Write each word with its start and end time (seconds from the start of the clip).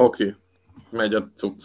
Oké, 0.00 0.34
megy 0.90 1.14
a 1.14 1.28
cucc. 1.36 1.64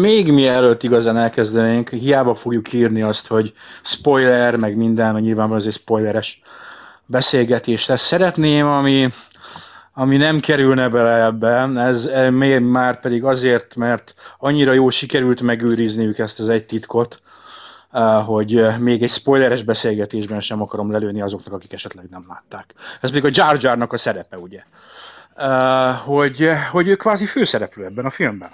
Még 0.00 0.32
mielőtt 0.32 0.82
igazán 0.82 1.16
elkezdenénk, 1.16 1.88
hiába 1.88 2.34
fogjuk 2.34 2.72
írni 2.72 3.02
azt, 3.02 3.26
hogy 3.26 3.52
spoiler, 3.82 4.56
meg 4.56 4.76
minden, 4.76 5.12
mert 5.12 5.24
nyilvánvalóan 5.24 5.60
ez 5.60 5.66
egy 5.66 5.80
spoileres 5.80 6.42
beszélgetés 7.06 7.86
lesz. 7.86 8.02
Szeretném, 8.02 8.66
ami, 8.66 9.08
ami 9.92 10.16
nem 10.16 10.40
kerülne 10.40 10.88
bele 10.88 11.24
ebbe, 11.24 11.80
ez 11.80 12.06
e, 12.06 12.30
már 12.60 13.00
pedig 13.00 13.24
azért, 13.24 13.76
mert 13.76 14.14
annyira 14.38 14.72
jó 14.72 14.90
sikerült 14.90 15.40
megőrizniük 15.40 16.18
ezt 16.18 16.40
az 16.40 16.48
egy 16.48 16.66
titkot, 16.66 17.22
hogy 18.24 18.66
még 18.78 19.02
egy 19.02 19.10
spoileres 19.10 19.62
beszélgetésben 19.62 20.40
sem 20.40 20.62
akarom 20.62 20.90
lelőni 20.90 21.20
azoknak, 21.20 21.54
akik 21.54 21.72
esetleg 21.72 22.08
nem 22.10 22.24
látták. 22.28 22.74
Ez 23.00 23.10
még 23.10 23.24
a 23.24 23.30
Jar 23.32 23.56
Jarnak 23.60 23.92
a 23.92 23.96
szerepe, 23.96 24.38
ugye? 24.38 24.62
Hogy, 26.04 26.50
hogy 26.70 26.88
ő 26.88 26.96
kvázi 26.96 27.26
főszereplő 27.26 27.84
ebben 27.84 28.04
a 28.04 28.10
filmben. 28.10 28.50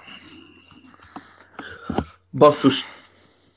Basszus, 2.31 2.85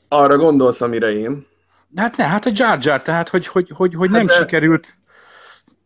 arra 0.07 0.37
gondolsz, 0.37 0.81
amire 0.81 1.11
én. 1.11 1.47
Hát 1.95 2.17
ne, 2.17 2.27
hát 2.27 2.45
a 2.45 2.51
Jar 2.53 2.77
Jar, 2.81 3.01
tehát 3.01 3.29
hogy, 3.29 3.47
hogy, 3.47 3.71
hogy, 3.75 3.95
hogy 3.95 4.09
nem 4.09 4.27
hát 4.27 4.29
de... 4.29 4.35
sikerült. 4.35 4.97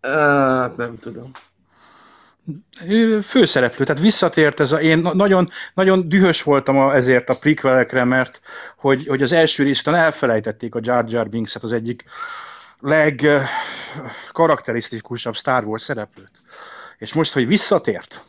Hát 0.01 0.77
nem 0.77 0.97
tudom 1.01 1.31
főszereplő, 3.21 3.85
tehát 3.85 4.01
visszatért 4.01 4.59
ez 4.59 4.71
a, 4.71 4.81
én 4.81 5.09
nagyon, 5.13 5.49
nagyon 5.73 6.09
dühös 6.09 6.43
voltam 6.43 6.77
a, 6.77 6.95
ezért 6.95 7.29
a 7.29 7.37
prequelekre, 7.39 8.03
mert 8.03 8.41
hogy, 8.77 9.07
hogy 9.07 9.21
az 9.21 9.31
első 9.31 9.63
részben 9.63 9.95
elfelejtették 9.95 10.75
a 10.75 10.79
Jar 10.81 11.05
Jar 11.07 11.29
Binks-et, 11.29 11.63
az 11.63 11.71
egyik 11.71 12.03
legkarakterisztikusabb 12.79 15.35
Star 15.35 15.63
Wars 15.63 15.81
szereplőt. 15.81 16.31
És 17.03 17.13
most, 17.13 17.33
hogy 17.33 17.47
visszatért 17.47 18.23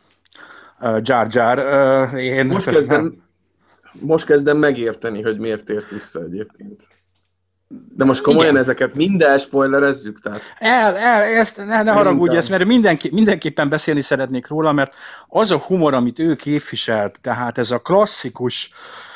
uh, 0.80 1.01
Jar 1.02 1.27
Jar, 1.30 1.59
uh, 2.12 2.23
én... 2.23 2.46
Most 2.46 2.70
kezdem, 2.70 3.23
most 3.92 4.24
kezdem 4.24 4.57
megérteni, 4.57 5.23
hogy 5.23 5.38
miért 5.38 5.65
tért 5.65 5.90
vissza 5.90 6.23
egyébként. 6.23 6.82
De 7.68 8.04
most 8.04 8.23
komolyan 8.23 8.51
Igen. 8.51 8.63
ezeket 8.63 8.95
minden 8.95 9.38
spoilerezzük? 9.38 10.21
Tehát... 10.21 10.40
El, 10.59 10.96
el, 10.96 11.23
ezt 11.23 11.57
ne, 11.57 11.82
ne 11.82 11.90
haragudj, 11.90 12.37
ezt, 12.37 12.51
mert 12.51 12.65
mindenki, 12.65 13.10
mindenképpen 13.13 13.68
beszélni 13.68 14.01
szeretnék 14.01 14.48
róla, 14.48 14.73
mert 14.73 14.95
az 15.29 15.51
a 15.51 15.59
humor, 15.59 15.95
amit 15.95 16.18
ő 16.18 16.35
képviselt, 16.35 17.20
tehát 17.20 17.59
ez 17.59 17.70
a 17.70 17.79
klasszikus 17.79 18.70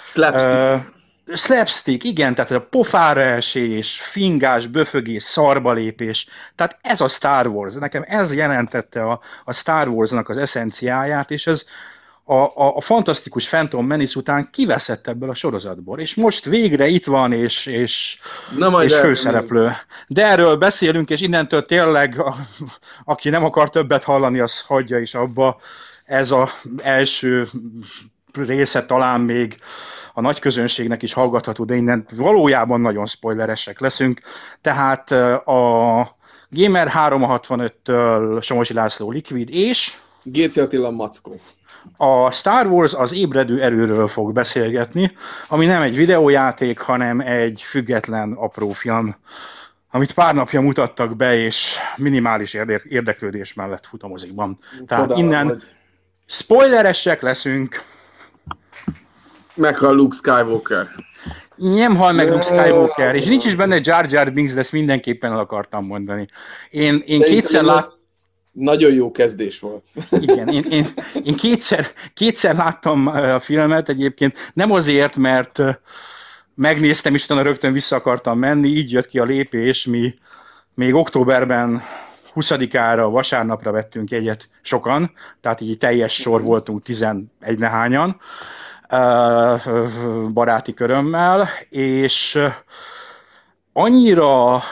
slapstick, 0.05 0.55
uh, 0.55 0.98
slapstick 1.35 2.05
igen, 2.05 2.35
tehát 2.35 2.51
a 2.51 2.61
pofára 2.61 3.21
esés, 3.21 4.01
fingás, 4.01 4.67
böfögés, 4.67 5.23
szarbalépés, 5.23 6.27
tehát 6.55 6.79
ez 6.83 7.01
a 7.01 7.09
Star 7.09 7.47
Wars, 7.47 7.75
nekem 7.75 8.05
ez 8.07 8.35
jelentette 8.35 9.03
a, 9.03 9.21
a 9.45 9.53
Star 9.53 9.89
Wars-nak 9.89 10.29
az 10.29 10.39
eszenciáját, 10.39 11.31
és 11.31 11.47
ez 11.47 11.65
a, 12.25 12.35
a, 12.35 12.77
a 12.77 12.81
fantasztikus 12.81 13.49
Phantom 13.49 13.87
Menace 13.87 14.19
után 14.19 14.49
kiveszett 14.53 15.07
ebből 15.07 15.31
a 15.31 15.35
sorozatból, 15.35 15.99
és 15.99 16.15
most 16.15 16.45
végre 16.45 16.87
itt 16.87 17.07
van, 17.07 17.33
és, 17.33 17.67
és, 17.67 18.19
Na 18.57 18.69
majd 18.69 18.89
és 18.89 18.97
főszereplő. 18.97 19.73
De 20.07 20.27
erről 20.27 20.57
beszélünk, 20.57 21.11
és 21.11 21.21
innentől 21.21 21.63
tényleg, 21.63 22.21
a, 22.21 22.37
aki 23.05 23.29
nem 23.29 23.45
akar 23.45 23.71
többet 23.71 24.05
hallani, 24.05 24.39
az 24.39 24.61
hagyja 24.61 24.99
is 24.99 25.15
abba. 25.15 25.61
Ez 26.05 26.31
az 26.31 26.51
első 26.83 27.49
része 28.47 28.87
talán 28.87 29.21
még 29.21 29.57
a 30.15 30.21
nagy 30.21 30.39
közönségnek 30.39 31.03
is 31.03 31.13
hallgatható, 31.13 31.65
de 31.65 31.75
innen 31.75 32.07
valójában 32.17 32.81
nagyon 32.81 33.07
spoileresek 33.07 33.81
leszünk. 33.81 34.21
Tehát 34.61 35.11
a 35.47 36.09
Gamer 36.51 36.93
365-től 36.95 38.43
Somosi 38.43 38.75
László 38.75 39.11
Liquid 39.11 39.51
és... 39.51 39.97
GC 40.23 40.57
Attila 40.57 40.91
Mackó. 40.91 41.35
A 41.97 42.31
Star 42.31 42.67
Wars 42.67 42.95
az 42.95 43.15
ébredő 43.15 43.63
erőről 43.63 44.07
fog 44.07 44.33
beszélgetni, 44.33 45.13
ami 45.49 45.67
nem 45.67 45.83
egy 45.83 45.97
videójáték, 45.97 46.79
hanem 46.79 47.21
egy 47.21 47.63
független 47.63 48.33
apró 48.33 48.71
film, 48.71 49.17
amit 49.91 50.13
pár 50.13 50.35
napja 50.35 50.61
mutattak 50.61 51.17
be, 51.17 51.37
és 51.37 51.77
minimális 51.97 52.55
érdeklődés 52.89 53.55
mellett 53.55 53.87
fut 53.87 54.03
a 54.03 54.09
mozikban. 54.09 54.59
Tehát 54.87 55.17
innen 55.17 55.47
hogy... 55.47 55.63
spoileresek 56.27 57.23
leszünk. 57.23 57.83
Meghal 59.59 59.95
Luke 59.95 60.17
Skywalker. 60.17 60.87
Nem 61.57 61.97
hal 61.97 62.13
meg 62.13 62.29
Luke 62.29 62.43
Skywalker, 62.43 63.15
és 63.15 63.27
nincs 63.27 63.45
is 63.45 63.55
benne 63.55 63.81
Jar 63.83 64.11
Jar 64.11 64.33
Binks, 64.33 64.53
de 64.53 64.61
ezt 64.61 64.73
mindenképpen 64.73 65.33
el 65.33 65.39
akartam 65.39 65.87
mondani. 65.87 66.27
Én, 66.71 67.03
én 67.07 67.23
kétszer 67.23 67.63
láttam 67.63 67.97
nagyon 68.59 68.93
jó 68.93 69.11
kezdés 69.11 69.59
volt. 69.59 69.85
Igen, 70.21 70.49
én, 70.49 70.65
én, 70.71 70.87
én 71.25 71.35
kétszer, 71.35 71.87
kétszer 72.15 72.57
láttam 72.57 73.07
a 73.07 73.39
filmet 73.39 73.89
egyébként, 73.89 74.51
nem 74.55 74.73
azért, 74.73 75.17
mert 75.17 75.63
megnéztem, 76.55 77.15
és 77.15 77.25
utána 77.25 77.43
rögtön 77.43 77.73
vissza 77.73 77.97
akartam 77.97 78.39
menni, 78.39 78.69
így 78.69 78.93
jött 78.93 79.07
ki 79.07 79.19
a 79.19 79.25
lépés, 79.25 79.87
mi 79.87 80.15
még 80.75 80.95
októberben 80.95 81.83
20-ára, 82.35 83.11
vasárnapra 83.11 83.71
vettünk 83.71 84.11
egyet 84.11 84.49
sokan, 84.63 85.13
tehát 85.41 85.61
így 85.61 85.79
teljes 85.79 86.15
sor 86.15 86.43
voltunk 86.43 86.83
11 86.83 87.29
nehányan 87.59 88.21
baráti 90.33 90.75
körömmel, 90.75 91.49
és 91.69 92.39
annyira 93.73 94.63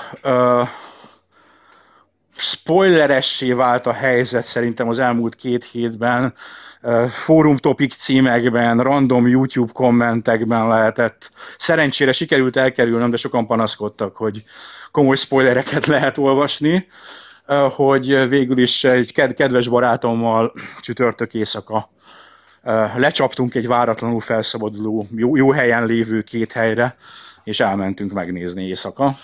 spoileressé 2.36 3.52
vált 3.52 3.86
a 3.86 3.92
helyzet 3.92 4.44
szerintem 4.44 4.88
az 4.88 4.98
elmúlt 4.98 5.34
két 5.34 5.64
hétben. 5.64 6.34
Fórum 7.08 7.56
topik 7.56 7.92
címekben, 7.92 8.78
random 8.78 9.28
YouTube 9.28 9.72
kommentekben 9.72 10.68
lehetett. 10.68 11.30
Szerencsére 11.58 12.12
sikerült 12.12 12.56
elkerülnöm, 12.56 13.10
de 13.10 13.16
sokan 13.16 13.46
panaszkodtak, 13.46 14.16
hogy 14.16 14.42
komoly 14.90 15.16
spoilereket 15.16 15.86
lehet 15.86 16.18
olvasni, 16.18 16.88
hogy 17.70 18.28
végül 18.28 18.58
is 18.58 18.84
egy 18.84 19.12
kedves 19.12 19.68
barátommal 19.68 20.52
csütörtök 20.80 21.34
éjszaka 21.34 21.90
lecsaptunk 22.96 23.54
egy 23.54 23.66
váratlanul 23.66 24.20
felszabaduló, 24.20 25.06
jó, 25.16 25.36
jó 25.36 25.50
helyen 25.50 25.86
lévő 25.86 26.22
két 26.22 26.52
helyre, 26.52 26.96
és 27.44 27.60
elmentünk 27.60 28.12
megnézni 28.12 28.66
éjszaka 28.66 29.14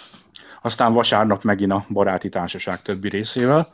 aztán 0.63 0.93
vasárnap 0.93 1.43
megint 1.43 1.73
a 1.73 1.85
baráti 1.89 2.29
társaság 2.29 2.83
többi 2.83 3.09
részével. 3.09 3.67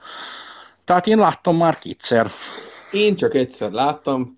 Tehát 0.84 1.06
én 1.06 1.18
láttam 1.18 1.56
már 1.56 1.78
kétszer. 1.78 2.30
Én 2.92 3.14
csak 3.14 3.34
egyszer 3.34 3.70
láttam, 3.70 4.36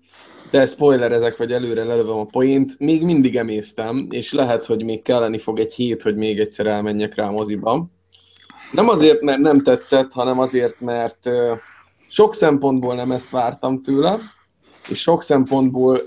de 0.49 0.65
spoiler 0.65 1.11
ezek, 1.11 1.37
vagy 1.37 1.51
előre 1.51 1.83
lelövöm 1.83 2.17
a 2.19 2.25
poént, 2.31 2.79
még 2.79 3.03
mindig 3.03 3.37
emésztem, 3.37 4.07
és 4.09 4.33
lehet, 4.33 4.65
hogy 4.65 4.83
még 4.83 5.01
kelleni 5.01 5.39
fog 5.39 5.59
egy 5.59 5.73
hét, 5.73 6.01
hogy 6.01 6.15
még 6.15 6.39
egyszer 6.39 6.65
elmenjek 6.65 7.15
rá 7.15 7.29
moziba. 7.29 7.85
Nem 8.71 8.89
azért, 8.89 9.21
mert 9.21 9.39
nem 9.39 9.63
tetszett, 9.63 10.11
hanem 10.11 10.39
azért, 10.39 10.79
mert 10.81 11.29
sok 12.07 12.35
szempontból 12.35 12.95
nem 12.95 13.11
ezt 13.11 13.29
vártam 13.29 13.83
tőle, 13.83 14.17
és 14.91 14.99
sok 15.01 15.23
szempontból 15.23 16.01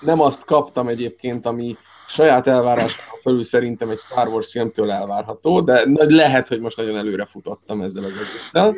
nem 0.00 0.20
azt 0.20 0.44
kaptam 0.44 0.88
egyébként, 0.88 1.46
ami 1.46 1.76
saját 2.08 2.46
elvárásom 2.46 3.04
felül 3.22 3.44
szerintem 3.44 3.88
egy 3.88 3.98
Star 3.98 4.28
Wars 4.28 4.50
filmtől 4.50 4.90
elvárható, 4.90 5.60
de 5.60 5.82
lehet, 5.94 6.48
hogy 6.48 6.60
most 6.60 6.76
nagyon 6.76 6.96
előre 6.96 7.24
futottam 7.24 7.80
ezzel 7.80 8.04
az 8.04 8.10
egésszel. 8.10 8.74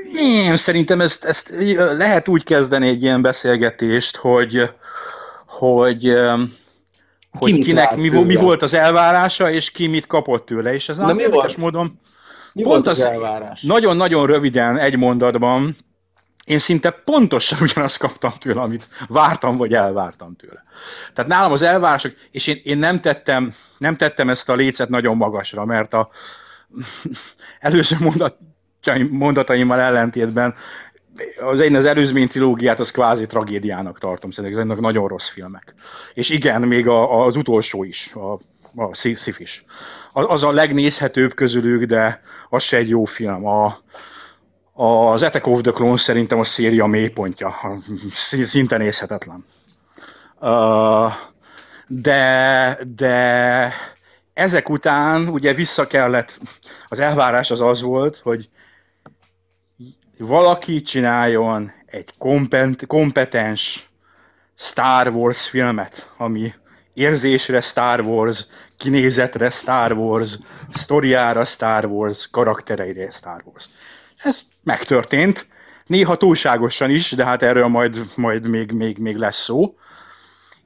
Nem, 0.47 0.57
szerintem 0.57 1.01
ezt, 1.01 1.25
ezt 1.25 1.55
lehet 1.77 2.29
úgy 2.29 2.45
kezdeni 2.45 2.89
egy 2.89 3.03
ilyen 3.03 3.23
beszélgetést, 3.23 4.17
hogy, 4.17 4.71
hogy 5.47 6.15
hogy 7.39 7.53
ki 7.53 7.61
kinek 7.61 7.97
mi, 7.97 8.09
mi 8.09 8.35
volt 8.35 8.63
az 8.63 8.75
elvárása, 8.75 9.51
és 9.51 9.71
ki 9.71 9.87
mit 9.87 10.07
kapott 10.07 10.47
tőle, 10.47 10.75
és 10.75 10.89
ez 10.89 10.99
nem 10.99 11.19
érdekes 11.19 11.57
módon 11.57 12.01
mi 12.53 12.63
pont 12.63 12.87
az, 12.87 12.99
az 12.99 13.05
elvárás? 13.05 13.63
Nagyon-nagyon 13.63 14.27
röviden, 14.27 14.79
egy 14.79 14.97
mondatban, 14.97 15.77
én 16.51 16.59
szinte 16.59 16.91
pontosan 16.91 17.59
ugyanazt 17.67 17.99
kaptam 17.99 18.33
tőle, 18.39 18.61
amit 18.61 18.89
vártam, 19.09 19.57
vagy 19.57 19.75
elvártam 19.75 20.37
tőle. 20.37 20.65
Tehát 21.15 21.31
nálam 21.31 21.53
az 21.53 21.63
elvárások, 21.63 22.13
és 22.31 22.47
én, 22.47 22.61
én 22.63 22.79
nem, 22.79 23.01
tettem, 23.01 23.55
nem 23.79 23.97
tettem 23.97 24.29
ezt 24.29 24.49
a 24.49 24.55
lécet 24.55 24.89
nagyon 24.89 25.17
magasra, 25.17 25.65
mert 25.65 25.95
a 25.95 26.11
előző 27.61 27.97
mondat, 28.01 28.37
mondataimmal 29.11 29.81
ellentétben 29.81 30.55
az 31.41 31.61
én 31.61 31.75
az 31.75 31.85
előzmény 31.85 32.29
trilógiát 32.29 32.81
az 32.81 32.91
kvázi 32.91 33.27
tragédiának 33.27 33.99
tartom, 33.99 34.31
szerintem 34.31 34.71
ezek 34.71 34.81
nagyon 34.81 35.09
rossz 35.09 35.29
filmek. 35.29 35.75
És 36.15 36.31
igen, 36.31 36.63
még 36.63 36.89
a, 36.89 37.25
az 37.25 37.37
utolsó 37.37 37.85
is, 37.85 38.13
a, 38.15 38.33
a 38.83 38.95
Sif 38.95 39.41
is. 39.41 39.65
Az 40.13 40.45
a 40.45 40.53
legnézhetőbb 40.53 41.35
közülük, 41.35 41.85
de 41.85 42.21
az 42.49 42.63
se 42.63 42.77
egy 42.77 42.89
jó 42.89 43.05
film. 43.05 43.47
A, 43.47 43.75
az 44.81 45.23
Attack 45.23 45.47
of 45.47 45.61
the 45.61 45.73
Clones 45.73 46.01
szerintem 46.01 46.39
a 46.39 46.45
széria 46.45 46.87
mélypontja, 46.87 47.55
szinte 48.13 48.77
nézhetetlen. 48.77 49.45
De, 51.87 52.79
de 52.97 53.73
ezek 54.35 54.69
után 54.69 55.29
ugye 55.29 55.55
vissza 55.55 55.87
kellett, 55.87 56.41
az 56.89 57.01
elvárás 57.01 57.51
az 57.51 57.61
az 57.61 57.83
volt, 57.83 58.17
hogy 58.17 58.49
valaki 60.19 60.83
csináljon 60.83 61.73
egy 61.87 62.13
kompetens 62.87 63.91
Star 64.55 65.09
Wars 65.09 65.49
filmet, 65.49 66.11
ami 66.17 66.53
érzésre 66.95 67.61
Star 67.61 68.01
Wars, 68.01 68.47
kinézetre 68.77 69.51
Star 69.51 69.93
Wars, 69.93 70.39
sztoriára 70.71 71.45
Star 71.45 71.85
Wars, 71.85 72.31
karaktereire 72.31 73.11
Star 73.11 73.43
Wars. 73.45 73.69
Ez 74.23 74.41
megtörtént, 74.63 75.47
néha 75.87 76.17
túlságosan 76.17 76.91
is, 76.91 77.13
de 77.13 77.25
hát 77.25 77.43
erről 77.43 77.67
majd, 77.67 77.97
majd 78.15 78.49
még, 78.49 78.73
még, 78.73 78.99
még 78.99 79.17
lesz 79.17 79.43
szó. 79.43 79.75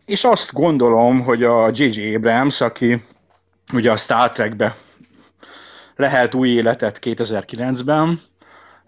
És 0.04 0.24
azt 0.24 0.52
gondolom, 0.52 1.20
hogy 1.20 1.42
a 1.42 1.70
J.J. 1.72 2.14
Abrams, 2.14 2.60
aki 2.60 3.02
ugye 3.72 3.90
a 3.90 3.96
Star 3.96 4.30
Trekbe 4.30 4.74
lehet 5.96 6.34
új 6.34 6.48
életet 6.48 6.98
2009-ben, 7.02 8.20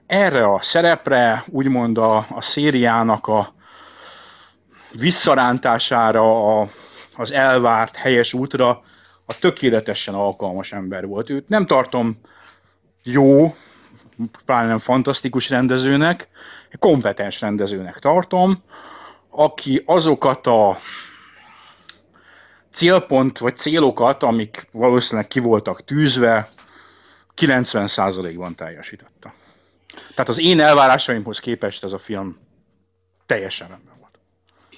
erre 0.07 0.53
a 0.53 0.63
szerepre, 0.63 1.45
úgymond 1.47 1.99
a, 1.99 2.17
a 2.17 2.43
szériának 2.43 3.27
a 3.27 3.55
visszarántására, 4.93 6.61
a, 6.61 6.69
az 7.17 7.33
elvárt 7.33 7.97
helyes 7.97 8.33
útra 8.33 8.83
a 9.27 9.39
tökéletesen 9.39 10.15
alkalmas 10.15 10.73
ember 10.73 11.07
volt. 11.07 11.31
Őt 11.31 11.49
nem 11.49 11.67
tartom 11.67 12.21
jó, 13.03 13.55
pláne 14.45 14.69
nem 14.69 14.79
fantasztikus 14.79 15.51
rendezőnek, 15.51 16.29
kompetens 16.79 17.41
rendezőnek 17.41 17.99
tartom, 17.99 18.63
aki 19.31 19.83
azokat 19.87 20.47
a 20.47 20.79
célpont 22.73 23.39
vagy 23.39 23.57
célokat, 23.57 24.23
amik 24.23 24.69
valószínűleg 24.73 25.29
ki 25.29 25.41
voltak 25.41 25.85
tűzve, 25.85 26.49
90%-ban 27.37 28.55
teljesítette. 28.55 29.35
Tehát 29.87 30.29
az 30.29 30.41
én 30.41 30.61
elvárásaimhoz 30.61 31.39
képest 31.39 31.85
ez 31.85 31.93
a 31.93 31.99
film 31.99 32.39
teljesen 33.27 33.69
rendben. 33.69 33.96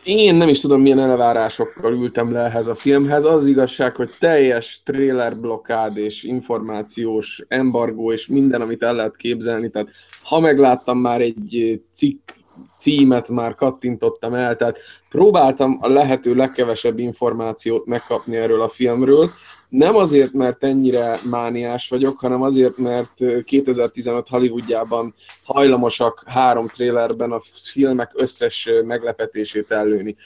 Én 0.09 0.35
nem 0.35 0.49
is 0.49 0.61
tudom, 0.61 0.81
milyen 0.81 0.99
elvárásokkal 0.99 1.93
ültem 1.93 2.33
le 2.33 2.41
ehhez 2.41 2.67
a 2.67 2.75
filmhez. 2.75 3.25
Az 3.25 3.47
igazság, 3.47 3.97
hogy 3.97 4.09
teljes 4.19 4.83
trailer 4.85 5.37
blokkád 5.41 5.97
és 5.97 6.23
információs 6.23 7.45
embargó 7.49 8.13
és 8.13 8.27
minden, 8.27 8.61
amit 8.61 8.83
el 8.83 8.95
lehet 8.95 9.17
képzelni. 9.17 9.71
Tehát 9.71 9.89
ha 10.23 10.41
megláttam 10.41 10.99
már 10.99 11.21
egy 11.21 11.83
cikk 11.93 12.31
címet, 12.79 13.29
már 13.29 13.55
kattintottam 13.55 14.35
el, 14.35 14.57
tehát 14.57 14.79
próbáltam 15.09 15.79
a 15.81 15.89
lehető 15.89 16.35
legkevesebb 16.35 16.99
információt 16.99 17.87
megkapni 17.87 18.37
erről 18.37 18.63
a 18.63 18.69
filmről, 18.69 19.31
nem 19.69 19.97
azért, 19.97 20.33
mert 20.33 20.65
ennyire 20.65 21.17
mániás 21.31 21.89
vagyok, 21.89 22.19
hanem 22.19 22.43
azért, 22.43 22.77
mert 22.77 23.45
2015 23.45 24.29
Hollywoodjában 24.29 25.15
hajlamosak 25.45 26.23
három 26.27 26.67
trélerben 26.67 27.33
a 27.33 27.41
filmek 27.73 28.11
összes 28.15 28.69
meglepetését 28.87 29.71
ellőni. 29.71 30.17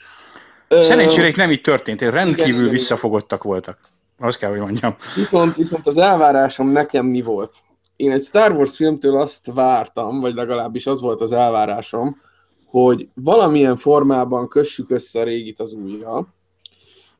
Szerencsére 0.69 1.29
itt 1.29 1.37
nem 1.37 1.51
így 1.51 1.61
történt, 1.61 2.01
rendkívül 2.01 2.61
igen, 2.61 2.71
visszafogottak 2.71 3.43
voltak. 3.43 3.79
Azt 4.19 4.39
kell, 4.39 4.51
hogy 4.51 4.59
mondjam. 4.59 4.95
Viszont, 5.17 5.57
viszont 5.57 5.87
az 5.87 5.97
elvárásom 5.97 6.69
nekem 6.69 7.07
mi 7.07 7.23
volt? 7.23 7.55
Én 7.97 8.11
egy 8.11 8.23
Star 8.23 8.53
Wars 8.53 8.77
filmtől 8.77 9.21
azt 9.21 9.53
vártam, 9.53 10.21
vagy 10.21 10.35
legalábbis 10.35 10.87
az 10.87 11.01
volt 11.01 11.21
az 11.21 11.33
elvárásom, 11.33 12.21
hogy 12.67 13.09
valamilyen 13.15 13.77
formában 13.77 14.49
kössük 14.49 14.91
össze 14.91 15.21
a 15.21 15.25
régit 15.25 15.61
az 15.61 15.73
újra, 15.73 16.27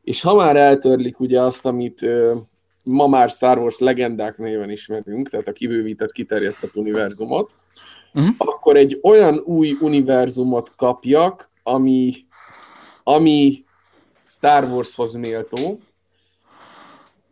és 0.03 0.21
ha 0.21 0.35
már 0.35 0.57
eltörlik 0.57 1.21
ugye 1.21 1.41
azt, 1.41 1.67
amit 1.67 2.03
ö, 2.03 2.35
ma 2.85 3.07
már 3.07 3.31
Star 3.31 3.59
Wars 3.59 3.79
legendák 3.79 4.39
néven 4.39 4.71
ismerünk, 4.71 5.29
tehát 5.29 5.49
a 5.49 5.53
kibővített, 5.53 6.13
kiterjesztett 6.13 6.77
univerzumot, 6.77 7.51
uh-huh. 8.15 8.35
akkor 8.39 8.77
egy 8.77 8.99
olyan 9.03 9.43
új 9.45 9.77
univerzumot 9.81 10.73
kapjak, 10.77 11.49
ami, 11.63 12.15
ami 13.03 13.61
Star 14.27 14.65
Warshoz 14.65 15.13
méltó, 15.13 15.79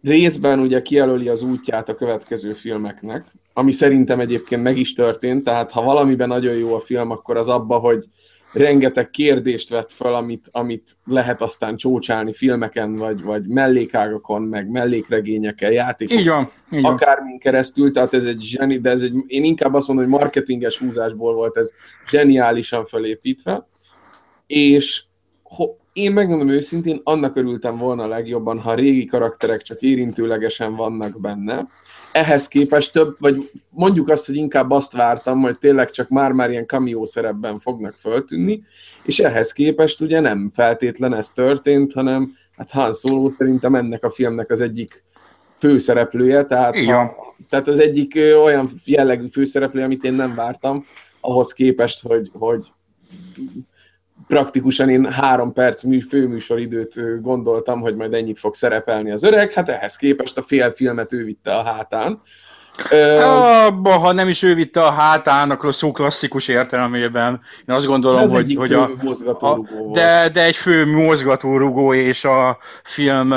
részben 0.03 0.59
ugye 0.59 0.83
kijelöli 0.83 1.29
az 1.29 1.43
útját 1.43 1.89
a 1.89 1.95
következő 1.95 2.53
filmeknek, 2.53 3.25
ami 3.53 3.73
szerintem 3.73 4.21
egyébként 4.21 4.63
meg 4.63 4.79
is 4.79 4.95
történt, 4.95 5.45
tehát 5.45 5.71
ha 5.71 5.83
valamiben 5.83 6.29
nagyon 6.29 6.55
jó 6.55 6.75
a 6.75 6.81
film, 6.81 7.11
akkor 7.11 7.37
az 7.37 7.49
abba, 7.49 7.79
hogy 7.79 8.05
rengeteg 8.53 9.11
kérdést 9.11 9.69
vett 9.69 9.91
fel, 9.91 10.15
amit, 10.15 10.49
amit 10.51 10.97
lehet 11.05 11.41
aztán 11.41 11.77
csócsálni 11.77 12.33
filmeken, 12.33 12.95
vagy, 12.95 13.23
vagy 13.23 13.47
mellékágakon, 13.47 14.43
meg 14.43 14.71
mellékregényeken, 14.71 15.73
játékokon, 15.73 16.21
így 16.21 16.29
van, 16.29 16.51
így 16.73 16.83
van. 16.83 16.93
akármin 16.93 17.39
keresztül, 17.39 17.93
tehát 17.93 18.15
ez 18.15 18.25
egy 18.25 18.41
zseni, 18.41 18.79
de 18.79 18.91
ez 18.91 19.03
egy, 19.03 19.13
én 19.27 19.45
inkább 19.45 19.75
azt 19.75 19.89
mondom, 19.89 20.11
hogy 20.11 20.21
marketinges 20.21 20.79
húzásból 20.79 21.35
volt 21.35 21.57
ez 21.57 21.71
zseniálisan 22.11 22.85
felépítve, 22.85 23.67
és 24.47 25.03
ho, 25.43 25.67
én 25.93 26.13
megmondom 26.13 26.49
őszintén, 26.49 27.01
annak 27.03 27.37
örültem 27.37 27.77
volna 27.77 28.07
legjobban, 28.07 28.59
ha 28.59 28.71
a 28.71 28.75
régi 28.75 29.07
karakterek 29.07 29.63
csak 29.63 29.81
érintőlegesen 29.81 30.77
vannak 30.77 31.21
benne, 31.21 31.67
ehhez 32.13 32.49
képest 32.49 32.93
több, 32.93 33.17
vagy 33.19 33.43
mondjuk 33.71 34.09
azt, 34.09 34.27
hogy 34.27 34.37
inkább 34.37 34.71
azt 34.71 34.93
vártam, 34.93 35.41
hogy 35.41 35.59
tényleg 35.59 35.91
csak 35.91 36.09
már-már 36.09 36.51
ilyen 36.51 36.67
cameo 36.67 37.07
szerepben 37.07 37.59
fognak 37.59 37.93
föltűnni, 37.93 38.63
és 39.03 39.19
ehhez 39.19 39.53
képest 39.53 40.01
ugye 40.01 40.21
nem 40.21 40.51
feltétlen 40.55 41.15
ez 41.15 41.31
történt, 41.31 41.93
hanem 41.93 42.27
hát 42.57 42.71
Han 42.71 42.93
Solo 42.93 43.31
szerintem 43.31 43.75
ennek 43.75 44.05
a 44.05 44.11
filmnek 44.11 44.51
az 44.51 44.61
egyik 44.61 45.03
főszereplője, 45.59 46.47
tehát, 46.47 46.77
ha, 46.85 47.15
tehát 47.49 47.69
az 47.69 47.79
egyik 47.79 48.15
olyan 48.17 48.69
jellegű 48.85 49.27
főszereplő, 49.27 49.83
amit 49.83 50.05
én 50.05 50.13
nem 50.13 50.35
vártam, 50.35 50.85
ahhoz 51.21 51.53
képest, 51.53 52.03
hogy, 52.03 52.31
hogy 52.33 52.63
praktikusan 54.31 54.89
én 54.89 55.13
három 55.13 55.53
perc 55.53 55.83
mű, 55.83 56.01
főműsoridőt 56.01 57.23
gondoltam, 57.23 57.81
hogy 57.81 57.97
majd 57.97 58.13
ennyit 58.13 58.39
fog 58.39 58.55
szerepelni 58.55 59.11
az 59.11 59.23
öreg, 59.23 59.53
hát 59.53 59.69
ehhez 59.69 59.97
képest 59.97 60.39
a 60.39 60.43
fél 60.43 60.73
filmet 60.73 61.13
ő 61.13 61.25
vitte 61.25 61.57
a 61.57 61.63
hátán. 61.63 62.21
Abba, 63.67 63.91
ha 63.91 64.13
nem 64.13 64.29
is 64.29 64.43
ő 64.43 64.55
vitte 64.55 64.83
a 64.83 64.91
hátán, 64.91 65.51
akkor 65.51 65.69
a 65.69 65.73
szó 65.73 65.93
klasszikus 65.93 66.49
értelmében. 66.49 67.41
Én 67.69 67.75
azt 67.75 67.87
gondolom, 67.87 68.29
hogy, 68.29 68.55
hogy 68.59 68.73
a, 68.73 68.91
a, 69.25 69.61
de, 69.93 70.29
de 70.33 70.45
egy 70.45 70.57
fő 70.57 70.87
mozgatórugó 70.87 71.95
és 71.95 72.25
a 72.25 72.59
film 72.85 73.33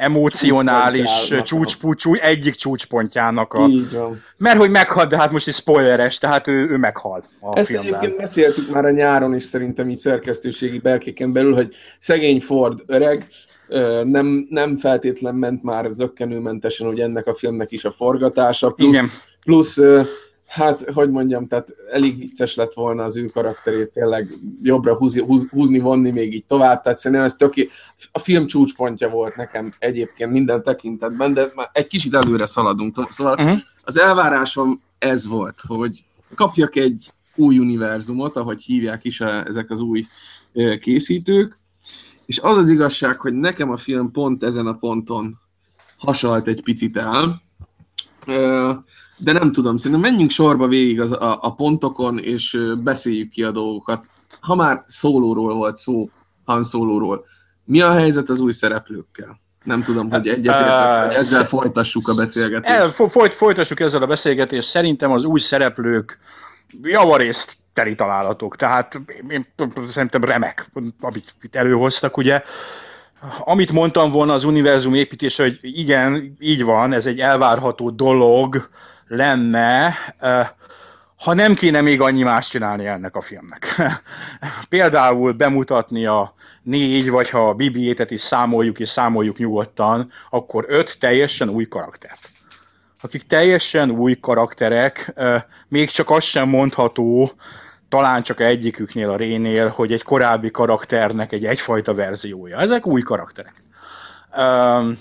emocionális 0.00 1.32
csúcspucsú, 1.42 2.14
egyik 2.14 2.54
csúcspontjának 2.54 3.54
a... 3.54 3.66
Így 3.66 3.92
van. 3.92 4.22
Mert 4.38 4.58
hogy 4.58 4.70
meghalt, 4.70 5.08
de 5.08 5.16
hát 5.16 5.32
most 5.32 5.46
is 5.46 5.54
spoileres, 5.54 6.18
tehát 6.18 6.48
ő, 6.48 6.68
ő 6.70 6.76
meghalt 6.76 7.24
a 7.40 7.58
Ezt 7.58 7.68
filmben. 7.68 7.94
egyébként 7.94 8.16
beszéltük 8.20 8.70
már 8.72 8.84
a 8.84 8.90
nyáron 8.90 9.34
is 9.34 9.44
szerintem 9.44 9.88
így 9.88 9.98
szerkesztőségi 9.98 10.78
berkéken 10.78 11.32
belül, 11.32 11.54
hogy 11.54 11.74
szegény 11.98 12.40
Ford 12.40 12.80
öreg, 12.86 13.26
nem, 14.02 14.46
nem 14.50 14.76
feltétlen 14.76 15.34
ment 15.34 15.62
már 15.62 15.88
zöggenőmentesen, 15.92 16.86
hogy 16.86 17.00
ennek 17.00 17.26
a 17.26 17.34
filmnek 17.34 17.72
is 17.72 17.84
a 17.84 17.94
forgatása, 17.96 18.70
plusz, 18.70 18.88
Igen. 18.88 19.06
plusz 19.44 19.78
hát, 20.50 20.90
hogy 20.90 21.10
mondjam, 21.10 21.46
tehát 21.46 21.68
elég 21.92 22.18
vicces 22.18 22.54
lett 22.54 22.72
volna 22.72 23.04
az 23.04 23.16
ő 23.16 23.24
karakterét 23.24 23.92
tényleg 23.92 24.28
jobbra 24.62 24.96
húzni, 24.96 25.20
húz, 25.20 25.48
húzni 25.48 25.78
vonni 25.78 26.10
még 26.10 26.34
így 26.34 26.44
tovább, 26.44 26.82
tehát 26.82 26.98
szerintem 26.98 27.26
ez 27.26 27.34
töké... 27.34 27.68
A 28.12 28.18
film 28.18 28.46
csúcspontja 28.46 29.08
volt 29.08 29.36
nekem 29.36 29.72
egyébként 29.78 30.30
minden 30.30 30.62
tekintetben, 30.62 31.34
de 31.34 31.52
már 31.54 31.70
egy 31.72 31.86
kicsit 31.86 32.14
előre 32.14 32.46
szaladunk. 32.46 33.06
Szóval 33.10 33.32
uh-huh. 33.32 33.58
az 33.84 33.98
elvárásom 33.98 34.80
ez 34.98 35.26
volt, 35.26 35.60
hogy 35.66 36.04
kapjak 36.34 36.76
egy 36.76 37.10
új 37.34 37.58
univerzumot, 37.58 38.36
ahogy 38.36 38.62
hívják 38.62 39.04
is 39.04 39.20
a, 39.20 39.46
ezek 39.46 39.70
az 39.70 39.80
új 39.80 40.06
készítők, 40.80 41.58
és 42.26 42.38
az 42.38 42.56
az 42.56 42.68
igazság, 42.68 43.16
hogy 43.16 43.32
nekem 43.32 43.70
a 43.70 43.76
film 43.76 44.10
pont 44.10 44.42
ezen 44.42 44.66
a 44.66 44.74
ponton 44.74 45.38
hasonlít 45.96 46.46
egy 46.46 46.62
picit 46.62 46.96
el 46.96 47.40
de 49.24 49.32
nem 49.32 49.52
tudom, 49.52 49.76
szerintem 49.76 50.10
menjünk 50.10 50.30
sorba 50.30 50.68
végig 50.68 51.00
az, 51.00 51.12
a, 51.12 51.38
a 51.42 51.54
pontokon, 51.54 52.18
és 52.18 52.58
beszéljük 52.84 53.30
ki 53.30 53.42
a 53.42 53.50
dolgokat. 53.50 54.06
Ha 54.40 54.54
már 54.54 54.82
szólóról 54.86 55.54
volt 55.54 55.76
szó, 55.76 56.08
Han 56.44 56.64
szólóról, 56.64 57.24
mi 57.64 57.80
a 57.80 57.92
helyzet 57.92 58.28
az 58.28 58.40
új 58.40 58.52
szereplőkkel? 58.52 59.40
Nem 59.64 59.82
tudom, 59.82 60.10
hogy 60.10 60.28
egyetértesz, 60.28 60.98
hogy 60.98 61.14
ezzel 61.14 61.46
folytassuk 61.46 62.08
a 62.08 62.14
beszélgetést. 62.14 62.74
El, 62.74 62.90
folyt, 62.90 63.34
folytassuk 63.34 63.80
ezzel 63.80 64.02
a 64.02 64.06
beszélgetést. 64.06 64.68
Szerintem 64.68 65.10
az 65.10 65.24
új 65.24 65.40
szereplők 65.40 66.18
javarészt 66.82 67.56
teri 67.72 67.94
találatok. 67.94 68.56
Tehát 68.56 69.00
én 69.28 69.46
szerintem 69.88 70.24
remek, 70.24 70.70
amit 71.00 71.34
itt 71.42 71.56
előhoztak, 71.56 72.16
ugye. 72.16 72.42
Amit 73.38 73.72
mondtam 73.72 74.10
volna 74.10 74.32
az 74.32 74.44
univerzum 74.44 74.94
építése, 74.94 75.42
hogy 75.42 75.58
igen, 75.62 76.36
így 76.38 76.62
van, 76.62 76.92
ez 76.92 77.06
egy 77.06 77.20
elvárható 77.20 77.90
dolog, 77.90 78.68
lenne, 79.10 79.94
ha 81.16 81.34
nem 81.34 81.54
kéne 81.54 81.80
még 81.80 82.00
annyi 82.00 82.22
más 82.22 82.48
csinálni 82.48 82.86
ennek 82.86 83.16
a 83.16 83.20
filmnek. 83.20 83.82
Például 84.68 85.32
bemutatni 85.32 86.06
a 86.06 86.34
négy, 86.62 87.10
vagy 87.10 87.30
ha 87.30 87.48
a 87.48 87.54
BB-étet 87.54 88.10
is 88.10 88.20
számoljuk, 88.20 88.78
és 88.78 88.88
számoljuk 88.88 89.38
nyugodtan, 89.38 90.10
akkor 90.30 90.64
öt 90.68 90.98
teljesen 90.98 91.48
új 91.48 91.68
karaktert. 91.68 92.30
Akik 93.02 93.22
teljesen 93.22 93.90
új 93.90 94.18
karakterek, 94.20 95.14
még 95.68 95.90
csak 95.90 96.10
az 96.10 96.24
sem 96.24 96.48
mondható, 96.48 97.30
talán 97.88 98.22
csak 98.22 98.40
egyiküknél 98.40 99.10
a 99.10 99.16
Rénél, 99.16 99.68
hogy 99.68 99.92
egy 99.92 100.02
korábbi 100.02 100.50
karakternek 100.50 101.32
egy 101.32 101.46
egyfajta 101.46 101.94
verziója. 101.94 102.58
Ezek 102.58 102.86
új 102.86 103.02
karakterek. 103.02 103.62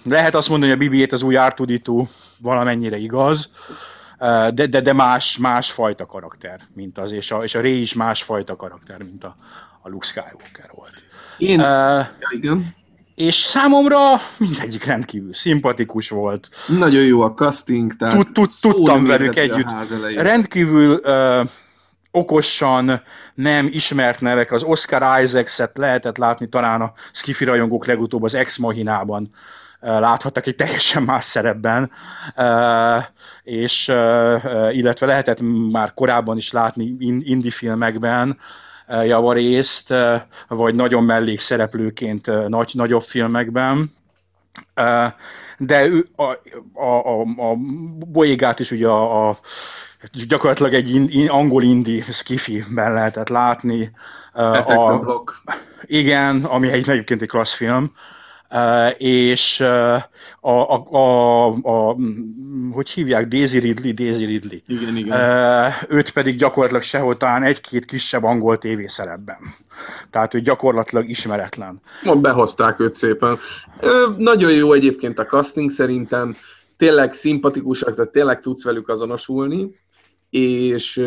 Lehet 0.03 0.35
azt 0.35 0.49
mondani, 0.49 0.71
hogy 0.71 0.81
a 0.81 0.89
BB-8 0.89 1.13
az 1.13 1.21
új 1.21 1.35
r 1.35 1.53
valamennyire 2.41 2.97
igaz, 2.97 3.53
de, 4.53 4.65
de, 4.65 4.81
de 4.81 4.93
más, 4.93 5.37
más 5.37 5.71
fajta 5.71 6.05
karakter, 6.05 6.61
mint 6.73 6.97
az, 6.97 7.11
és 7.11 7.31
a, 7.31 7.43
és 7.43 7.55
a 7.55 7.61
Ray 7.61 7.81
is 7.81 7.93
más 7.93 8.23
fajta 8.23 8.55
karakter, 8.55 9.03
mint 9.03 9.23
a, 9.23 9.35
a 9.81 9.89
Luke 9.89 10.05
Skywalker 10.05 10.69
volt. 10.75 11.03
Én, 11.37 11.59
uh, 11.59 11.65
ja, 11.65 12.29
igen. 12.29 12.75
És 13.15 13.35
számomra 13.35 13.97
mindegyik 14.37 14.83
rendkívül 14.83 15.33
szimpatikus 15.33 16.09
volt. 16.09 16.49
Nagyon 16.79 17.03
jó 17.03 17.21
a 17.21 17.33
casting, 17.33 17.95
tehát 17.95 18.15
tud, 18.15 18.31
tud, 18.31 18.49
tudtam 18.61 19.05
velük 19.05 19.35
együtt. 19.35 19.69
Rendkívül 20.15 21.01
uh, 21.03 21.49
okosan 22.11 23.01
nem 23.33 23.67
ismert 23.71 24.21
nevek, 24.21 24.51
az 24.51 24.63
Oscar 24.63 25.21
Isaacs-et 25.21 25.77
lehetett 25.77 26.17
látni 26.17 26.47
talán 26.47 26.81
a 26.81 26.93
skifi 27.11 27.43
rajongók 27.43 27.85
legutóbb 27.85 28.23
az 28.23 28.35
Ex 28.35 28.57
Machinában 28.57 29.29
láthattak 29.79 30.47
egy 30.47 30.55
teljesen 30.55 31.03
más 31.03 31.25
szerepben, 31.25 31.91
és 33.43 33.87
illetve 34.71 35.05
lehetett 35.05 35.41
már 35.71 35.93
korábban 35.93 36.37
is 36.37 36.51
látni 36.51 36.95
indie 37.23 37.51
filmekben, 37.51 38.37
javarészt, 38.87 39.93
vagy 40.47 40.75
nagyon 40.75 41.03
mellékszereplőként 41.03 42.47
nagy, 42.47 42.71
nagyobb 42.73 43.03
filmekben. 43.03 43.89
De 45.57 45.85
ő, 45.85 46.09
a, 46.15 46.23
a, 46.73 47.19
a, 47.19 47.21
a 47.21 47.55
Boyégát 48.07 48.59
is 48.59 48.71
ugye 48.71 48.87
a, 48.87 49.29
a 49.29 49.37
gyakorlatilag 50.27 50.73
egy 50.73 50.93
in, 50.93 51.07
in, 51.09 51.29
angol 51.29 51.63
indi 51.63 52.03
skifi-ben 52.09 52.93
lehetett 52.93 53.29
látni. 53.29 53.91
A, 54.33 54.99
igen, 55.81 56.43
ami 56.43 56.71
egy 56.71 56.89
egyébként 56.89 57.21
egy 57.21 57.27
klassz 57.27 57.53
film. 57.53 57.91
És 58.97 59.59
a, 59.59 59.95
a, 60.41 60.95
a, 60.95 61.47
a, 61.47 61.95
hogy 62.71 62.89
hívják, 62.89 63.27
Daisy 63.27 63.59
Ridley, 63.59 63.93
Daisy 63.93 64.25
Ridley. 64.25 64.59
Igen, 64.67 64.95
igen. 64.95 65.71
Őt 65.89 66.11
pedig 66.11 66.37
gyakorlatilag 66.37 66.83
sehol 66.83 67.17
talán 67.17 67.43
egy-két 67.43 67.85
kisebb 67.85 68.23
angol 68.23 68.57
tévészerepben. 68.57 69.37
Tehát 70.09 70.33
ő 70.33 70.41
gyakorlatilag 70.41 71.09
ismeretlen. 71.09 71.81
Mond 72.03 72.21
behozták 72.21 72.79
őt 72.79 72.93
szépen. 72.93 73.37
Nagyon 74.17 74.51
jó 74.51 74.73
egyébként 74.73 75.19
a 75.19 75.25
casting 75.25 75.71
szerintem, 75.71 76.35
tényleg 76.77 77.13
szimpatikusak, 77.13 77.95
tehát 77.95 78.11
tényleg 78.11 78.41
tudsz 78.41 78.63
velük 78.63 78.89
azonosulni, 78.89 79.67
és 80.29 81.01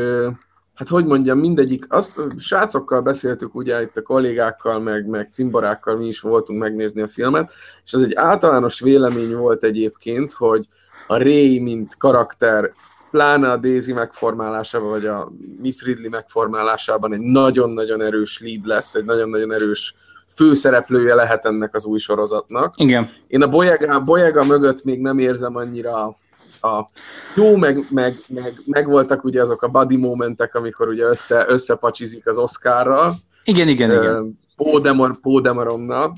hát 0.75 0.89
hogy 0.89 1.07
mondjam, 1.07 1.39
mindegyik, 1.39 1.85
azt 1.89 2.21
srácokkal 2.39 3.01
beszéltük 3.01 3.55
ugye 3.55 3.83
itt 3.83 3.97
a 3.97 4.03
kollégákkal, 4.03 4.81
meg, 4.81 5.07
meg 5.07 5.29
cimborákkal 5.31 5.97
mi 5.97 6.07
is 6.07 6.21
voltunk 6.21 6.61
megnézni 6.61 7.03
a 7.03 7.09
filmet, 7.09 7.51
és 7.85 7.93
az 7.93 8.03
egy 8.03 8.15
általános 8.15 8.81
vélemény 8.81 9.37
volt 9.37 9.65
egyébként, 9.65 10.33
hogy 10.33 10.67
a 11.07 11.17
Ray, 11.17 11.59
mint 11.59 11.97
karakter, 11.99 12.71
pláne 13.11 13.51
a 13.51 13.57
Daisy 13.57 13.93
megformálásában, 13.93 14.91
vagy 14.91 15.07
a 15.07 15.33
Miss 15.61 15.83
Ridley 15.83 16.11
megformálásában 16.11 17.13
egy 17.13 17.21
nagyon-nagyon 17.21 18.03
erős 18.03 18.41
lead 18.41 18.67
lesz, 18.67 18.95
egy 18.95 19.05
nagyon-nagyon 19.05 19.53
erős 19.53 19.95
főszereplője 20.35 21.15
lehet 21.15 21.45
ennek 21.45 21.75
az 21.75 21.85
új 21.85 21.99
sorozatnak. 21.99 22.75
Igen. 22.77 23.11
Én 23.27 23.43
a 23.43 23.49
Boyega, 23.49 24.05
Boyega 24.05 24.45
mögött 24.45 24.85
még 24.85 25.01
nem 25.01 25.19
érzem 25.19 25.57
annyira 25.57 26.17
a 26.63 26.87
jó, 27.35 27.57
meg, 27.57 27.85
meg, 27.91 28.15
meg, 28.29 28.53
meg, 28.67 28.87
voltak 28.87 29.25
ugye 29.25 29.43
azok 29.43 29.63
a 29.63 29.69
body 29.69 29.97
momentek, 29.97 30.55
amikor 30.55 30.89
ugye 30.89 31.05
össze, 31.05 31.45
összepacsizik 31.49 32.27
az 32.27 32.39
Oscarral. 32.39 33.15
Igen, 33.45 33.69
igen, 33.69 33.91
uh, 33.91 33.97
igen. 33.97 34.39
Pódemar, 34.57 35.21
Pódemaronnal. 35.21 36.13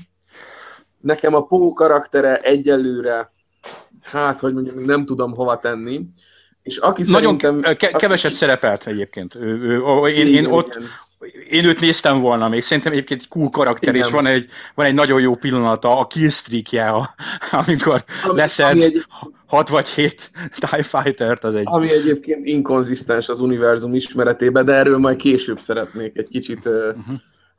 Nekem 1.01 1.35
a 1.35 1.45
Pó 1.45 1.73
karaktere 1.73 2.37
egyelőre, 2.37 3.31
hát, 4.01 4.39
hogy 4.39 4.53
mondjam, 4.53 4.83
nem 4.83 5.05
tudom 5.05 5.33
hova 5.33 5.59
tenni. 5.59 6.01
És 6.61 6.77
aki 6.77 7.03
Nagyon 7.07 7.39
szerintem, 7.39 7.75
ke- 7.75 7.95
keveset 7.95 8.25
aki... 8.25 8.39
szerepelt 8.39 8.87
egyébként. 8.87 9.35
Ő, 9.35 9.59
ő, 9.61 10.07
én, 10.07 10.27
igen, 10.27 10.43
én 10.43 10.51
ott, 10.51 10.75
igen 10.75 10.87
én 11.49 11.65
őt 11.65 11.79
néztem 11.79 12.21
volna 12.21 12.49
még, 12.49 12.61
szerintem 12.61 12.91
egyébként 12.91 13.21
egy 13.21 13.27
cool 13.27 13.49
karakter, 13.49 13.95
Igen. 13.95 14.07
és 14.07 14.13
van 14.13 14.25
egy, 14.25 14.49
van 14.75 14.85
egy 14.85 14.93
nagyon 14.93 15.21
jó 15.21 15.35
pillanata, 15.35 15.99
a 15.99 16.07
killstreakje, 16.07 16.91
amikor 17.65 18.03
ami, 18.23 18.37
leszed 18.37 18.71
ami 18.71 18.83
egy, 18.83 19.05
6 19.45 19.69
vagy 19.69 19.87
7 19.87 20.31
TIE 20.57 20.83
Fighter-t, 20.83 21.43
az 21.43 21.55
egy... 21.55 21.65
Ami 21.65 21.91
egyébként 21.91 22.45
inkonzisztens 22.45 23.29
az 23.29 23.39
univerzum 23.39 23.95
ismeretében, 23.95 24.65
de 24.65 24.73
erről 24.73 24.97
majd 24.97 25.17
később 25.17 25.59
szeretnék 25.59 26.17
egy 26.17 26.27
kicsit, 26.27 26.65
uh-huh. 26.65 27.15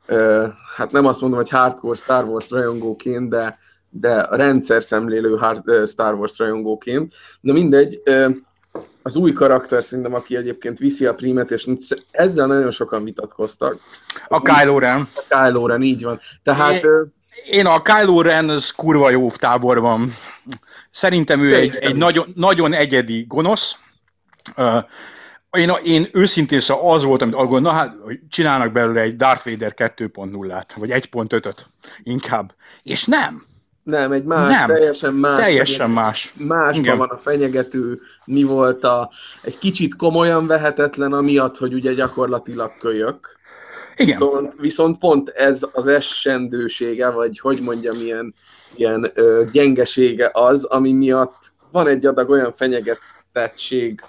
uh, 0.09 0.47
hát 0.75 0.91
nem 0.91 1.05
azt 1.05 1.21
mondom, 1.21 1.39
hogy 1.39 1.49
hardcore 1.49 1.95
Star 1.95 2.23
Wars 2.23 2.49
rajongóként, 2.49 3.29
de, 3.29 3.59
de 3.89 4.13
a 4.13 4.35
rendszer 4.35 4.83
szemlélő 4.83 5.35
hard, 5.35 5.87
Star 5.87 6.13
Wars 6.13 6.37
rajongóként. 6.37 7.13
De 7.41 7.53
mindegy, 7.53 8.01
uh, 8.05 8.35
az 9.01 9.15
új 9.15 9.33
karakter 9.33 9.83
szerintem, 9.83 10.13
aki 10.13 10.35
egyébként 10.35 10.77
viszi 10.77 11.05
a 11.05 11.13
primet, 11.13 11.51
és 11.51 11.67
ezzel 12.11 12.47
nagyon 12.47 12.71
sokan 12.71 13.03
vitatkoztak. 13.03 13.75
A 14.27 14.41
Kylo 14.41 14.79
Ren. 14.79 15.07
A 15.15 15.25
Kylo 15.29 15.67
Ren, 15.67 15.81
így 15.81 16.03
van. 16.03 16.19
Tehát... 16.43 16.83
Én, 16.83 17.13
én 17.51 17.65
a 17.65 17.81
Kylo 17.81 18.21
Ren 18.21 18.49
az 18.49 18.71
kurva 18.71 19.09
jó 19.09 19.31
táborban. 19.31 20.09
Szerintem 20.97 21.41
ő 21.41 21.49
Szerintem 21.49 21.81
egy, 21.81 21.89
egy 21.89 21.95
nagyon, 21.95 22.27
nagyon 22.35 22.73
egyedi 22.73 23.25
gonosz. 23.27 23.75
Uh, 24.55 24.83
én, 25.51 25.71
én 25.83 26.07
őszintén 26.11 26.59
szóval 26.59 26.93
az 26.93 27.03
volt, 27.03 27.21
amit 27.21 27.33
arról, 27.33 27.59
na 27.59 27.69
hát, 27.69 27.95
hogy 28.03 28.19
csinálnak 28.29 28.71
belőle 28.71 29.01
egy 29.01 29.15
Darth 29.15 29.49
Vader 29.49 29.73
2.0-át, 29.75 30.73
vagy 30.73 30.89
1.5-öt 30.89 31.65
inkább. 32.03 32.53
És 32.83 33.05
nem. 33.05 33.43
Nem, 33.83 34.11
egy 34.11 34.23
más, 34.23 34.51
nem. 34.51 34.67
teljesen 34.67 35.13
más. 35.13 35.39
Teljesen 35.39 35.89
más. 35.89 36.33
Másban 36.47 36.97
van 36.97 37.09
a 37.09 37.17
fenyegető, 37.17 37.99
mi 38.25 38.43
volt 38.43 38.83
a, 38.83 39.11
egy 39.43 39.57
kicsit 39.57 39.95
komolyan 39.95 40.47
vehetetlen, 40.47 41.13
amiatt, 41.13 41.57
hogy 41.57 41.73
ugye 41.73 41.93
gyakorlatilag 41.93 42.71
kölyök. 42.79 43.37
Igen. 43.95 44.17
Viszont, 44.17 44.53
viszont 44.59 44.97
pont 44.97 45.29
ez 45.29 45.61
az 45.71 45.87
essendősége, 45.87 47.09
vagy 47.09 47.39
hogy 47.39 47.59
mondjam, 47.61 47.99
ilyen, 47.99 48.33
ilyen 48.75 49.11
ö, 49.13 49.43
gyengesége 49.51 50.29
az, 50.33 50.63
ami 50.63 50.91
miatt 50.91 51.35
van 51.71 51.87
egy 51.87 52.05
adag 52.05 52.29
olyan 52.29 52.53
fenyegetettség 52.53 54.01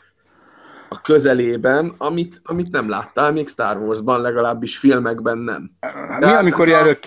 a 0.88 1.00
közelében, 1.00 1.92
amit, 1.98 2.40
amit 2.44 2.70
nem 2.70 2.88
láttál 2.88 3.32
még 3.32 3.48
Star 3.48 3.76
Wars-ban, 3.76 4.20
legalábbis 4.20 4.78
filmekben 4.78 5.38
nem. 5.38 5.70
Mi, 6.18 6.32
amikor 6.32 6.68
erről... 6.68 6.98
A... 7.02 7.06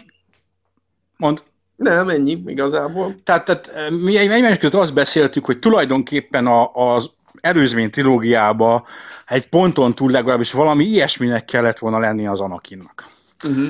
Mond. 1.17 1.43
Nem, 1.75 2.09
ennyi 2.09 2.41
igazából. 2.45 3.15
Tehát, 3.23 3.45
tehát 3.45 3.89
mi 3.89 4.17
egymás 4.17 4.57
között 4.57 4.81
azt 4.81 4.93
beszéltük, 4.93 5.45
hogy 5.45 5.59
tulajdonképpen 5.59 6.47
a, 6.47 6.71
az 6.73 7.09
előzmény 7.41 7.89
trilógiába 7.89 8.87
egy 9.27 9.49
ponton 9.49 9.95
túl 9.95 10.11
legalábbis 10.11 10.51
valami 10.51 10.83
ilyesminek 10.83 11.45
kellett 11.45 11.79
volna 11.79 11.99
lenni 11.99 12.27
az 12.27 12.41
Anakinnak. 12.41 13.05
Uh-huh. 13.43 13.69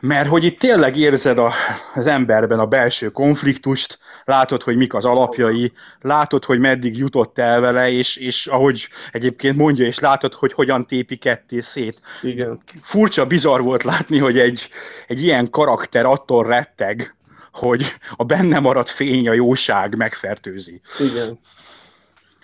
Mert 0.00 0.28
hogy 0.28 0.44
itt 0.44 0.58
tényleg 0.58 0.96
érzed 0.96 1.38
a, 1.38 1.52
az 1.94 2.06
emberben 2.06 2.58
a 2.58 2.66
belső 2.66 3.08
konfliktust, 3.08 3.98
látod, 4.24 4.62
hogy 4.62 4.76
mik 4.76 4.94
az 4.94 5.04
alapjai, 5.04 5.72
látod, 6.00 6.44
hogy 6.44 6.58
meddig 6.58 6.98
jutott 6.98 7.38
el 7.38 7.60
vele, 7.60 7.90
és, 7.90 8.16
és 8.16 8.46
ahogy 8.46 8.88
egyébként 9.12 9.56
mondja, 9.56 9.86
és 9.86 9.98
látod, 9.98 10.34
hogy 10.34 10.52
hogyan 10.52 10.86
tépi 10.86 11.16
ketté 11.16 11.60
szét. 11.60 12.00
Igen. 12.22 12.60
Furcsa, 12.82 13.26
bizarr 13.26 13.60
volt 13.60 13.82
látni, 13.82 14.18
hogy 14.18 14.38
egy, 14.38 14.68
egy 15.06 15.22
ilyen 15.22 15.50
karakter 15.50 16.04
attól 16.04 16.46
retteg, 16.46 17.16
hogy 17.52 17.94
a 18.16 18.24
benne 18.24 18.58
maradt 18.58 18.88
fény, 18.88 19.28
a 19.28 19.32
jóság 19.32 19.96
megfertőzi. 19.96 20.80
Igen. 20.98 21.38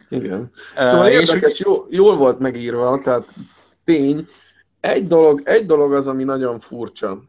Igen. 0.09 0.52
Szóval 0.76 1.06
uh, 1.06 1.12
érdekes, 1.12 1.50
és... 1.50 1.59
jó, 1.59 1.87
jól 1.90 2.16
volt 2.16 2.38
megírva, 2.38 3.00
tehát 3.04 3.28
tény. 3.85 4.26
Egy 4.80 5.06
dolog, 5.06 5.40
egy 5.44 5.66
dolog 5.66 5.92
az, 5.92 6.06
ami 6.06 6.25
nagyon 6.25 6.61
furcsa, 6.61 7.23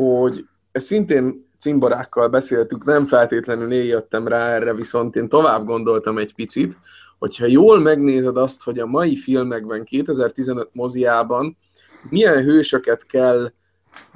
hogy 0.00 0.46
ezt 0.72 0.86
szintén 0.86 1.48
cimborákkal 1.60 2.28
beszéltük, 2.28 2.84
nem 2.84 3.06
feltétlenül 3.06 3.72
én 3.72 4.04
rá 4.10 4.48
erre, 4.48 4.74
viszont 4.74 5.16
én 5.16 5.28
tovább 5.28 5.64
gondoltam 5.64 6.18
egy 6.18 6.34
picit, 6.34 6.76
hogyha 7.18 7.46
jól 7.46 7.78
megnézed 7.78 8.36
azt, 8.36 8.62
hogy 8.62 8.78
a 8.78 8.86
mai 8.86 9.16
filmekben, 9.16 9.84
2015 9.84 10.68
moziában 10.72 11.56
milyen 12.10 12.42
hősöket 12.42 13.06
kell 13.06 13.52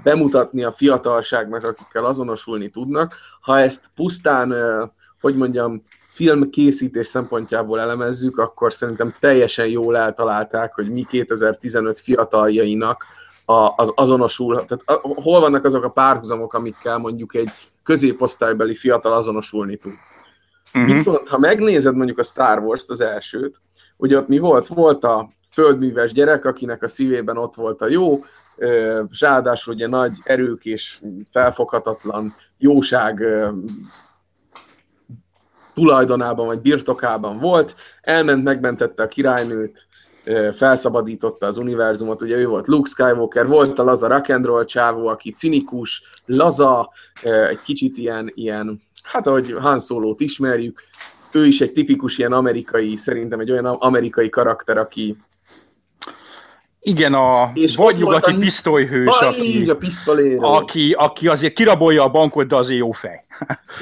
bemutatni 0.02 0.64
a 0.64 0.72
fiatalságnak, 0.72 1.64
akikkel 1.64 2.04
azonosulni 2.04 2.68
tudnak. 2.68 3.14
Ha 3.40 3.58
ezt 3.58 3.88
pusztán, 3.96 4.54
hogy 5.20 5.36
mondjam, 5.36 5.82
filmkészítés 6.12 7.06
szempontjából 7.06 7.80
elemezzük, 7.80 8.38
akkor 8.38 8.72
szerintem 8.72 9.12
teljesen 9.20 9.66
jól 9.66 9.96
eltalálták, 9.96 10.74
hogy 10.74 10.92
mi 10.92 11.06
2015 11.10 11.98
fiataljainak 11.98 13.04
az 13.76 13.92
azonosul, 13.94 14.64
tehát 14.64 15.00
hol 15.00 15.40
vannak 15.40 15.64
azok 15.64 15.84
a 15.84 15.90
párhuzamok, 15.90 16.54
amikkel 16.54 16.98
mondjuk 16.98 17.34
egy 17.34 17.50
középosztálybeli 17.82 18.74
fiatal 18.74 19.12
azonosulni 19.12 19.76
tud. 19.76 19.92
Uh-huh. 20.74 20.92
Viszont, 20.92 21.28
ha 21.28 21.38
megnézed 21.38 21.94
mondjuk 21.94 22.18
a 22.18 22.22
Star 22.22 22.58
Wars-t, 22.58 22.90
az 22.90 23.00
elsőt, 23.00 23.60
ugye 23.96 24.16
ott 24.16 24.28
mi 24.28 24.38
volt? 24.38 24.68
Volt 24.68 25.04
a 25.04 25.30
földműves 25.50 26.12
gyerek, 26.12 26.44
akinek 26.44 26.82
a 26.82 26.88
szívében 26.88 27.36
ott 27.36 27.54
volt 27.54 27.80
a 27.80 27.88
jó, 27.88 28.18
ráadásul 29.20 29.74
ugye 29.74 29.88
nagy 29.88 30.12
erők 30.24 30.64
és 30.64 30.98
felfoghatatlan 31.32 32.34
jóság 32.58 33.24
tulajdonában 35.74 36.46
vagy 36.46 36.60
birtokában 36.60 37.38
volt, 37.38 37.74
elment, 38.00 38.44
megmentette 38.44 39.02
a 39.02 39.08
királynőt, 39.08 39.86
felszabadította 40.57 41.47
az 41.47 41.57
univerzumot, 41.57 42.23
ugye 42.23 42.37
ő 42.37 42.47
volt 42.47 42.66
Luke 42.66 42.90
Skywalker, 42.90 43.47
volt 43.47 43.78
a 43.78 43.83
laza 43.83 44.09
rock'n'roll 44.11 44.66
csávó, 44.66 45.07
aki 45.07 45.31
cinikus, 45.31 46.02
laza, 46.26 46.90
egy 47.23 47.61
kicsit 47.64 47.97
ilyen, 47.97 48.31
ilyen 48.35 48.83
hát 49.02 49.26
ahogy 49.26 49.52
Han 49.52 49.81
Solo-t 49.81 50.21
ismerjük, 50.21 50.83
ő 51.33 51.47
is 51.47 51.61
egy 51.61 51.73
tipikus 51.73 52.19
ilyen 52.19 52.33
amerikai, 52.33 52.97
szerintem 52.97 53.40
egy 53.40 53.50
olyan 53.50 53.64
amerikai 53.64 54.28
karakter, 54.28 54.76
aki 54.78 55.16
igen, 56.87 57.14
a 57.14 57.50
és 57.54 57.76
vagy 57.76 57.99
nyugati 57.99 58.33
a... 58.33 58.37
pisztolyhős, 58.37 59.21
a, 59.21 59.28
aki, 59.28 59.69
a 59.69 59.76
aki, 60.40 60.93
aki 60.93 61.28
azért 61.28 61.52
kirabolja 61.52 62.02
a 62.02 62.09
bankot, 62.09 62.47
de 62.47 62.57
azért 62.57 62.81
jó 62.81 62.90
fej. 62.90 63.25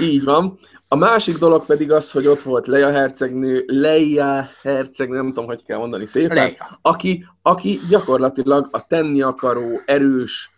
Így 0.00 0.24
van. 0.24 0.58
A 0.92 0.96
másik 0.96 1.38
dolog 1.38 1.66
pedig 1.66 1.92
az, 1.92 2.10
hogy 2.10 2.26
ott 2.26 2.42
volt 2.42 2.66
Leia 2.66 2.90
hercegnő, 2.90 3.64
Leia 3.66 4.48
hercegnő, 4.62 5.16
nem 5.16 5.26
tudom, 5.26 5.44
hogy 5.44 5.64
kell 5.64 5.78
mondani 5.78 6.06
szépen, 6.06 6.36
Leia. 6.36 6.78
Aki, 6.82 7.26
aki 7.42 7.80
gyakorlatilag 7.88 8.68
a 8.70 8.86
tenni 8.86 9.22
akaró, 9.22 9.80
erős, 9.86 10.50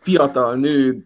fiatal 0.00 0.54
nő, 0.54 1.02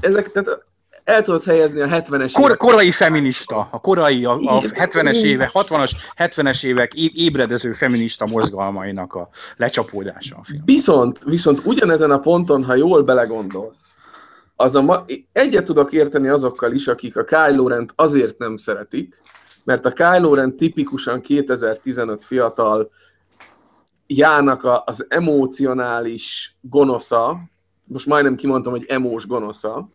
ezek, 0.00 0.32
tehát 0.32 0.64
el 1.04 1.22
tudod 1.22 1.44
helyezni 1.44 1.80
a 1.80 1.86
70-es 1.86 2.30
Kor, 2.32 2.44
évek. 2.44 2.56
Korai 2.56 2.90
feminista, 2.90 3.68
a 3.70 3.80
korai, 3.80 4.24
a, 4.24 4.32
a 4.32 4.60
70-es 4.60 5.22
évek, 5.22 5.50
60-as, 5.52 5.90
70-es 6.16 6.64
évek 6.64 6.94
ébredező 6.94 7.72
feminista 7.72 8.26
mozgalmainak 8.26 9.14
a 9.14 9.28
lecsapódása 9.56 10.36
a 10.36 10.44
film. 10.44 10.62
Viszont, 10.64 11.18
viszont 11.24 11.60
ugyanezen 11.64 12.10
a 12.10 12.18
ponton, 12.18 12.64
ha 12.64 12.74
jól 12.74 13.02
belegondolsz, 13.02 13.94
az 14.60 14.74
a 14.74 14.82
ma, 14.82 15.04
egyet 15.32 15.64
tudok 15.64 15.92
érteni 15.92 16.28
azokkal 16.28 16.72
is, 16.72 16.88
akik 16.88 17.16
a 17.16 17.24
Kylo 17.24 17.68
Ren-t 17.68 17.92
azért 17.96 18.38
nem 18.38 18.56
szeretik, 18.56 19.20
mert 19.64 19.86
a 19.86 19.92
Kylo 19.92 20.34
Ren 20.34 20.56
tipikusan 20.56 21.20
2015 21.20 22.24
fiatal 22.24 22.90
Jának 24.06 24.64
a, 24.64 24.82
az 24.86 25.06
emocionális 25.08 26.56
gonosza, 26.60 27.36
most 27.84 28.06
majdnem 28.06 28.36
kimondtam, 28.36 28.72
hogy 28.72 28.84
emós 28.88 29.26
gonosza, 29.26 29.86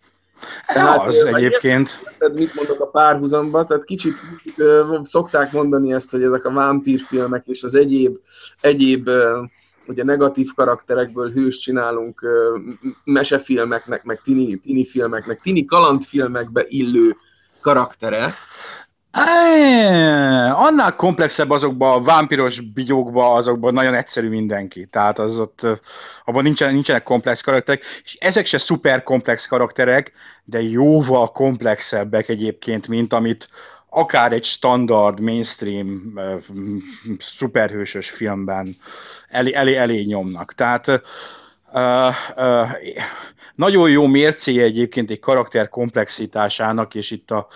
tehát, 0.73 1.05
az 1.05 1.23
egyébként. 1.23 1.99
Tehát 2.17 2.35
mit 2.35 2.55
mondok 2.55 2.79
a 2.79 2.87
párhuzamba, 2.87 3.65
tehát 3.65 3.83
kicsit 3.83 4.13
uh, 4.57 5.05
szokták 5.05 5.51
mondani 5.51 5.93
ezt, 5.93 6.11
hogy 6.11 6.23
ezek 6.23 6.45
a 6.45 6.53
vámpírfilmek 6.53 7.47
és 7.47 7.63
az 7.63 7.75
egyéb, 7.75 8.17
egyéb 8.61 9.09
uh, 9.85 9.93
ugye 9.93 10.03
negatív 10.03 10.53
karakterekből 10.55 11.31
hős 11.31 11.57
csinálunk 11.57 12.21
mesefilmeknek, 13.03 14.03
meg 14.03 14.21
tini, 14.23 14.55
tini 14.55 14.85
filmeknek, 14.85 15.41
tini 15.41 15.65
kalandfilmekbe 15.65 16.65
illő 16.67 17.15
karaktere, 17.61 18.33
annál 20.51 20.95
komplexebb 20.95 21.49
azokban 21.49 21.91
a 21.91 22.03
vámpiros 22.03 22.59
bigyókban, 22.59 23.35
azokban 23.35 23.73
nagyon 23.73 23.93
egyszerű 23.93 24.29
mindenki. 24.29 24.85
Tehát 24.85 25.19
az 25.19 25.39
ott, 25.39 25.67
abban 26.25 26.43
nincsenek, 26.43 26.73
nincsenek 26.73 27.03
komplex 27.03 27.41
karakterek, 27.41 27.83
és 28.03 28.13
ezek 28.13 28.45
se 28.45 28.57
szuper 28.57 29.03
komplex 29.03 29.45
karakterek, 29.45 30.11
de 30.43 30.61
jóval 30.61 31.31
komplexebbek 31.31 32.29
egyébként, 32.29 32.87
mint 32.87 33.13
amit 33.13 33.47
akár 33.95 34.33
egy 34.33 34.43
standard, 34.43 35.19
mainstream, 35.19 36.19
szuperhősös 37.17 38.09
filmben 38.09 38.75
elé, 39.29 39.53
elé, 39.53 39.75
elé 39.75 40.01
nyomnak. 40.01 40.53
Tehát 40.53 40.87
uh, 40.87 42.13
uh, 42.35 42.69
nagyon 43.55 43.89
jó 43.89 44.07
mércéje 44.07 44.63
egyébként 44.63 45.11
egy 45.11 45.19
karakter 45.19 45.69
komplexitásának, 45.69 46.95
és 46.95 47.11
itt 47.11 47.31
a 47.31 47.47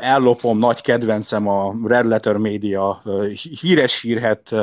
ellopom 0.00 0.58
nagy 0.58 0.80
kedvencem 0.80 1.48
a 1.48 1.74
Red 1.84 2.06
Letter 2.06 2.36
Media 2.36 3.02
híres 3.60 4.00
hírhet 4.00 4.54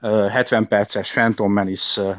70 0.00 0.68
perces 0.68 1.12
Phantom 1.12 1.52
Menace 1.52 2.16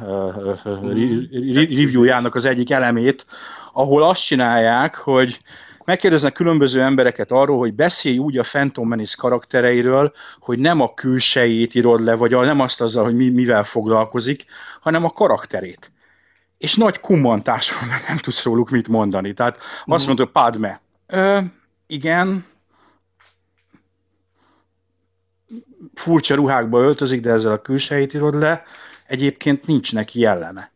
reviewjának 0.64 2.36
az 2.36 2.46
egyik 2.46 2.72
elemét, 2.72 3.26
ahol 3.74 4.04
azt 4.04 4.26
csinálják, 4.26 4.96
hogy 4.96 5.40
megkérdeznek 5.86 6.34
különböző 6.34 6.82
embereket 6.82 7.32
arról, 7.32 7.58
hogy 7.58 7.74
beszélj 7.74 8.18
úgy 8.18 8.38
a 8.38 8.44
Phantom 8.44 8.88
Menace 8.88 9.16
karaktereiről, 9.18 10.14
hogy 10.40 10.60
nem 10.60 10.82
a 10.82 10.94
külsejét 10.94 11.76
írod 11.76 12.04
le, 12.04 12.16
vagy 12.16 12.32
nem 12.32 12.60
azt 12.60 12.82
azzal, 12.82 13.04
hogy 13.04 13.16
mi, 13.16 13.30
mivel 13.30 13.64
foglalkozik, 13.64 14.46
hanem 14.82 15.06
a 15.06 15.10
karakterét. 15.10 15.92
És 16.58 16.76
nagy 16.76 17.00
kummantás 17.00 17.74
van, 17.74 17.90
mert 17.90 18.08
nem 18.08 18.18
tudsz 18.18 18.44
róluk 18.44 18.70
mit 18.70 18.88
mondani. 18.88 19.34
Tehát 19.34 19.60
azt 19.86 20.08
mondod, 20.08 20.30
Padme, 20.30 20.82
igen, 21.88 22.46
furcsa 25.94 26.36
ruhákba 26.36 26.80
öltözik, 26.80 27.22
de 27.22 27.32
ezzel 27.32 27.52
a 27.52 27.62
külsejét 27.62 28.14
írod 28.14 28.36
le, 28.36 28.64
egyébként 29.08 29.68
nincs 29.68 29.94
neki 29.94 30.20
jelleme. 30.20 30.72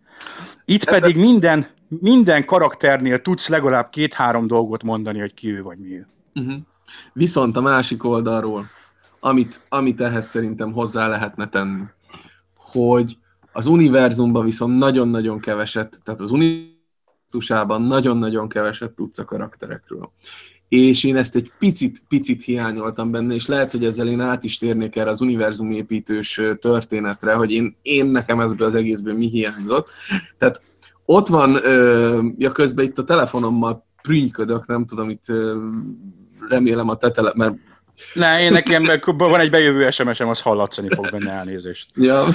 Itt 0.65 0.89
pedig 0.89 1.17
minden, 1.17 1.67
minden 1.89 2.45
karakternél 2.45 3.21
tudsz 3.21 3.49
legalább 3.49 3.89
két-három 3.89 4.47
dolgot 4.47 4.83
mondani, 4.83 5.19
hogy 5.19 5.33
ki 5.33 5.51
ő 5.51 5.61
vagy 5.61 5.77
mi 5.77 5.97
ő. 5.97 6.07
Uh-huh. 6.35 6.57
Viszont 7.13 7.57
a 7.57 7.61
másik 7.61 8.03
oldalról, 8.03 8.65
amit, 9.19 9.59
amit 9.69 10.01
ehhez 10.01 10.27
szerintem 10.27 10.71
hozzá 10.71 11.07
lehetne 11.07 11.49
tenni, 11.49 11.83
hogy 12.55 13.17
az 13.51 13.65
univerzumban 13.65 14.45
viszont 14.45 14.77
nagyon-nagyon 14.77 15.39
keveset, 15.39 15.99
tehát 16.03 16.19
az 16.19 16.31
univerzusában 16.31 17.81
nagyon-nagyon 17.81 18.49
keveset 18.49 18.91
tudsz 18.91 19.19
a 19.19 19.25
karakterekről 19.25 20.11
és 20.69 21.03
én 21.03 21.15
ezt 21.17 21.35
egy 21.35 21.51
picit, 21.59 22.03
picit 22.07 22.43
hiányoltam 22.43 23.11
benne, 23.11 23.33
és 23.33 23.45
lehet, 23.45 23.71
hogy 23.71 23.85
ezzel 23.85 24.07
én 24.07 24.19
át 24.19 24.43
is 24.43 24.57
térnék 24.57 24.95
erre 24.95 25.09
az 25.09 25.21
univerzumépítős 25.21 26.41
történetre, 26.61 27.33
hogy 27.33 27.51
én, 27.51 27.75
én 27.81 28.05
nekem 28.05 28.39
ebből 28.39 28.67
az 28.67 28.75
egészből 28.75 29.13
mi 29.13 29.27
hiányzott. 29.27 29.87
Tehát 30.37 30.61
ott 31.11 31.27
van, 31.27 31.59
ja 32.37 32.51
közben 32.51 32.85
itt 32.85 32.97
a 32.97 33.03
telefonommal 33.03 33.85
prünyködök, 34.01 34.67
nem 34.67 34.85
tudom, 34.85 35.09
itt 35.09 35.25
remélem 36.49 36.89
a 36.89 36.97
tetele, 36.97 37.31
mert 37.35 37.53
ne, 38.13 38.41
én 38.41 38.51
nekem 38.51 38.85
van 39.17 39.39
egy 39.39 39.49
bejövő 39.49 39.89
SMS-em, 39.89 40.29
az 40.29 40.41
hallatszani 40.41 40.87
fog 40.95 41.09
benne 41.09 41.31
elnézést. 41.31 41.89
Ja. 41.95 42.25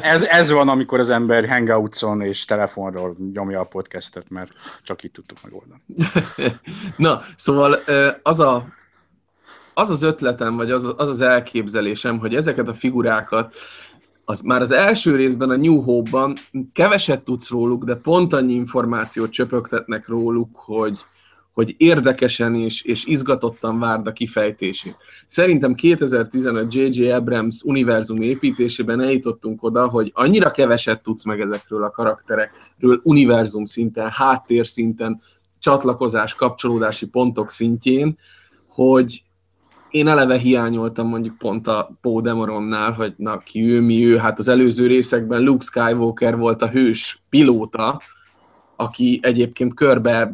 ez, 0.00 0.24
ez 0.24 0.50
van, 0.50 0.68
amikor 0.68 0.98
az 0.98 1.10
ember 1.10 1.48
hangoutson 1.48 2.20
és 2.20 2.44
telefonról 2.44 3.16
nyomja 3.32 3.60
a 3.60 3.64
podcastet, 3.64 4.30
mert 4.30 4.52
csak 4.82 5.02
így 5.02 5.10
tudtuk 5.10 5.38
megoldani. 5.42 5.82
Na, 6.96 7.22
szóval 7.36 7.78
az 8.22 8.40
a, 8.40 8.64
az 9.74 9.90
az 9.90 10.02
ötletem, 10.02 10.56
vagy 10.56 10.70
az, 10.70 10.84
az 10.84 11.08
az 11.08 11.20
elképzelésem, 11.20 12.18
hogy 12.18 12.34
ezeket 12.34 12.68
a 12.68 12.74
figurákat 12.74 13.54
az 14.24 14.40
már 14.40 14.60
az 14.60 14.70
első 14.70 15.16
részben 15.16 15.50
a 15.50 15.56
New 15.56 15.80
Hope-ban 15.80 16.34
keveset 16.72 17.24
tudsz 17.24 17.48
róluk, 17.48 17.84
de 17.84 17.96
pont 18.02 18.32
annyi 18.32 18.52
információt 18.52 19.30
csöpögtetnek 19.30 20.08
róluk, 20.08 20.56
hogy, 20.56 20.98
hogy 21.52 21.74
érdekesen 21.76 22.54
és, 22.54 22.82
és 22.82 23.04
izgatottan 23.04 23.78
várd 23.78 24.06
a 24.06 24.12
kifejtését. 24.12 24.96
Szerintem 25.26 25.74
2015 25.74 26.74
J.J. 26.74 27.10
Abrams 27.10 27.62
univerzum 27.62 28.20
építésében 28.20 29.00
eljutottunk 29.00 29.62
oda, 29.62 29.88
hogy 29.88 30.10
annyira 30.14 30.50
keveset 30.50 31.02
tudsz 31.02 31.24
meg 31.24 31.40
ezekről 31.40 31.84
a 31.84 31.90
karakterekről 31.90 33.00
univerzum 33.02 33.66
szinten, 33.66 34.10
háttér 34.10 34.66
szinten, 34.66 35.20
csatlakozás, 35.58 36.34
kapcsolódási 36.34 37.08
pontok 37.08 37.50
szintjén, 37.50 38.18
hogy 38.68 39.22
én 39.94 40.08
eleve 40.08 40.36
hiányoltam 40.36 41.08
mondjuk 41.08 41.38
pont 41.38 41.68
a 41.68 41.90
Poe 42.00 42.22
Demoronnál, 42.22 42.92
hogy 42.92 43.12
na 43.16 43.38
ki 43.38 43.72
ő, 43.72 43.80
mi 43.80 44.06
ő, 44.06 44.16
hát 44.16 44.38
az 44.38 44.48
előző 44.48 44.86
részekben 44.86 45.42
Luke 45.42 45.64
Skywalker 45.64 46.36
volt 46.36 46.62
a 46.62 46.68
hős 46.68 47.22
pilóta, 47.30 48.00
aki 48.76 49.20
egyébként 49.22 49.74
körbe 49.74 50.32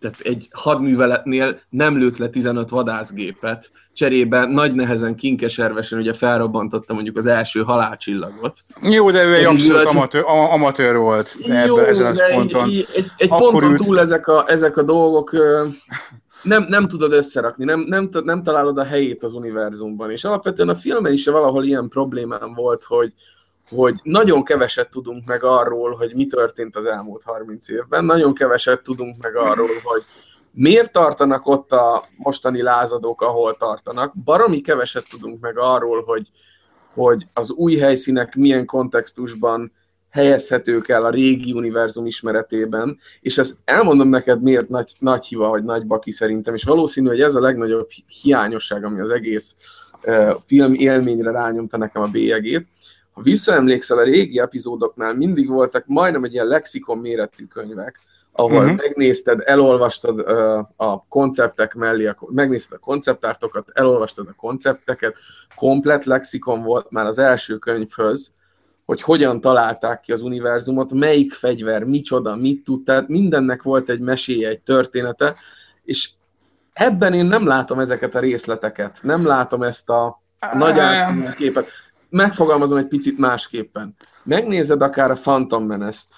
tehát 0.00 0.20
egy 0.22 0.48
hadműveletnél 0.52 1.60
nem 1.68 1.98
lőtt 1.98 2.16
le 2.16 2.28
15 2.28 2.68
vadászgépet, 2.68 3.68
cserébe 3.94 4.46
nagy 4.46 4.74
nehezen 4.74 5.14
kinkeservesen 5.14 5.98
ugye 5.98 6.14
felrobbantotta 6.14 6.94
mondjuk 6.94 7.16
az 7.16 7.26
első 7.26 7.62
halálcsillagot. 7.62 8.58
Jó, 8.82 9.10
de 9.10 9.24
ő 9.24 9.34
egy 9.34 9.44
abszolút 9.44 9.86
amatőr, 9.86 10.24
amatőr 10.26 10.96
volt 10.96 11.36
Jó, 11.38 11.54
ebben 11.54 11.84
ezen 11.84 12.16
a 12.16 12.34
ponton. 12.34 12.68
Egy, 12.68 12.86
egy, 12.94 13.06
egy 13.16 13.28
ponton 13.28 13.70
ült... 13.70 13.82
túl 13.82 14.00
ezek 14.00 14.26
a, 14.26 14.44
ezek 14.46 14.76
a 14.76 14.82
dolgok 14.82 15.32
nem, 16.42 16.64
nem 16.68 16.88
tudod 16.88 17.12
összerakni, 17.12 17.64
nem, 17.64 17.80
nem, 17.80 18.08
nem 18.24 18.42
találod 18.42 18.78
a 18.78 18.84
helyét 18.84 19.22
az 19.22 19.32
univerzumban. 19.32 20.10
És 20.10 20.24
alapvetően 20.24 20.68
a 20.68 20.74
filmen 20.74 21.12
is 21.12 21.26
valahol 21.26 21.64
ilyen 21.64 21.88
problémám 21.88 22.54
volt, 22.54 22.84
hogy, 22.84 23.12
hogy 23.68 23.94
nagyon 24.02 24.44
keveset 24.44 24.90
tudunk 24.90 25.26
meg 25.26 25.44
arról, 25.44 25.94
hogy 25.94 26.12
mi 26.14 26.26
történt 26.26 26.76
az 26.76 26.84
elmúlt 26.84 27.22
30 27.24 27.68
évben, 27.68 28.04
nagyon 28.04 28.34
keveset 28.34 28.82
tudunk 28.82 29.22
meg 29.22 29.36
arról, 29.36 29.68
hogy 29.82 30.02
miért 30.52 30.92
tartanak 30.92 31.46
ott 31.46 31.72
a 31.72 32.02
mostani 32.18 32.62
lázadók, 32.62 33.22
ahol 33.22 33.56
tartanak, 33.56 34.12
baromi 34.24 34.60
keveset 34.60 35.08
tudunk 35.10 35.40
meg 35.40 35.58
arról, 35.58 36.02
hogy 36.02 36.30
hogy 36.94 37.26
az 37.32 37.50
új 37.50 37.76
helyszínek 37.76 38.34
milyen 38.34 38.66
kontextusban 38.66 39.72
helyezhetők 40.10 40.88
el 40.88 41.04
a 41.04 41.10
régi 41.10 41.52
univerzum 41.52 42.06
ismeretében, 42.06 42.98
és 43.20 43.38
ezt 43.38 43.56
elmondom 43.64 44.08
neked, 44.08 44.42
miért 44.42 44.68
nagy, 44.68 44.92
nagy 44.98 45.26
hiva, 45.26 45.48
vagy 45.48 45.64
nagy 45.64 45.86
baki 45.86 46.10
szerintem, 46.10 46.54
és 46.54 46.64
valószínű, 46.64 47.08
hogy 47.08 47.20
ez 47.20 47.34
a 47.34 47.40
legnagyobb 47.40 47.88
hiányosság, 48.22 48.84
ami 48.84 49.00
az 49.00 49.10
egész 49.10 49.56
uh, 50.04 50.30
film 50.46 50.74
élményre 50.74 51.30
rányomta 51.30 51.76
nekem 51.76 52.02
a 52.02 52.06
bélyegét. 52.06 52.66
Ha 53.12 53.22
visszaemlékszel, 53.22 53.98
a 53.98 54.02
régi 54.02 54.38
epizódoknál 54.38 55.14
mindig 55.14 55.48
voltak 55.48 55.84
majdnem 55.86 56.24
egy 56.24 56.32
ilyen 56.32 56.46
lexikon 56.46 56.98
méretű 56.98 57.44
könyvek, 57.44 58.00
ahol 58.32 58.62
uh-huh. 58.62 58.76
megnézted, 58.76 59.40
elolvastad 59.44 60.20
uh, 60.20 60.58
a 60.76 61.06
konceptek 61.08 61.74
mellé, 61.74 62.06
a, 62.06 62.16
megnézted 62.28 62.78
a 62.80 62.84
konceptártokat, 62.84 63.68
elolvastad 63.72 64.26
a 64.28 64.34
koncepteket, 64.36 65.14
komplet 65.56 66.04
lexikon 66.04 66.62
volt 66.62 66.90
már 66.90 67.06
az 67.06 67.18
első 67.18 67.56
könyvhöz, 67.56 68.32
hogy 68.90 69.02
hogyan 69.02 69.40
találták 69.40 70.00
ki 70.00 70.12
az 70.12 70.22
univerzumot, 70.22 70.92
melyik 70.92 71.32
fegyver, 71.32 71.84
micsoda, 71.84 72.36
mit 72.36 72.64
tud, 72.64 72.84
tehát 72.84 73.08
mindennek 73.08 73.62
volt 73.62 73.88
egy 73.88 74.00
meséje, 74.00 74.48
egy 74.48 74.60
története, 74.60 75.34
és 75.84 76.10
ebben 76.72 77.14
én 77.14 77.24
nem 77.24 77.46
látom 77.46 77.78
ezeket 77.78 78.14
a 78.14 78.18
részleteket, 78.20 78.98
nem 79.02 79.26
látom 79.26 79.62
ezt 79.62 79.90
a 79.90 80.20
nagy 80.52 80.80
képet. 81.36 81.66
Megfogalmazom 82.08 82.78
egy 82.78 82.86
picit 82.86 83.18
másképpen. 83.18 83.94
Megnézed 84.22 84.82
akár 84.82 85.10
a 85.10 85.14
Phantom 85.14 85.64
Menace-t, 85.64 86.14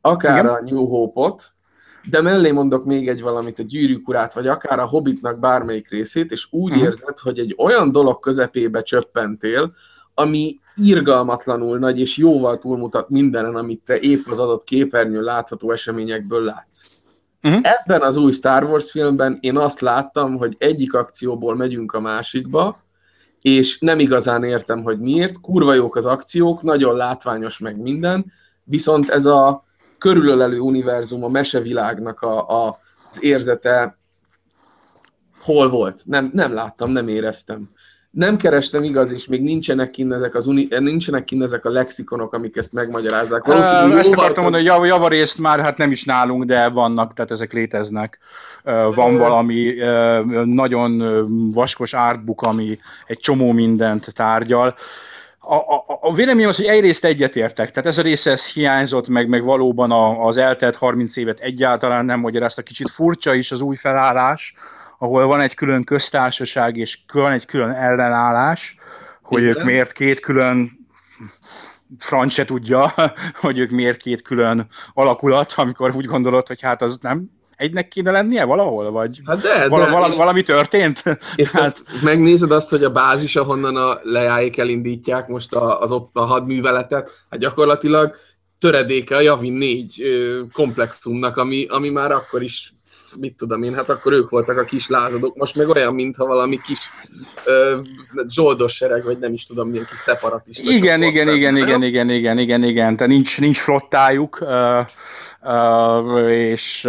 akár 0.00 0.44
Igen. 0.44 0.54
a 0.54 0.60
New 0.60 0.86
Hope-ot, 0.86 1.44
de 2.10 2.22
mellé 2.22 2.50
mondok 2.50 2.84
még 2.84 3.08
egy 3.08 3.20
valamit, 3.20 3.58
a 3.58 3.62
gyűrűk 3.62 4.08
urát, 4.08 4.34
vagy 4.34 4.46
akár 4.46 4.78
a 4.78 4.86
Hobbitnak 4.86 5.38
bármelyik 5.38 5.90
részét, 5.90 6.32
és 6.32 6.46
úgy 6.50 6.70
uh-huh. 6.70 6.86
érzed, 6.86 7.18
hogy 7.18 7.38
egy 7.38 7.54
olyan 7.58 7.92
dolog 7.92 8.20
közepébe 8.20 8.82
csöppentél, 8.82 9.72
ami 10.14 10.58
irgalmatlanul 10.82 11.78
nagy, 11.78 12.00
és 12.00 12.16
jóval 12.16 12.58
túlmutat 12.58 13.08
mindenen, 13.08 13.56
amit 13.56 13.82
te 13.84 13.98
épp 13.98 14.26
az 14.26 14.38
adott 14.38 14.64
képernyőn 14.64 15.22
látható 15.22 15.70
eseményekből 15.70 16.44
látsz. 16.44 16.86
Uh-huh. 17.42 17.60
Ebben 17.62 18.02
az 18.02 18.16
új 18.16 18.32
Star 18.32 18.64
Wars 18.64 18.90
filmben 18.90 19.38
én 19.40 19.56
azt 19.56 19.80
láttam, 19.80 20.36
hogy 20.36 20.54
egyik 20.58 20.94
akcióból 20.94 21.56
megyünk 21.56 21.92
a 21.92 22.00
másikba, 22.00 22.78
és 23.40 23.78
nem 23.78 23.98
igazán 23.98 24.44
értem, 24.44 24.82
hogy 24.82 24.98
miért. 24.98 25.40
Kurva 25.40 25.74
jók 25.74 25.96
az 25.96 26.06
akciók, 26.06 26.62
nagyon 26.62 26.96
látványos 26.96 27.58
meg 27.58 27.80
minden, 27.80 28.32
viszont 28.64 29.08
ez 29.08 29.24
a 29.26 29.62
körülölelő 29.98 30.58
univerzum, 30.58 31.24
a 31.24 31.28
mesevilágnak 31.28 32.20
a, 32.20 32.66
a, 32.66 32.76
az 33.10 33.22
érzete 33.22 33.96
hol 35.40 35.68
volt? 35.68 36.02
Nem, 36.04 36.30
nem 36.32 36.54
láttam, 36.54 36.90
nem 36.90 37.08
éreztem 37.08 37.68
nem 38.10 38.36
kerestem 38.36 38.84
igaz, 38.84 39.12
és 39.12 39.26
még 39.26 39.42
nincsenek 39.42 39.90
kinn 39.90 40.12
ezek, 40.12 40.34
az 40.34 40.46
uni, 40.46 40.66
nincsenek 40.78 41.24
kinn 41.24 41.42
ezek 41.42 41.64
a 41.64 41.70
lexikonok, 41.70 42.32
amik 42.32 42.56
ezt 42.56 42.72
megmagyarázzák. 42.72 43.48
Uh, 43.48 43.98
ezt 43.98 44.12
akartam 44.12 44.42
mondani, 44.42 44.68
hogy 44.68 44.86
javarészt 44.86 45.38
már 45.38 45.60
hát 45.60 45.76
nem 45.76 45.90
is 45.90 46.04
nálunk, 46.04 46.44
de 46.44 46.68
vannak, 46.68 47.12
tehát 47.12 47.30
ezek 47.30 47.52
léteznek. 47.52 48.18
Van 48.94 49.16
valami 49.16 49.74
nagyon 50.44 51.02
vaskos 51.52 51.92
artbook, 51.92 52.42
ami 52.42 52.78
egy 53.06 53.18
csomó 53.18 53.52
mindent 53.52 54.14
tárgyal. 54.14 54.74
A, 55.38 55.54
a, 55.54 55.84
a 56.00 56.14
véleményem 56.14 56.48
az, 56.48 56.56
hogy 56.56 56.66
egyrészt 56.66 57.04
egyetértek, 57.04 57.70
tehát 57.70 57.86
ez 57.86 57.98
a 57.98 58.02
része 58.02 58.30
ez 58.30 58.52
hiányzott, 58.52 59.08
meg, 59.08 59.28
meg 59.28 59.44
valóban 59.44 59.90
a, 59.90 60.26
az 60.26 60.38
eltelt 60.38 60.76
30 60.76 61.16
évet 61.16 61.40
egyáltalán 61.40 62.04
nem 62.04 62.20
magyarázta, 62.20 62.62
kicsit 62.62 62.90
furcsa 62.90 63.34
is 63.34 63.52
az 63.52 63.60
új 63.60 63.76
felállás, 63.76 64.54
ahol 64.98 65.26
van 65.26 65.40
egy 65.40 65.54
külön 65.54 65.84
köztársaság 65.84 66.76
és 66.76 66.98
van 67.12 67.32
egy 67.32 67.44
külön 67.44 67.70
ellenállás, 67.70 68.76
hogy 69.22 69.42
Igen. 69.42 69.56
ők 69.56 69.64
miért 69.64 69.92
két 69.92 70.20
külön 70.20 70.86
franc 71.98 72.32
se 72.32 72.44
tudja, 72.44 72.94
hogy 73.42 73.58
ők 73.58 73.70
miért 73.70 73.96
két 73.96 74.22
külön 74.22 74.66
alakulat, 74.94 75.52
amikor 75.56 75.94
úgy 75.96 76.04
gondolod, 76.04 76.46
hogy 76.46 76.60
hát 76.60 76.82
az 76.82 76.98
nem 77.02 77.30
egynek 77.56 77.88
kéne 77.88 78.10
lennie 78.10 78.44
valahol, 78.44 78.90
vagy 78.90 79.20
hát 79.24 79.40
de, 79.40 79.68
vala, 79.68 79.84
de, 79.84 79.90
valami, 79.90 80.16
valami 80.16 80.42
történt? 80.42 81.02
És 81.36 81.50
hát... 81.60 81.82
Megnézed 82.02 82.50
azt, 82.50 82.70
hogy 82.70 82.84
a 82.84 82.90
bázis, 82.90 83.36
ahonnan 83.36 83.76
a 83.76 83.98
lejáik 84.02 84.58
elindítják 84.58 85.28
most 85.28 85.54
a, 85.54 85.80
az 85.80 85.90
ott 85.92 86.10
a 86.12 86.24
hadműveletet, 86.24 87.10
hát 87.30 87.40
gyakorlatilag 87.40 88.14
töredéke 88.58 89.16
a 89.16 89.20
Javin 89.20 89.52
4 89.52 90.02
komplexumnak, 90.52 91.36
ami, 91.36 91.66
ami 91.68 91.88
már 91.88 92.12
akkor 92.12 92.42
is 92.42 92.72
mit 93.16 93.34
tudom 93.36 93.62
én, 93.62 93.74
hát 93.74 93.88
akkor 93.88 94.12
ők 94.12 94.30
voltak 94.30 94.58
a 94.58 94.64
kis 94.64 94.88
lázadók, 94.88 95.36
most 95.36 95.56
meg 95.56 95.68
olyan, 95.68 95.94
mintha 95.94 96.26
valami 96.26 96.60
kis 96.66 96.78
ö, 97.44 97.80
zsoldos 98.28 98.74
sereg, 98.74 99.04
vagy 99.04 99.18
nem 99.18 99.32
is 99.32 99.46
tudom 99.46 99.68
milyen 99.68 99.86
kis 99.90 99.98
szeparatista. 99.98 100.70
Igen, 100.72 101.02
igen, 101.02 101.28
igen, 101.28 101.56
igen, 101.56 101.82
igen, 101.82 102.10
igen, 102.10 102.38
igen, 102.38 102.64
igen, 102.64 102.96
tehát 102.96 103.12
nincs, 103.12 103.40
nincs 103.40 103.58
flottájuk, 103.58 104.38
és 106.28 106.80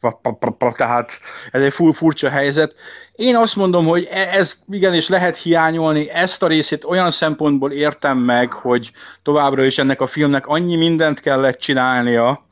tehát 0.00 1.20
ez 1.50 1.62
egy 1.62 1.72
full 1.72 1.92
furcsa 1.92 2.28
helyzet. 2.28 2.74
Én 3.12 3.36
azt 3.36 3.56
mondom, 3.56 3.86
hogy 3.86 4.08
e, 4.10 4.28
ez 4.32 4.62
igenis 4.68 5.08
lehet 5.08 5.36
hiányolni, 5.36 6.10
ezt 6.10 6.42
a 6.42 6.46
részét 6.46 6.84
olyan 6.84 7.10
szempontból 7.10 7.72
értem 7.72 8.18
meg, 8.18 8.52
hogy 8.52 8.90
továbbra 9.22 9.64
is 9.64 9.78
ennek 9.78 10.00
a 10.00 10.06
filmnek 10.06 10.46
annyi 10.46 10.76
mindent 10.76 11.20
kellett 11.20 11.58
csinálnia, 11.58 12.46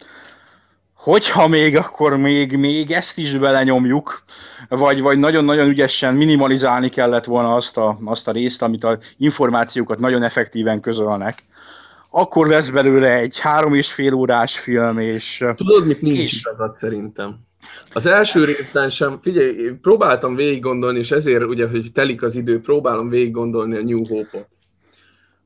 hogyha 1.04 1.48
még, 1.48 1.76
akkor 1.76 2.16
még, 2.16 2.56
még 2.56 2.90
ezt 2.90 3.18
is 3.18 3.36
belenyomjuk, 3.36 4.22
vagy, 4.68 5.00
vagy 5.00 5.18
nagyon-nagyon 5.18 5.68
ügyesen 5.68 6.14
minimalizálni 6.14 6.88
kellett 6.88 7.24
volna 7.24 7.54
azt 7.54 7.78
a, 7.78 7.98
azt 8.04 8.28
a 8.28 8.32
részt, 8.32 8.62
amit 8.62 8.84
a 8.84 8.98
információkat 9.16 9.98
nagyon 9.98 10.22
effektíven 10.22 10.80
közölnek, 10.80 11.42
akkor 12.10 12.46
lesz 12.46 12.68
belőle 12.68 13.14
egy 13.14 13.38
három 13.38 13.74
és 13.74 13.92
fél 13.92 14.12
órás 14.14 14.58
film, 14.58 14.98
és... 14.98 15.44
Tudod, 15.56 15.86
mit 15.86 16.02
nincs 16.02 16.18
és... 16.18 16.40
igazad 16.40 16.76
szerintem? 16.76 17.36
Az 17.92 18.06
első 18.06 18.44
részben 18.44 18.90
sem, 18.90 19.18
figyelj, 19.22 19.70
próbáltam 19.82 20.34
végig 20.34 20.62
gondolni, 20.62 20.98
és 20.98 21.10
ezért 21.10 21.44
ugye, 21.44 21.68
hogy 21.68 21.92
telik 21.94 22.22
az 22.22 22.34
idő, 22.34 22.60
próbálom 22.60 23.08
végig 23.08 23.32
gondolni 23.32 23.76
a 23.76 23.82
New 23.82 24.06
Hope-ot 24.08 24.48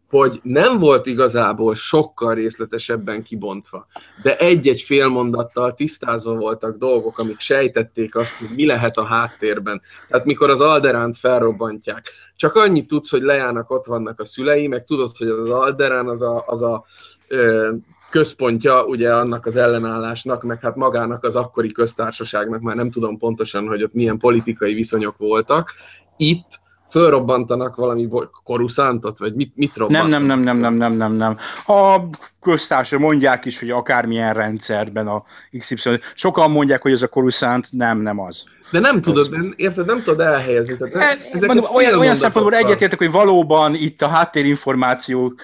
hogy 0.09 0.41
nem 0.43 0.79
volt 0.79 1.07
igazából 1.07 1.75
sokkal 1.75 2.35
részletesebben 2.35 3.23
kibontva, 3.23 3.87
de 4.23 4.37
egy-egy 4.37 4.81
félmondattal 4.81 5.75
tisztázva 5.75 6.35
voltak 6.35 6.79
dolgok, 6.79 7.19
amik 7.19 7.41
sejtették 7.41 8.15
azt, 8.15 8.39
hogy 8.39 8.49
mi 8.57 8.67
lehet 8.67 8.97
a 8.97 9.07
háttérben. 9.07 9.81
Tehát 10.09 10.25
mikor 10.25 10.51
az 10.51 10.61
Alderánt 10.61 11.19
felrobbantják, 11.19 12.11
csak 12.37 12.55
annyit 12.55 12.89
tudsz, 12.89 13.11
hogy 13.11 13.23
lejának 13.23 13.71
ott 13.71 13.87
vannak 13.87 14.21
a 14.21 14.25
szülei, 14.25 14.67
meg 14.67 14.85
tudod, 14.85 15.17
hogy 15.17 15.29
az 15.29 15.51
Alderán 15.51 16.09
az 16.09 16.23
a, 16.23 16.43
az 16.47 16.63
a 16.63 16.85
ö, 17.29 17.71
központja 18.11 18.85
ugye 18.85 19.15
annak 19.15 19.47
az 19.47 19.57
ellenállásnak, 19.57 20.43
meg 20.43 20.61
hát 20.61 20.77
magának 20.77 21.25
az 21.25 21.37
akkori 21.37 21.73
köztársaságnak, 21.73 22.61
már 22.61 22.77
nem 22.77 22.91
tudom 22.91 23.19
pontosan, 23.19 23.69
hogy 23.69 23.83
ott 23.83 23.93
milyen 23.93 24.19
politikai 24.19 24.75
viszonyok 24.75 25.17
voltak. 25.17 25.73
Itt 26.17 26.61
fölrobbantanak 26.91 27.77
valami 27.77 28.09
koruszántot, 28.45 29.19
vagy 29.19 29.35
mit, 29.35 29.53
mit 29.57 29.77
robbantanak? 29.77 30.11
Nem, 30.11 30.23
nem, 30.23 30.41
nem, 30.41 30.59
nem, 30.59 30.75
nem, 30.75 30.93
nem, 30.93 31.13
nem, 31.13 31.13
nem. 31.13 31.37
A 31.77 32.01
köztársa 32.41 32.99
mondják 32.99 33.45
is, 33.45 33.59
hogy 33.59 33.71
akármilyen 33.71 34.35
rendszerben 34.35 35.09
a 35.09 35.25
XY, 35.59 35.99
sokan 36.15 36.51
mondják, 36.51 36.83
hogy 36.83 36.93
ez 36.93 37.03
a 37.03 37.09
koruszánt, 37.09 37.67
nem, 37.71 37.99
nem 37.99 38.21
az. 38.21 38.45
De 38.71 38.81
nem 38.81 39.03
tudod, 39.03 39.25
ez... 39.25 39.29
nem, 39.29 39.53
érted, 39.57 39.87
nem 39.87 40.03
tudod 40.03 40.21
elhelyezni. 40.21 40.77
Tehát 40.77 41.19
e, 41.33 41.47
mondom, 41.47 41.75
olyan, 41.75 41.99
olyan 41.99 42.15
szempontból 42.15 42.55
egyetértek, 42.55 42.99
hogy 42.99 43.11
valóban 43.11 43.75
itt 43.75 44.03
a 44.03 44.09
háttérinformációk 44.09 45.41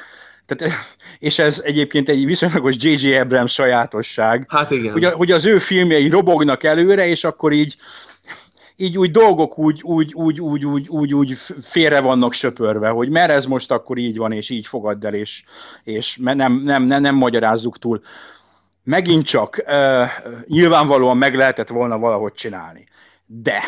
tehát, 0.46 0.74
és 1.18 1.38
ez 1.38 1.60
egyébként 1.64 2.08
egy 2.08 2.26
viszonylagos 2.26 2.74
J.J. 2.78 3.14
Abrams 3.16 3.52
sajátosság. 3.52 4.46
Hát 4.48 4.70
igen. 4.70 4.92
Hogy, 4.92 5.04
hogy 5.04 5.30
az 5.30 5.46
ő 5.46 5.58
filmjei 5.58 6.08
robognak 6.08 6.62
előre, 6.62 7.06
és 7.06 7.24
akkor 7.24 7.52
így 7.52 7.76
így 8.76 8.98
úgy 8.98 9.10
dolgok 9.10 9.58
úgy, 9.58 9.82
úgy, 9.82 10.14
úgy, 10.14 10.40
úgy, 10.40 10.64
úgy, 10.64 10.88
úgy, 10.88 11.14
úgy 11.14 11.32
félre 11.60 12.00
vannak 12.00 12.32
söpörve, 12.32 12.88
hogy 12.88 13.08
mert 13.08 13.30
ez 13.30 13.46
most 13.46 13.70
akkor 13.70 13.98
így 13.98 14.16
van, 14.16 14.32
és 14.32 14.50
így 14.50 14.66
fogadd 14.66 15.06
el, 15.06 15.14
és, 15.14 15.44
és 15.84 16.16
nem, 16.16 16.36
nem, 16.36 16.82
nem, 16.82 17.00
nem 17.00 17.14
magyarázzuk 17.14 17.78
túl. 17.78 18.00
Megint 18.84 19.24
csak 19.24 19.64
uh, 19.66 20.08
nyilvánvalóan 20.46 21.16
meg 21.16 21.34
lehetett 21.34 21.68
volna 21.68 21.98
valahogy 21.98 22.32
csinálni. 22.32 22.86
De, 23.26 23.62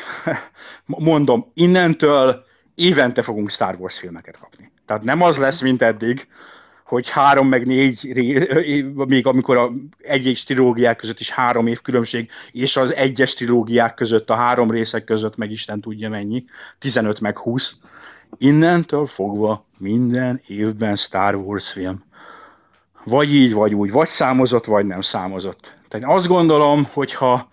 mondom, 0.87 1.51
innentől 1.55 2.45
évente 2.75 3.23
fogunk 3.23 3.51
Star 3.51 3.77
Wars 3.79 3.99
filmeket 3.99 4.39
kapni. 4.39 4.73
Tehát 4.87 5.03
nem 5.03 5.23
az 5.23 5.39
lesz, 5.39 5.61
mint 5.61 5.83
eddig, 5.83 6.29
hogy 6.87 7.09
három 7.09 7.49
meg 7.49 7.67
négy, 7.67 8.13
még 8.95 9.27
amikor 9.27 9.57
a 9.57 9.73
egy-egy 9.99 10.43
trilógiák 10.47 10.97
között 10.97 11.21
is 11.21 11.31
három 11.31 11.67
év 11.67 11.81
különbség, 11.81 12.31
és 12.53 12.77
az 12.77 12.95
egyes 12.95 13.35
trilógiák 13.35 13.95
között, 13.95 14.31
a 14.31 14.35
három 14.35 14.71
részek 14.71 15.05
között 15.05 15.37
meg 15.37 15.51
Isten 15.51 15.81
tudja 15.81 16.09
mennyi, 16.09 16.45
15 16.79 17.21
meg 17.21 17.39
20. 17.39 17.77
Innentől 18.39 19.07
fogva 19.07 19.67
minden 19.79 20.41
évben 20.47 20.97
Star 20.97 21.35
Wars 21.35 21.73
film. 21.73 22.05
Vagy 23.05 23.35
így, 23.35 23.53
vagy 23.53 23.75
úgy, 23.75 23.91
vagy 23.91 24.09
számozott, 24.09 24.65
vagy 24.65 24.87
nem 24.87 25.01
számozott. 25.01 25.75
Tehát 25.89 26.17
azt 26.17 26.27
gondolom, 26.27 26.89
hogy 26.93 27.15
ha, 27.15 27.49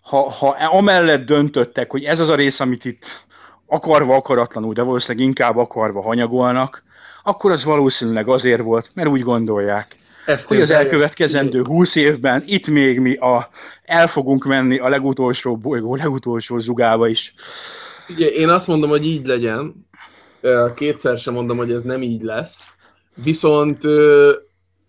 ha, 0.00 0.30
ha 0.30 0.48
amellett 0.48 1.26
döntöttek, 1.26 1.90
hogy 1.90 2.04
ez 2.04 2.20
az 2.20 2.28
a 2.28 2.34
rész, 2.34 2.60
amit 2.60 2.84
itt 2.84 3.24
akarva, 3.66 4.14
akaratlanul, 4.14 4.72
de 4.72 4.82
valószínűleg 4.82 5.26
inkább 5.26 5.56
akarva 5.56 6.02
hanyagolnak, 6.02 6.84
akkor 7.26 7.50
az 7.50 7.64
valószínűleg 7.64 8.28
azért 8.28 8.62
volt, 8.62 8.90
mert 8.94 9.08
úgy 9.08 9.20
gondolják, 9.20 9.96
ezt 10.26 10.48
hogy 10.48 10.60
az 10.60 10.70
elkövetkezendő 10.70 11.62
húsz 11.64 11.94
évben 11.94 12.42
itt 12.46 12.68
még 12.68 13.00
mi 13.00 13.14
a, 13.14 13.48
el 13.84 14.06
fogunk 14.06 14.44
menni 14.44 14.78
a 14.78 14.88
legutolsó 14.88 15.56
bolygó, 15.56 15.94
legutolsó 15.94 16.58
zugába 16.58 17.08
is. 17.08 17.34
Ugye, 18.08 18.26
én 18.26 18.48
azt 18.48 18.66
mondom, 18.66 18.90
hogy 18.90 19.06
így 19.06 19.24
legyen, 19.24 19.88
kétszer 20.74 21.18
sem 21.18 21.34
mondom, 21.34 21.56
hogy 21.56 21.70
ez 21.70 21.82
nem 21.82 22.02
így 22.02 22.22
lesz, 22.22 22.56
viszont 23.22 23.78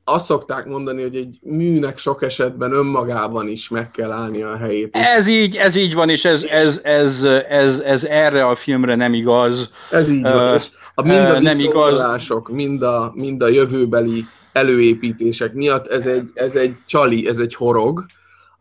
azt 0.03 0.25
szokták 0.25 0.65
mondani, 0.65 1.01
hogy 1.01 1.15
egy 1.15 1.37
műnek 1.41 1.97
sok 1.97 2.23
esetben 2.23 2.71
önmagában 2.71 3.47
is 3.47 3.69
meg 3.69 3.91
kell 3.91 4.11
állni 4.11 4.41
a 4.41 4.57
helyét. 4.57 4.95
Ez 4.95 5.27
így, 5.27 5.55
ez 5.55 5.75
így 5.75 5.93
van, 5.93 6.09
és 6.09 6.25
ez, 6.25 6.43
ez, 6.43 6.81
ez, 6.83 7.23
ez, 7.49 7.79
ez 7.79 8.03
erre 8.03 8.45
a 8.45 8.55
filmre 8.55 8.95
nem 8.95 9.13
igaz. 9.13 9.71
Ez 9.91 10.09
így 10.09 10.21
van, 10.21 10.55
uh, 10.55 10.61
a 10.99 11.01
mind 11.01 11.25
a 11.25 11.39
nem 11.39 11.59
igaz. 11.59 12.03
mind 12.47 12.81
a, 12.81 13.11
mind 13.15 13.41
a 13.41 13.47
jövőbeli 13.47 14.23
előépítések 14.51 15.53
miatt 15.53 15.87
ez 15.87 16.05
egy, 16.05 16.31
ez 16.33 16.55
egy 16.55 16.75
csali, 16.85 17.27
ez 17.27 17.37
egy 17.37 17.55
horog, 17.55 18.05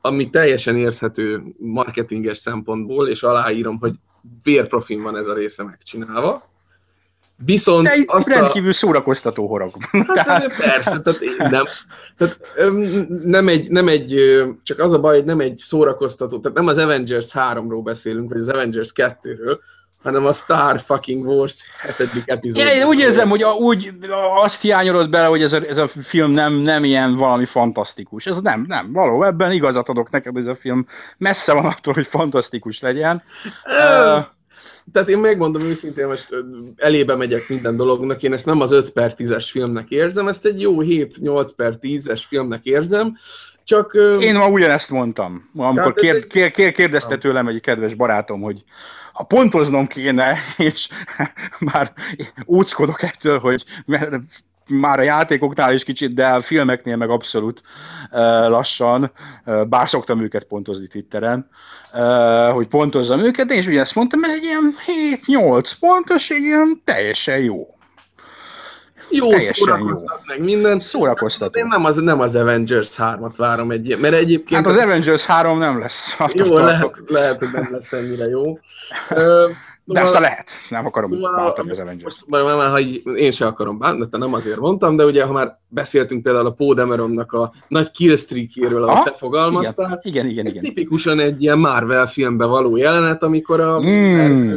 ami 0.01 0.31
teljesen 0.31 0.77
érthető 0.77 1.42
marketinges 1.59 2.38
szempontból, 2.38 3.09
és 3.09 3.22
aláírom, 3.22 3.79
hogy 3.79 3.92
vérprofin 4.42 5.03
van 5.03 5.16
ez 5.16 5.27
a 5.27 5.35
része 5.35 5.62
megcsinálva. 5.62 6.42
Viszont 7.44 7.87
egy 7.87 8.05
azt 8.07 8.29
rendkívül 8.29 8.68
a... 8.68 8.72
szórakoztató 8.72 9.46
horog. 9.46 9.70
Hát, 9.90 10.12
tehát... 10.12 10.57
Persze, 10.57 11.01
tehát 11.01 11.20
nem, 11.51 11.64
tehát 12.16 12.38
nem, 13.25 13.49
egy, 13.49 13.70
nem 13.70 13.88
egy, 13.88 14.14
csak 14.62 14.79
az 14.79 14.92
a 14.92 15.01
baj, 15.01 15.16
hogy 15.16 15.25
nem 15.25 15.40
egy 15.40 15.59
szórakoztató, 15.59 16.38
tehát 16.38 16.57
nem 16.57 16.66
az 16.66 16.79
Avengers 16.79 17.29
3-ról 17.33 17.81
beszélünk, 17.85 18.33
vagy 18.33 18.40
az 18.40 18.49
Avengers 18.49 18.92
2-ről, 18.94 19.59
hanem 20.07 20.27
a 20.27 20.33
Star 20.33 20.81
fucking 20.81 21.27
Wars 21.27 21.64
hetedik 21.79 22.23
epizód. 22.27 22.59
Ja, 22.59 22.73
én 22.73 22.87
úgy 22.87 22.99
érzem, 22.99 23.29
hogy 23.29 23.42
a, 23.42 23.53
úgy 23.53 23.92
azt 24.42 24.61
hiányolod 24.61 25.11
bele, 25.11 25.27
hogy 25.27 25.42
ez 25.42 25.53
a, 25.53 25.61
ez 25.69 25.79
a 25.79 25.87
film 25.87 26.31
nem, 26.31 26.53
nem 26.53 26.85
ilyen 26.85 27.14
valami 27.16 27.45
fantasztikus. 27.45 28.27
Ez 28.27 28.40
nem, 28.40 28.64
nem, 28.69 28.92
való, 28.92 29.23
ebben 29.23 29.53
igazat 29.53 29.88
adok 29.88 30.11
neked, 30.11 30.37
ez 30.37 30.47
a 30.47 30.55
film 30.55 30.87
messze 31.19 31.53
van 31.53 31.64
attól, 31.64 31.95
hogy 31.95 32.07
fantasztikus 32.07 32.81
legyen. 32.81 33.23
Uh, 33.64 34.25
tehát 34.92 35.09
én 35.09 35.19
megmondom 35.19 35.62
őszintén, 35.62 36.07
most 36.07 36.29
elébe 36.77 37.16
megyek 37.16 37.49
minden 37.49 37.77
dolognak, 37.77 38.23
én 38.23 38.33
ezt 38.33 38.47
nem 38.47 38.61
az 38.61 38.73
5 38.73 38.90
per 38.90 39.14
10-es 39.19 39.49
filmnek 39.51 39.90
érzem, 39.90 40.29
ezt 40.29 40.45
egy 40.45 40.61
jó 40.61 40.77
7-8 40.79 41.49
per 41.57 41.79
10-es 41.81 42.23
filmnek 42.29 42.64
érzem, 42.64 43.16
csak... 43.66 43.92
Én 44.20 44.35
ma 44.35 44.48
ugyanezt 44.48 44.90
mondtam, 44.90 45.50
amikor 45.57 45.94
kér, 45.94 46.26
kér, 46.26 46.50
kér, 46.50 46.72
kérdezte 46.72 47.16
tőlem 47.16 47.46
egy 47.46 47.61
kedves 47.61 47.94
barátom, 47.94 48.40
hogy 48.40 48.64
ha 49.12 49.24
pontoznom 49.24 49.87
kéne, 49.87 50.38
és 50.57 50.88
már 51.72 51.92
úckodok 52.44 53.02
ettől, 53.02 53.38
hogy 53.38 53.64
már 54.68 54.98
a 54.98 55.02
játékoknál 55.02 55.74
is 55.74 55.85
kicsit, 55.85 56.14
de 56.14 56.26
a 56.26 56.40
filmeknél 56.40 56.96
meg 56.96 57.11
abszolút 57.11 57.62
lassan, 58.46 59.12
bár 59.68 59.88
szoktam 59.88 60.22
őket 60.22 60.44
pontozni 60.44 60.87
Twitteren, 60.87 61.48
hogy 62.52 62.66
pontozzam 62.66 63.20
őket, 63.20 63.52
és 63.52 63.66
ugye 63.66 63.81
ezt 63.81 63.94
mondtam, 63.94 64.24
ez 64.24 64.35
egy 64.35 64.44
ilyen 64.44 64.74
7-8 65.26 65.72
pontos, 65.81 66.31
egy 66.31 66.42
ilyen 66.42 66.81
teljesen 66.85 67.38
jó. 67.38 67.75
Jó, 69.11 69.38
szórakoztat 69.38 70.21
meg 70.27 70.40
minden. 70.40 70.79
Szórakoztató. 70.79 71.59
Én 71.59 71.66
nem 71.66 71.85
az, 71.85 71.97
nem 71.97 72.21
az 72.21 72.35
Avengers 72.35 72.88
3-at 72.99 73.33
várom 73.37 73.71
egy 73.71 73.99
mert 74.01 74.14
egyébként... 74.14 74.57
Hát 74.57 74.66
az, 74.66 74.77
az 74.77 74.83
Avengers 74.83 75.25
3 75.25 75.59
nem 75.59 75.79
lesz. 75.79 76.19
Jó, 76.33 76.55
lehet, 76.55 77.01
lehet, 77.07 77.38
hogy 77.38 77.49
nem 77.53 77.69
lesz 77.71 77.92
ennyire 77.92 78.25
jó. 78.25 78.42
De 79.88 80.01
azt 80.01 80.19
lehet, 80.19 80.51
nem 80.69 80.87
akarom 80.87 81.21
bántani 81.21 81.71
az 81.71 81.81
Avengers. 81.81 82.25
Most, 82.27 82.45
már, 82.45 82.71
ha 82.71 82.81
én 83.14 83.31
sem 83.31 83.49
akarom 83.49 83.79
bántani, 83.79 84.25
nem 84.25 84.35
azért 84.35 84.59
mondtam, 84.59 84.97
de 84.97 85.05
ugye, 85.05 85.25
ha 85.25 85.33
már 85.33 85.59
beszéltünk 85.69 86.23
például 86.23 86.47
a 86.47 86.51
Poe 86.51 86.75
Dameronnak 86.75 87.33
a 87.33 87.53
nagy 87.69 87.90
killstreakjéről, 87.90 88.85
ahogy 88.85 89.03
te 89.03 89.14
fogalmaztál, 89.19 90.01
igen, 90.03 90.27
igen, 90.27 90.27
igen, 90.27 90.47
ez 90.47 90.53
igen. 90.53 90.64
tipikusan 90.64 91.21
egy 91.21 91.42
ilyen 91.42 91.59
Marvel 91.59 92.07
filmbe 92.07 92.45
való 92.45 92.77
jelenet, 92.77 93.23
amikor 93.23 93.61
a 93.61 93.81
mm. 93.81 94.55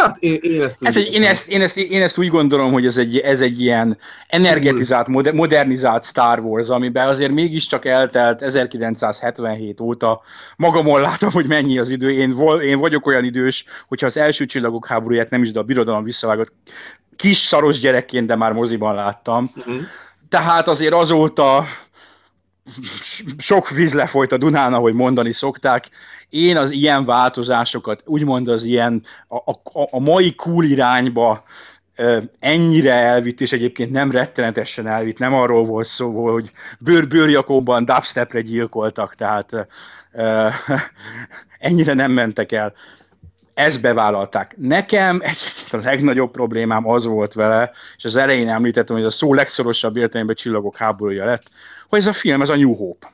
Hát 0.00 0.16
én, 0.18 0.38
én 0.42 0.62
ezt 0.62 0.82
ez 0.82 0.96
egy, 0.96 1.14
én, 1.14 1.22
ezt, 1.24 1.48
én, 1.48 1.62
ezt, 1.62 1.76
én 1.76 2.02
ezt 2.02 2.18
úgy 2.18 2.28
gondolom, 2.28 2.72
hogy 2.72 2.86
ez 2.86 2.96
egy, 2.96 3.18
ez 3.18 3.40
egy 3.40 3.60
ilyen 3.60 3.98
energetizált, 4.26 5.32
modernizált 5.32 6.04
Star 6.04 6.38
Wars, 6.38 6.68
amiben 6.68 7.08
azért 7.08 7.32
mégiscsak 7.32 7.84
eltelt 7.84 8.42
1977 8.42 9.80
óta. 9.80 10.20
Magamon 10.56 11.00
látom, 11.00 11.30
hogy 11.30 11.46
mennyi 11.46 11.78
az 11.78 11.88
idő. 11.88 12.10
Én, 12.10 12.32
vol, 12.32 12.60
én 12.60 12.78
vagyok 12.78 13.06
olyan 13.06 13.24
idős, 13.24 13.64
hogyha 13.88 14.06
az 14.06 14.16
első 14.16 14.46
csillagok 14.46 14.86
háborúját 14.86 15.30
nem 15.30 15.42
is, 15.42 15.52
de 15.52 15.58
a 15.58 15.62
birodalom 15.62 16.04
visszavágott 16.04 16.52
kis 17.16 17.36
szaros 17.36 17.78
gyerekként, 17.78 18.26
de 18.26 18.36
már 18.36 18.52
moziban 18.52 18.94
láttam. 18.94 19.50
Uh-huh. 19.56 19.80
Tehát 20.28 20.68
azért 20.68 20.92
azóta 20.94 21.64
sok 23.38 23.70
víz 23.70 23.94
lefolyt 23.94 24.32
a 24.32 24.36
Dunán, 24.36 24.74
ahogy 24.74 24.94
mondani 24.94 25.32
szokták. 25.32 25.88
Én 26.30 26.56
az 26.56 26.70
ilyen 26.70 27.04
változásokat, 27.04 28.02
úgymond 28.04 28.48
az 28.48 28.64
ilyen 28.64 29.02
a, 29.28 29.50
a, 29.50 29.88
a 29.90 30.00
mai 30.00 30.34
cool 30.34 30.64
irányba 30.64 31.44
ennyire 32.38 32.94
elvitt, 32.94 33.40
és 33.40 33.52
egyébként 33.52 33.90
nem 33.90 34.10
rettenetesen 34.10 34.86
elvitt, 34.86 35.18
nem 35.18 35.34
arról 35.34 35.64
volt 35.64 35.86
szó, 35.86 36.30
hogy 36.30 36.50
bőr 36.78 37.08
bőrjakóban 37.08 37.84
dubstepre 37.84 38.40
gyilkoltak, 38.40 39.14
tehát 39.14 39.66
ennyire 41.58 41.94
nem 41.94 42.12
mentek 42.12 42.52
el. 42.52 42.72
Ezt 43.54 43.80
bevállalták. 43.80 44.54
Nekem 44.56 45.20
egyébként 45.22 45.72
a 45.72 45.88
legnagyobb 45.88 46.30
problémám 46.30 46.88
az 46.88 47.06
volt 47.06 47.32
vele, 47.32 47.70
és 47.96 48.04
az 48.04 48.16
elején 48.16 48.48
említettem, 48.48 48.96
hogy 48.96 49.04
a 49.04 49.10
szó 49.10 49.34
legszorosabb 49.34 49.96
értelemben 49.96 50.36
csillagok 50.36 50.76
háborúja 50.76 51.24
lett, 51.24 51.42
hogy 51.88 51.98
ez 51.98 52.06
a 52.06 52.12
film, 52.12 52.40
ez 52.42 52.48
a 52.48 52.56
New 52.56 52.74
Hope. 52.74 53.12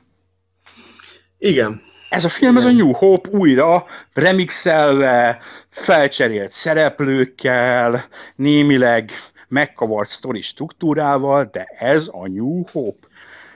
Igen. 1.37 1.81
Ez 2.09 2.25
a 2.25 2.29
film, 2.29 2.51
Igen. 2.51 2.67
ez 2.67 2.73
a 2.73 2.75
New 2.75 2.91
Hope 2.91 3.29
újra 3.29 3.85
remixelve, 4.13 5.39
felcserélt 5.69 6.51
szereplőkkel, 6.51 8.03
némileg 8.35 9.11
megkavart 9.47 10.09
sztori 10.09 10.41
struktúrával, 10.41 11.49
de 11.51 11.63
ez 11.79 12.09
a 12.11 12.27
New 12.27 12.63
Hope. 12.71 13.07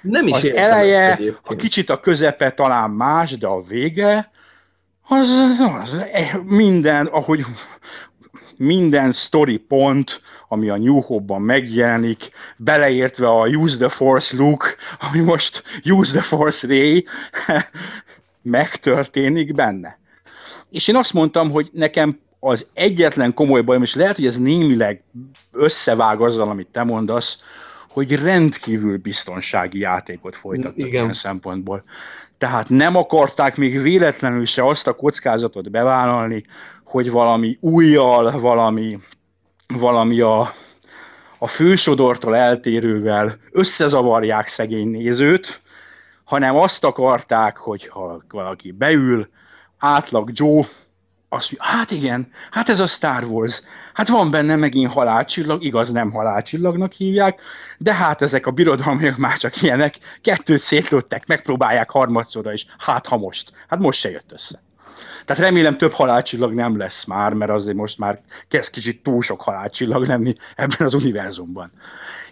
Nem 0.02 0.28
is 0.28 0.36
az 0.36 0.46
eleje, 0.46 1.20
a 1.44 1.56
kicsit 1.56 1.90
a 1.90 2.00
közepe 2.00 2.52
talán 2.52 2.90
más, 2.90 3.38
de 3.38 3.48
a 3.48 3.62
vége, 3.62 4.32
az, 5.08 5.30
az, 5.30 5.60
az 5.60 6.06
minden, 6.46 7.06
ahogy 7.06 7.46
minden 8.58 9.12
story 9.12 9.58
pont, 9.58 10.22
ami 10.48 10.70
a 10.70 10.78
New 10.78 11.00
Hope-ban 11.00 11.42
megjelenik, 11.42 12.30
beleértve 12.58 13.30
a 13.30 13.48
Use 13.48 13.78
the 13.78 13.90
Force 13.90 14.38
look, 14.38 14.76
ami 15.10 15.20
most 15.20 15.64
Use 15.84 16.12
the 16.12 16.22
Force 16.22 16.68
Ray, 16.68 17.06
megtörténik 18.42 19.54
benne. 19.54 20.00
És 20.70 20.88
én 20.88 20.96
azt 20.96 21.14
mondtam, 21.14 21.52
hogy 21.52 21.70
nekem 21.74 22.20
az 22.40 22.68
egyetlen 22.74 23.34
komoly 23.34 23.62
bajom, 23.62 23.82
és 23.82 23.96
lehet, 23.96 24.16
hogy 24.16 24.26
ez 24.26 24.38
némileg 24.38 25.04
összevág 25.52 26.22
azzal, 26.22 26.50
amit 26.50 26.68
te 26.68 26.84
mondasz, 26.84 27.44
hogy 27.90 28.24
rendkívül 28.24 28.98
biztonsági 28.98 29.80
játékot 29.80 30.36
folytattak 30.36 30.78
Igen. 30.78 30.90
ilyen 30.90 31.14
szempontból. 31.14 31.84
Tehát 32.38 32.70
nem 32.70 32.96
akarták 32.96 33.58
még 33.58 33.82
véletlenül 33.82 34.46
se 34.46 34.66
azt 34.66 34.88
a 34.88 34.94
kockázatot 34.94 35.72
bevállalni, 35.72 36.44
hogy 36.84 37.12
valami 37.12 37.58
újjal, 37.60 38.40
valami, 38.40 38.98
valami 39.68 40.20
a, 40.20 40.54
a 41.40 41.48
fősodortól 41.48 42.36
eltérővel 42.36 43.38
összezavarják 43.52 44.48
szegény 44.48 44.88
nézőt, 44.88 45.62
hanem 46.32 46.56
azt 46.56 46.84
akarták, 46.84 47.58
hogy 47.58 47.88
ha 47.88 48.24
valaki 48.30 48.72
beül, 48.72 49.30
átlag 49.78 50.30
Joe, 50.34 50.66
azt 51.30 51.52
mondja, 51.52 51.78
hát 51.78 51.92
igen, 51.92 52.32
hát 52.52 52.70
ez 52.70 52.80
a 52.80 52.88
Star 52.88 53.24
Wars, 53.24 53.62
hát 53.94 54.08
van 54.08 54.32
benne 54.32 54.56
megint 54.56 54.92
halálcsillag, 54.92 55.64
igaz 55.64 55.92
nem 55.92 56.12
halálcsillagnak 56.12 56.92
hívják, 56.92 57.42
de 57.78 57.94
hát 57.94 58.22
ezek 58.22 58.46
a 58.46 58.52
birodalmiak 58.52 59.18
már 59.18 59.38
csak 59.38 59.62
ilyenek, 59.62 59.96
kettőt 60.22 60.60
szétlőttek, 60.60 61.28
megpróbálják 61.28 61.90
harmadszorra 61.90 62.54
is, 62.54 62.66
hát 62.78 63.08
ha 63.08 63.18
most, 63.18 63.52
hát 63.68 63.80
most 63.80 64.00
se 64.00 64.10
jött 64.10 64.32
össze. 64.32 64.60
Tehát 65.26 65.42
remélem 65.42 65.78
több 65.78 65.92
halálcsillag 65.92 66.54
nem 66.54 66.78
lesz 66.78 67.06
már, 67.06 67.34
mert 67.34 67.52
azért 67.52 67.78
most 67.78 67.98
már 67.98 68.22
kezd 68.48 68.72
kicsit 68.72 69.04
túl 69.04 69.22
sok 69.22 69.42
halálcsillag 69.42 70.06
lenni 70.06 70.34
ebben 70.56 70.88
az 70.88 70.94
univerzumban. 70.94 71.72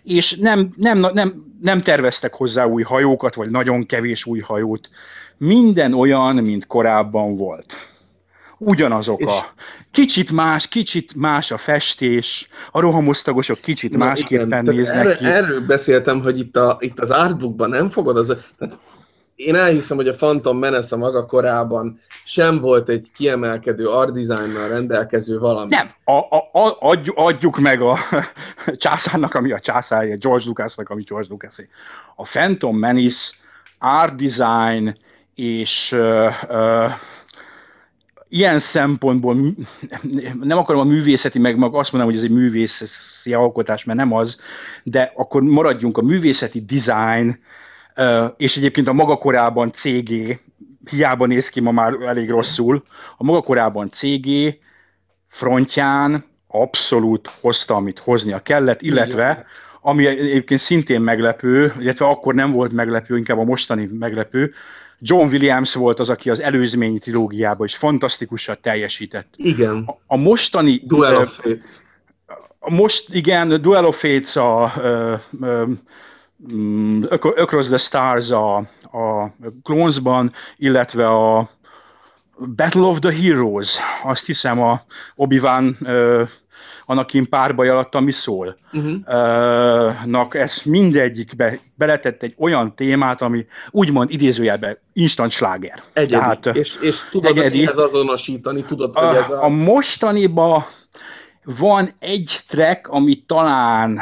És 0.03 0.35
nem, 0.35 0.69
nem, 0.75 0.99
nem, 1.13 1.55
nem 1.61 1.81
terveztek 1.81 2.33
hozzá 2.33 2.65
új 2.65 2.81
hajókat, 2.81 3.35
vagy 3.35 3.49
nagyon 3.49 3.85
kevés 3.85 4.25
új 4.25 4.39
hajót. 4.39 4.89
Minden 5.37 5.93
olyan, 5.93 6.35
mint 6.35 6.67
korábban 6.67 7.35
volt. 7.35 7.75
Ugyanazok 8.57 9.21
a... 9.21 9.45
Kicsit 9.91 10.31
más, 10.31 10.67
kicsit 10.67 11.15
más 11.15 11.51
a 11.51 11.57
festés, 11.57 12.49
a 12.71 12.79
rohamosztagosok 12.79 13.59
kicsit 13.61 13.91
Na, 13.91 14.05
másképpen 14.05 14.47
igen, 14.47 14.75
néznek 14.75 14.99
erről, 14.99 15.15
ki. 15.15 15.25
Erről 15.25 15.65
beszéltem, 15.65 16.21
hogy 16.21 16.39
itt, 16.39 16.55
a, 16.55 16.77
itt 16.79 16.99
az 16.99 17.11
artbookban 17.11 17.69
nem 17.69 17.89
fogod 17.89 18.17
az... 18.17 18.33
Tehát 18.57 18.77
én 19.39 19.55
elhiszem, 19.55 19.97
hogy 19.97 20.07
a 20.07 20.13
Phantom 20.13 20.57
Menace 20.57 20.95
a 20.95 20.97
maga 20.97 21.25
korában 21.25 21.99
sem 22.25 22.59
volt 22.59 22.89
egy 22.89 23.07
kiemelkedő 23.15 23.87
art 23.87 24.13
designnal 24.13 24.67
rendelkező 24.67 25.39
valami. 25.39 25.69
Nem, 25.69 25.89
a, 26.03 26.11
a, 26.11 26.49
a, 26.51 26.77
adjuk, 26.79 27.17
adjuk 27.17 27.59
meg 27.59 27.81
a 27.81 27.97
császárnak, 28.75 29.33
ami 29.33 29.51
a 29.51 29.59
császárja, 29.59 30.15
George 30.15 30.43
Lucasnak, 30.45 30.89
ami 30.89 31.03
George 31.03 31.27
Lucas 31.29 31.55
A 32.15 32.23
Phantom 32.23 32.77
Menace 32.77 33.33
art 33.79 34.15
design 34.15 34.97
és 35.35 35.91
uh, 35.91 36.31
uh, 36.49 36.91
ilyen 38.29 38.59
szempontból 38.59 39.35
nem 40.41 40.57
akarom 40.57 40.81
a 40.81 40.89
művészeti, 40.89 41.39
meg 41.39 41.57
meg 41.57 41.73
azt 41.73 41.91
mondom, 41.91 42.09
hogy 42.09 42.19
ez 42.19 42.25
egy 42.25 42.35
művészeti 42.35 43.33
alkotás, 43.33 43.83
mert 43.83 43.97
nem 43.97 44.13
az, 44.13 44.41
de 44.83 45.11
akkor 45.15 45.41
maradjunk 45.41 45.97
a 45.97 46.01
művészeti 46.01 46.65
design, 46.65 47.39
és 48.37 48.57
egyébként 48.57 48.87
a 48.87 48.93
maga 48.93 49.15
korában 49.15 49.71
CG, 49.71 50.39
hiába 50.89 51.25
néz 51.25 51.49
ki 51.49 51.59
ma 51.59 51.71
már 51.71 51.93
elég 52.01 52.29
rosszul, 52.29 52.83
a 53.17 53.23
maga 53.23 53.41
korában 53.41 53.89
CG 53.89 54.29
frontján 55.27 56.25
abszolút 56.47 57.29
hozta, 57.41 57.75
amit 57.75 57.99
hoznia 57.99 58.39
kellett, 58.39 58.81
illetve 58.81 59.45
ami 59.81 60.05
egyébként 60.05 60.59
szintén 60.59 61.01
meglepő, 61.01 61.73
illetve 61.79 62.05
akkor 62.05 62.33
nem 62.33 62.51
volt 62.51 62.71
meglepő, 62.71 63.17
inkább 63.17 63.37
a 63.37 63.43
mostani 63.43 63.89
meglepő, 63.99 64.53
John 65.01 65.27
Williams 65.27 65.73
volt 65.73 65.99
az, 65.99 66.09
aki 66.09 66.29
az 66.29 66.41
előzményi 66.41 66.99
trilógiában 66.99 67.65
is 67.65 67.75
fantasztikusan 67.75 68.57
teljesített. 68.61 69.33
Igen. 69.35 69.83
A, 69.87 69.97
a 70.07 70.17
mostani... 70.17 70.81
Duel 70.83 71.15
of 71.15 71.39
Fates. 71.41 71.81
A 72.59 72.71
most, 72.71 73.13
igen, 73.13 73.61
Duel 73.61 73.85
of 73.85 73.99
Fates 73.99 74.35
a, 74.35 74.63
a, 74.63 75.11
a 75.41 75.67
Across 77.37 77.67
the 77.67 77.77
Stars 77.77 78.31
a, 78.31 78.55
a 78.91 79.33
Clonesban, 79.63 80.31
illetve 80.57 81.07
a 81.07 81.47
Battle 82.55 82.81
of 82.81 82.99
the 82.99 83.11
Heroes, 83.11 83.77
azt 84.03 84.25
hiszem 84.25 84.61
a 84.61 84.81
Obi-Wan 85.15 85.75
uh, 85.81 86.29
Anakin 86.85 87.29
párbaj 87.29 87.69
alatt, 87.69 87.95
ami 87.95 88.11
szól. 88.11 88.57
Uh-huh. 88.73 88.91
Uh, 88.91 90.05
nak 90.05 90.35
ez 90.35 90.61
mindegyikbe 90.65 91.59
beletett 91.75 92.23
egy 92.23 92.35
olyan 92.37 92.75
témát, 92.75 93.21
ami 93.21 93.45
úgymond 93.71 94.11
idézőjelben 94.11 94.77
instant 94.93 95.31
sláger. 95.31 95.83
Egyedi. 95.93 96.21
Tehát, 96.21 96.45
és, 96.45 96.75
és 96.81 96.95
tudod 97.11 97.37
egyedi. 97.37 97.67
ez 97.67 97.77
azonosítani, 97.77 98.63
tudod, 98.63 98.97
hogy 98.97 99.15
ez 99.15 99.29
a... 99.29 99.43
A 99.43 99.47
mostaniban 99.47 100.63
van 101.43 101.89
egy 101.99 102.39
track, 102.47 102.87
ami 102.87 103.23
talán 103.25 103.99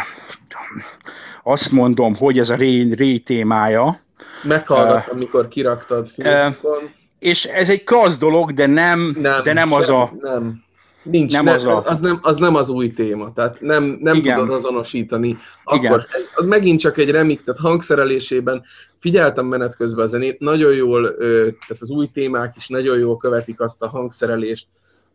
azt 1.47 1.71
mondom, 1.71 2.15
hogy 2.15 2.39
ez 2.39 2.49
a 2.49 2.55
Ray, 2.55 2.93
Ray 2.95 3.19
témája. 3.19 3.99
Meghallgattam, 4.43 5.03
uh, 5.07 5.15
amikor 5.15 5.47
kiraktad 5.47 6.07
Facebookon. 6.07 6.83
Uh, 6.83 6.89
és 7.19 7.45
ez 7.45 7.69
egy 7.69 7.83
klassz 7.83 8.17
dolog, 8.17 8.53
de 8.53 8.65
nem, 8.65 9.15
nem, 9.21 9.41
de 9.41 9.53
nem 9.53 9.73
az 9.73 9.89
a... 9.89 10.11
Nem. 10.19 10.65
Nincs, 11.03 11.31
nem, 11.31 11.43
nem 11.43 11.53
az, 11.53 11.65
a... 11.65 11.83
az, 11.85 11.99
nem, 11.99 12.19
az 12.21 12.37
nem 12.37 12.55
az 12.55 12.69
új 12.69 12.87
téma, 12.87 13.33
tehát 13.33 13.61
nem, 13.61 13.97
nem 14.01 14.15
Igen. 14.15 14.39
tudod 14.39 14.55
azonosítani. 14.55 15.37
Akkor 15.63 15.79
Igen. 15.79 16.05
az 16.35 16.45
megint 16.45 16.79
csak 16.79 16.97
egy 16.97 17.11
remix, 17.11 17.43
tehát 17.43 17.59
hangszerelésében 17.59 18.63
figyeltem 18.99 19.45
menet 19.45 19.75
közben 19.75 20.05
a 20.05 20.07
zenét, 20.07 20.39
nagyon 20.39 20.73
jól, 20.73 21.15
tehát 21.17 21.77
az 21.79 21.89
új 21.89 22.09
témák 22.13 22.55
is 22.57 22.67
nagyon 22.67 22.99
jól 22.99 23.17
követik 23.17 23.61
azt 23.61 23.81
a 23.81 23.87
hangszerelést, 23.87 24.67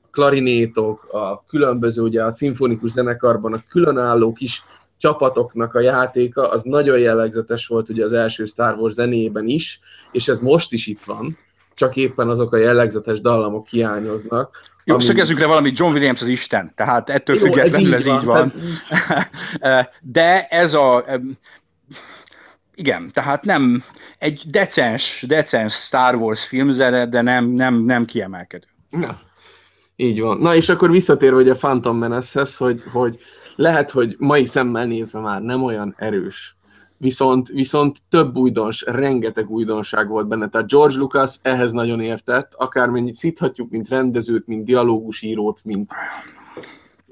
a 0.02 0.08
klarinétok, 0.10 1.08
a 1.12 1.44
különböző, 1.48 2.02
ugye 2.02 2.24
a 2.24 2.30
szimfonikus 2.30 2.90
zenekarban 2.90 3.52
a 3.52 3.62
különálló 3.68 4.32
kis 4.32 4.62
csapatoknak 5.02 5.74
a 5.74 5.80
játéka, 5.80 6.50
az 6.50 6.62
nagyon 6.62 6.98
jellegzetes 6.98 7.66
volt 7.66 7.88
ugye 7.88 8.04
az 8.04 8.12
első 8.12 8.44
Star 8.44 8.74
Wars 8.78 8.94
zenében 8.94 9.48
is, 9.48 9.80
és 10.12 10.28
ez 10.28 10.40
most 10.40 10.72
is 10.72 10.86
itt 10.86 11.00
van, 11.00 11.38
csak 11.74 11.96
éppen 11.96 12.28
azok 12.28 12.52
a 12.52 12.56
jellegzetes 12.56 13.20
dallamok 13.20 13.66
hiányoznak. 13.66 14.60
Jó, 14.84 14.94
ami... 14.94 15.02
szögezzük 15.02 15.38
le 15.38 15.46
valami, 15.46 15.70
John 15.74 15.92
Williams 15.92 16.22
az 16.22 16.28
Isten, 16.28 16.72
tehát 16.74 17.10
ettől 17.10 17.36
Jó, 17.36 17.42
függetlenül 17.42 17.94
ez 17.94 18.06
így, 18.06 18.12
ez 18.12 18.24
van. 18.24 18.44
így 18.46 18.52
van. 19.58 19.88
De 20.02 20.46
ez 20.46 20.74
a... 20.74 21.04
Igen, 22.74 23.10
tehát 23.12 23.44
nem 23.44 23.82
egy 24.18 24.42
decens, 24.50 25.24
decens 25.28 25.74
Star 25.74 26.14
Wars 26.14 26.46
filmzene, 26.46 27.06
de 27.06 27.20
nem, 27.20 27.44
nem, 27.46 27.74
nem 27.74 28.04
kiemelkedő. 28.04 28.66
Na, 28.90 29.20
így 29.96 30.20
van. 30.20 30.38
Na 30.38 30.54
és 30.54 30.68
akkor 30.68 30.90
visszatérve 30.90 31.36
hogy 31.36 31.48
a 31.48 31.54
Phantom 31.54 31.96
Menace-hez, 31.96 32.56
hogy, 32.56 32.82
hogy 32.92 33.18
lehet, 33.56 33.90
hogy 33.90 34.16
mai 34.18 34.44
szemmel 34.44 34.86
nézve 34.86 35.20
már 35.20 35.42
nem 35.42 35.62
olyan 35.62 35.94
erős, 35.98 36.56
viszont, 36.98 37.48
viszont 37.48 37.98
több 38.08 38.36
újdons, 38.36 38.84
rengeteg 38.86 39.50
újdonság 39.50 40.08
volt 40.08 40.28
benne. 40.28 40.48
Tehát 40.48 40.70
George 40.70 40.96
Lucas 40.96 41.38
ehhez 41.42 41.72
nagyon 41.72 42.00
értett, 42.00 42.54
akármennyit 42.54 43.14
szíthatjuk, 43.14 43.70
mint 43.70 43.88
rendezőt, 43.88 44.46
mint 44.46 44.64
dialógusírót, 44.64 45.60
mint 45.64 45.90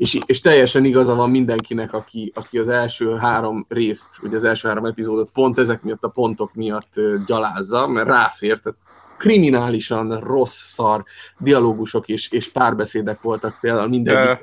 és, 0.01 0.19
és 0.27 0.41
teljesen 0.41 0.85
igaza 0.85 1.15
van 1.15 1.31
mindenkinek, 1.31 1.93
aki, 1.93 2.33
aki 2.35 2.59
az 2.59 2.69
első 2.69 3.17
három 3.17 3.67
részt, 3.69 4.07
vagy 4.21 4.35
az 4.35 4.45
első 4.45 4.69
három 4.69 4.85
epizódot 4.85 5.31
pont 5.33 5.59
ezek 5.59 5.83
miatt 5.83 6.03
a 6.03 6.09
pontok 6.09 6.55
miatt 6.55 6.95
gyalázza, 7.27 7.87
mert 7.87 8.09
ráfért, 8.09 8.63
tehát 8.63 8.79
kriminálisan 9.19 10.21
rossz 10.21 10.73
szar 10.73 11.05
dialógusok 11.39 12.09
és, 12.09 12.31
és 12.31 12.49
párbeszédek 12.53 13.21
voltak 13.21 13.57
például 13.61 13.89
minden. 13.89 14.39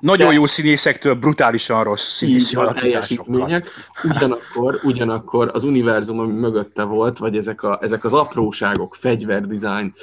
Nagyon 0.00 0.32
jó 0.32 0.46
színészektől 0.46 1.14
brutálisan 1.14 1.84
rossz 1.84 2.16
színészi 2.16 2.56
alakításokkal. 2.56 3.62
Ugyanakkor, 4.02 4.78
ugyanakkor 4.82 5.50
az 5.52 5.64
univerzum, 5.64 6.18
ami 6.18 6.32
mögötte 6.32 6.82
volt, 6.82 7.18
vagy 7.18 7.36
ezek, 7.36 7.62
a, 7.62 7.78
ezek 7.82 8.04
az 8.04 8.12
apróságok, 8.12 8.96
fegyverdesign, 9.00 9.94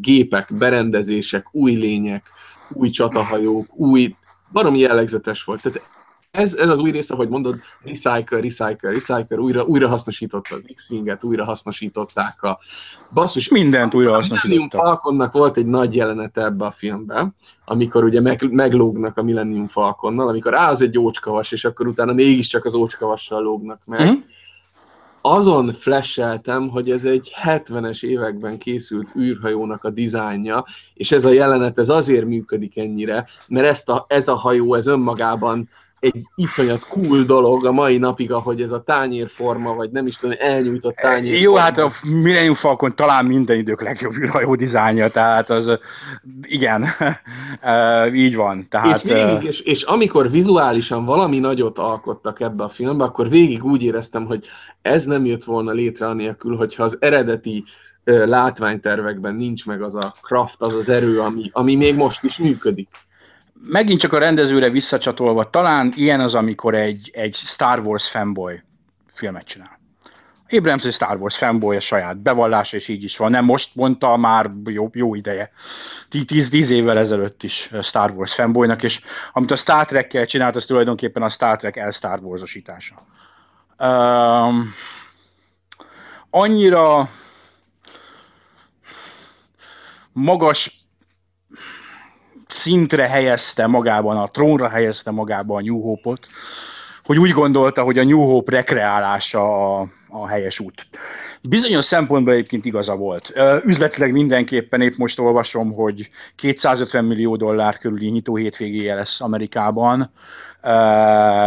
gépek, 0.00 0.48
berendezések, 0.58 1.54
új 1.54 1.72
lények, 1.72 2.24
új 2.68 2.90
csatahajók, 2.90 3.78
új, 3.78 4.14
baromi 4.52 4.78
jellegzetes 4.78 5.44
volt. 5.44 5.62
Tehát 5.62 5.82
ez, 6.32 6.54
ez 6.54 6.68
az 6.68 6.78
új 6.78 6.90
része, 6.90 7.14
hogy 7.14 7.28
mondod, 7.28 7.60
recycle, 7.84 8.40
recycle, 8.40 8.90
recycle, 8.90 9.38
újra, 9.38 9.64
újra 9.64 9.88
hasznosította 9.88 10.54
az 10.54 10.66
X-Winget, 10.74 11.24
újra 11.24 11.44
hasznosították 11.44 12.42
a 12.42 12.58
basszus. 13.12 13.48
Mindent 13.48 13.94
újra 13.94 14.12
hasznosították. 14.12 14.80
A 14.80 14.84
Falconnak 14.84 15.32
volt 15.32 15.56
egy 15.56 15.66
nagy 15.66 15.94
jelenete 15.94 16.44
ebbe 16.44 16.64
a 16.64 16.70
filmben, 16.70 17.34
amikor 17.64 18.04
ugye 18.04 18.20
meg, 18.20 18.52
meglógnak 18.52 19.18
a 19.18 19.22
Millennium 19.22 19.66
Falconnal, 19.66 20.28
amikor 20.28 20.54
á, 20.54 20.70
az 20.70 20.82
egy 20.82 20.98
ócskavas, 20.98 21.52
és 21.52 21.64
akkor 21.64 21.86
utána 21.86 22.12
mégiscsak 22.12 22.64
az 22.64 22.74
ócskavassal 22.74 23.42
lógnak 23.42 23.80
meg. 23.84 24.00
Mm-hmm. 24.00 24.20
Azon 25.20 25.76
flasheltem, 25.80 26.68
hogy 26.68 26.90
ez 26.90 27.04
egy 27.04 27.32
70-es 27.44 28.02
években 28.02 28.58
készült 28.58 29.16
űrhajónak 29.16 29.84
a 29.84 29.90
dizájnja, 29.90 30.64
és 30.94 31.12
ez 31.12 31.24
a 31.24 31.32
jelenet 31.32 31.78
ez 31.78 31.88
azért 31.88 32.26
működik 32.26 32.76
ennyire, 32.76 33.26
mert 33.48 33.66
ezt 33.66 33.88
a, 33.88 34.04
ez 34.08 34.28
a 34.28 34.34
hajó 34.34 34.74
ez 34.74 34.86
önmagában 34.86 35.68
egy 36.02 36.26
iszonyat 36.34 36.86
cool 36.88 37.22
dolog 37.22 37.66
a 37.66 37.72
mai 37.72 37.98
napig, 37.98 38.32
ahogy 38.32 38.62
ez 38.62 38.70
a 38.70 38.82
tányérforma, 38.82 39.74
vagy 39.74 39.90
nem 39.90 40.06
is 40.06 40.16
tudom, 40.16 40.36
elnyújtott 40.38 40.94
tányérforma. 40.94 41.44
Jó, 41.44 41.54
hát 41.54 41.78
a 41.78 41.88
Millennium 42.22 42.54
Falcon 42.54 42.94
talán 42.94 43.24
minden 43.24 43.56
idők 43.56 43.82
legjobb 43.82 44.16
űrhajó 44.16 44.54
dizájnja, 44.54 45.08
tehát 45.08 45.50
az, 45.50 45.78
igen, 46.42 46.84
így 48.24 48.36
van. 48.36 48.66
Tehát, 48.68 49.04
és, 49.04 49.12
végig, 49.12 49.42
és, 49.42 49.60
és 49.60 49.82
amikor 49.82 50.30
vizuálisan 50.30 51.04
valami 51.04 51.38
nagyot 51.38 51.78
alkottak 51.78 52.40
ebbe 52.40 52.64
a 52.64 52.68
filmbe, 52.68 53.04
akkor 53.04 53.28
végig 53.28 53.64
úgy 53.64 53.82
éreztem, 53.82 54.24
hogy 54.24 54.44
ez 54.82 55.04
nem 55.04 55.26
jött 55.26 55.44
volna 55.44 55.72
létre 55.72 56.06
anélkül, 56.06 56.56
hogyha 56.56 56.82
az 56.82 56.96
eredeti 57.00 57.64
látványtervekben 58.04 59.34
nincs 59.34 59.66
meg 59.66 59.82
az 59.82 59.94
a 59.94 60.12
craft, 60.22 60.56
az 60.58 60.74
az 60.74 60.88
erő, 60.88 61.20
ami, 61.20 61.50
ami 61.52 61.74
még 61.74 61.94
most 61.94 62.24
is 62.24 62.36
működik 62.36 62.88
megint 63.62 64.00
csak 64.00 64.12
a 64.12 64.18
rendezőre 64.18 64.70
visszacsatolva, 64.70 65.50
talán 65.50 65.92
ilyen 65.94 66.20
az, 66.20 66.34
amikor 66.34 66.74
egy, 66.74 67.10
egy 67.12 67.34
Star 67.34 67.78
Wars 67.78 68.08
fanboy 68.08 68.62
filmet 69.12 69.44
csinál. 69.44 69.80
Abrams 70.50 70.84
egy 70.84 70.92
Star 70.92 71.16
Wars 71.16 71.36
fanboy 71.36 71.76
a 71.76 71.80
saját 71.80 72.16
bevallása, 72.16 72.76
és 72.76 72.88
így 72.88 73.04
is 73.04 73.16
van. 73.16 73.30
Nem 73.30 73.44
most 73.44 73.74
mondta, 73.74 74.16
már 74.16 74.50
jó, 74.64 74.90
jó 74.92 75.14
ideje. 75.14 75.50
Tíz 76.26 76.70
évvel 76.70 76.98
ezelőtt 76.98 77.42
is 77.42 77.70
Star 77.82 78.10
Wars 78.10 78.34
fanboynak, 78.34 78.82
és 78.82 79.00
amit 79.32 79.50
a 79.50 79.56
Star 79.56 79.86
Trek-kel 79.86 80.26
csinált, 80.26 80.56
az 80.56 80.64
tulajdonképpen 80.64 81.22
a 81.22 81.28
Star 81.28 81.56
Trek 81.56 81.76
el 81.76 81.90
Star 81.90 82.20
Wars-osítása. 82.22 82.94
Um, 83.78 84.74
annyira 86.30 87.08
magas 90.12 90.81
szintre 92.52 93.06
helyezte 93.06 93.66
magában, 93.66 94.16
a 94.16 94.30
trónra 94.30 94.68
helyezte 94.68 95.10
magában 95.10 95.56
a 95.56 95.64
New 95.64 95.80
Hope-ot, 95.80 96.28
hogy 97.04 97.18
úgy 97.18 97.30
gondolta, 97.30 97.82
hogy 97.82 97.98
a 97.98 98.04
New 98.04 98.20
Hope 98.20 98.50
rekreálása 98.50 99.76
a, 99.78 99.86
a 100.08 100.28
helyes 100.28 100.60
út. 100.60 100.86
Bizonyos 101.42 101.84
szempontból 101.84 102.32
egyébként 102.32 102.64
igaza 102.64 102.96
volt. 102.96 103.32
Üzletileg 103.64 104.12
mindenképpen 104.12 104.80
épp 104.80 104.96
most 104.96 105.18
olvasom, 105.18 105.72
hogy 105.72 106.08
250 106.34 107.04
millió 107.04 107.36
dollár 107.36 107.78
körüli 107.78 108.08
nyitó 108.08 108.36
hétvégéje 108.36 108.94
lesz 108.94 109.20
Amerikában, 109.20 110.12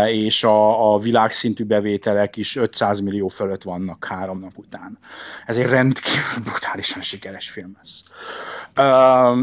és 0.07 0.43
a, 0.43 0.93
a 0.93 0.99
világszintű 0.99 1.63
bevételek 1.63 2.37
is 2.37 2.55
500 2.55 2.99
millió 2.99 3.27
fölött 3.27 3.63
vannak 3.63 4.05
három 4.05 4.39
nap 4.39 4.57
után. 4.57 4.97
Ez 5.45 5.57
egy 5.57 5.69
rendkívül 5.69 6.43
brutálisan 6.43 7.01
sikeres 7.01 7.49
film 7.49 7.75
lesz. 7.77 8.03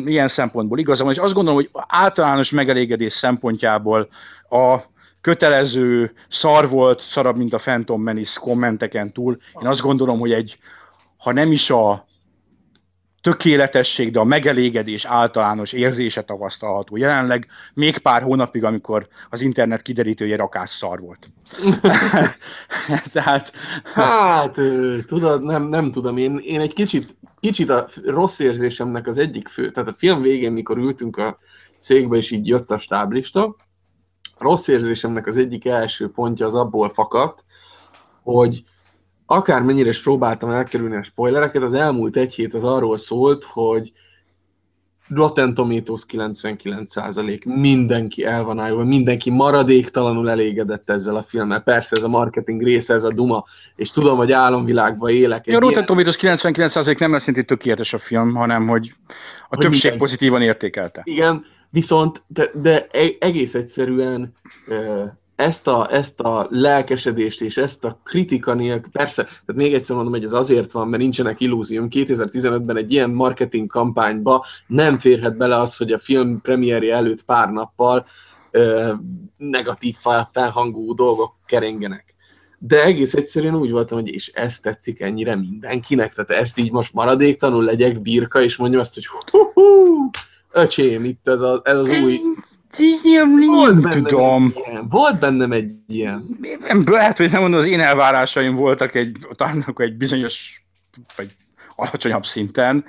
Ilyen 0.05 0.28
szempontból 0.28 0.78
igazam, 0.78 1.11
és 1.11 1.18
azt 1.18 1.35
gondolom, 1.35 1.59
hogy 1.59 1.70
általános 1.89 2.51
megelégedés 2.51 3.12
szempontjából 3.12 4.09
a 4.51 4.76
kötelező, 5.20 6.12
szar 6.28 6.68
volt, 6.68 7.01
szarabb, 7.01 7.37
mint 7.37 7.53
a 7.53 7.59
Phantom 7.59 8.03
Menace 8.03 8.41
kommenteken 8.41 9.12
túl. 9.12 9.39
Én 9.62 9.68
azt 9.68 9.80
gondolom, 9.80 10.18
hogy 10.18 10.33
egy, 10.33 10.57
ha 11.16 11.33
nem 11.33 11.53
is 11.53 11.70
a 11.70 12.07
tökéletesség, 13.23 14.11
de 14.11 14.20
a 14.20 14.25
megelégedés 14.25 15.05
általános 15.05 15.73
érzése 15.73 16.23
tavasztalható 16.23 16.97
jelenleg, 16.97 17.47
még 17.75 17.99
pár 17.99 18.23
hónapig, 18.23 18.64
amikor 18.64 19.09
az 19.31 19.41
internet 19.41 19.83
kiderítője 19.83 20.37
rakás 20.37 20.70
szar 20.70 21.01
volt. 21.01 21.27
Tehát... 23.12 23.53
Hát, 23.95 24.55
tudod, 25.07 25.43
nem, 25.43 25.68
nem 25.68 25.93
tudom, 25.93 26.16
én, 26.16 26.39
én 26.45 26.61
egy 26.61 26.73
kicsit, 26.73 27.14
kicsit 27.41 27.70
a 27.70 27.89
rossz 28.05 28.39
érzésemnek 28.39 29.07
az 29.07 29.18
egyik 29.18 29.49
fő, 29.49 29.70
tehát 29.70 29.89
a 29.89 29.97
film 29.99 30.23
végén, 30.23 30.53
mikor 30.53 30.79
ültünk 30.79 31.16
a 31.16 31.39
székbe, 31.81 32.16
és 32.16 32.31
így 32.31 32.47
jött 32.47 32.70
a 32.70 32.79
stáblista, 32.79 33.57
rossz 34.39 34.68
érzésemnek 34.68 35.27
az 35.27 35.37
egyik 35.37 35.64
első 35.64 36.11
pontja 36.11 36.47
az 36.47 36.55
abból 36.55 36.93
fakadt, 36.93 37.45
hogy 38.23 38.62
akármennyire 39.33 39.89
is 39.89 40.03
próbáltam 40.03 40.51
elkerülni 40.51 40.97
a 40.97 41.03
spoilereket, 41.03 41.62
az 41.62 41.74
elmúlt 41.74 42.16
egy 42.16 42.35
hét 42.35 42.55
az 42.55 42.64
arról 42.64 42.99
szólt, 42.99 43.45
hogy 43.45 43.93
Rotten 45.09 45.55
Tomatoes 45.55 46.01
99%, 46.09 47.45
mindenki 47.45 48.24
el 48.24 48.45
van 48.45 48.59
állva, 48.59 48.85
mindenki 48.85 49.30
maradéktalanul 49.30 50.30
elégedett 50.30 50.91
ezzel 50.91 51.16
a 51.16 51.22
filmmel. 51.22 51.62
Persze 51.62 51.97
ez 51.97 52.03
a 52.03 52.09
marketing 52.09 52.62
része, 52.62 52.95
ez 52.95 53.05
a 53.05 53.12
duma, 53.12 53.45
és 53.76 53.91
tudom, 53.91 54.16
hogy 54.16 54.33
álomvilágban 54.33 55.11
élek. 55.11 55.47
A 55.47 55.59
Rotten 55.59 55.87
Tomatoes 55.87 56.16
99% 56.20 56.99
nem 56.99 57.12
lesz 57.12 57.22
szintén 57.22 57.47
tökéletes 57.47 57.93
a 57.93 57.99
film, 57.99 58.35
hanem 58.35 58.68
hogy 58.68 58.93
a 59.05 59.12
hogy 59.49 59.59
többség 59.59 59.91
minden... 59.91 59.99
pozitívan 59.99 60.43
értékelte. 60.43 61.01
Igen, 61.05 61.45
Viszont, 61.72 62.22
de, 62.26 62.51
de 62.55 62.87
e, 62.91 63.12
egész 63.18 63.55
egyszerűen 63.55 64.33
ezt 65.37 65.66
a, 65.66 65.93
ezt 65.93 66.20
a 66.20 66.47
lelkesedést 66.51 67.41
és 67.41 67.57
ezt 67.57 67.85
a 67.85 67.99
kritika 68.05 68.55
nélkül, 68.55 68.91
persze, 68.93 69.22
tehát 69.22 69.55
még 69.55 69.74
egyszer 69.74 69.97
mondom, 69.97 70.12
hogy 70.12 70.24
ez 70.24 70.33
azért 70.33 70.72
van, 70.72 70.89
mert 70.89 71.03
nincsenek 71.03 71.41
illúzium. 71.41 71.89
2015-ben 71.91 72.76
egy 72.76 72.93
ilyen 72.93 73.11
marketing 73.11 73.66
kampányba 73.66 74.47
nem 74.66 74.99
férhet 74.99 75.37
bele 75.37 75.61
az, 75.61 75.76
hogy 75.76 75.93
a 75.93 75.99
film 75.99 76.41
premierje 76.41 76.95
előtt 76.95 77.24
pár 77.24 77.49
nappal 77.49 78.05
ö, 78.51 78.93
negatív 79.37 79.97
felhangú 80.33 80.95
dolgok 80.95 81.33
kerengenek. 81.47 82.14
De 82.59 82.83
egész 82.83 83.14
egyszerűen 83.14 83.55
úgy 83.55 83.70
voltam, 83.70 83.99
hogy 83.99 84.09
és 84.09 84.28
ez 84.28 84.61
tetszik 84.61 85.01
ennyire 85.01 85.37
mindenkinek, 85.37 86.14
tehát 86.14 86.43
ezt 86.43 86.59
így 86.59 86.72
most 86.72 86.93
maradéktanul 86.93 87.64
legyek 87.64 88.01
birka, 88.01 88.43
és 88.43 88.57
mondjam 88.57 88.80
azt, 88.80 88.95
hogy 88.95 89.07
hú, 89.07 89.39
hú, 89.55 90.11
öcsém, 90.51 91.05
itt 91.05 91.28
ez, 91.28 91.41
a, 91.41 91.61
ez 91.64 91.76
az 91.76 92.03
új... 92.05 92.18
Nem, 92.79 93.79
nem 93.79 93.91
tudom. 93.91 94.53
Ilyen. 94.55 94.89
Volt 94.89 95.18
bennem 95.18 95.53
egy 95.53 95.70
ilyen. 95.89 96.23
Nem, 96.66 96.83
lehet, 96.87 97.16
hogy 97.16 97.31
nem 97.31 97.41
mondom, 97.41 97.59
az 97.59 97.66
én 97.66 97.81
elvárásaim 97.81 98.55
voltak 98.55 98.95
egy, 98.95 99.16
talán 99.35 99.64
egy 99.77 99.97
bizonyos, 99.97 100.64
vagy 101.16 101.31
alacsonyabb 101.77 102.27
szinten. 102.27 102.85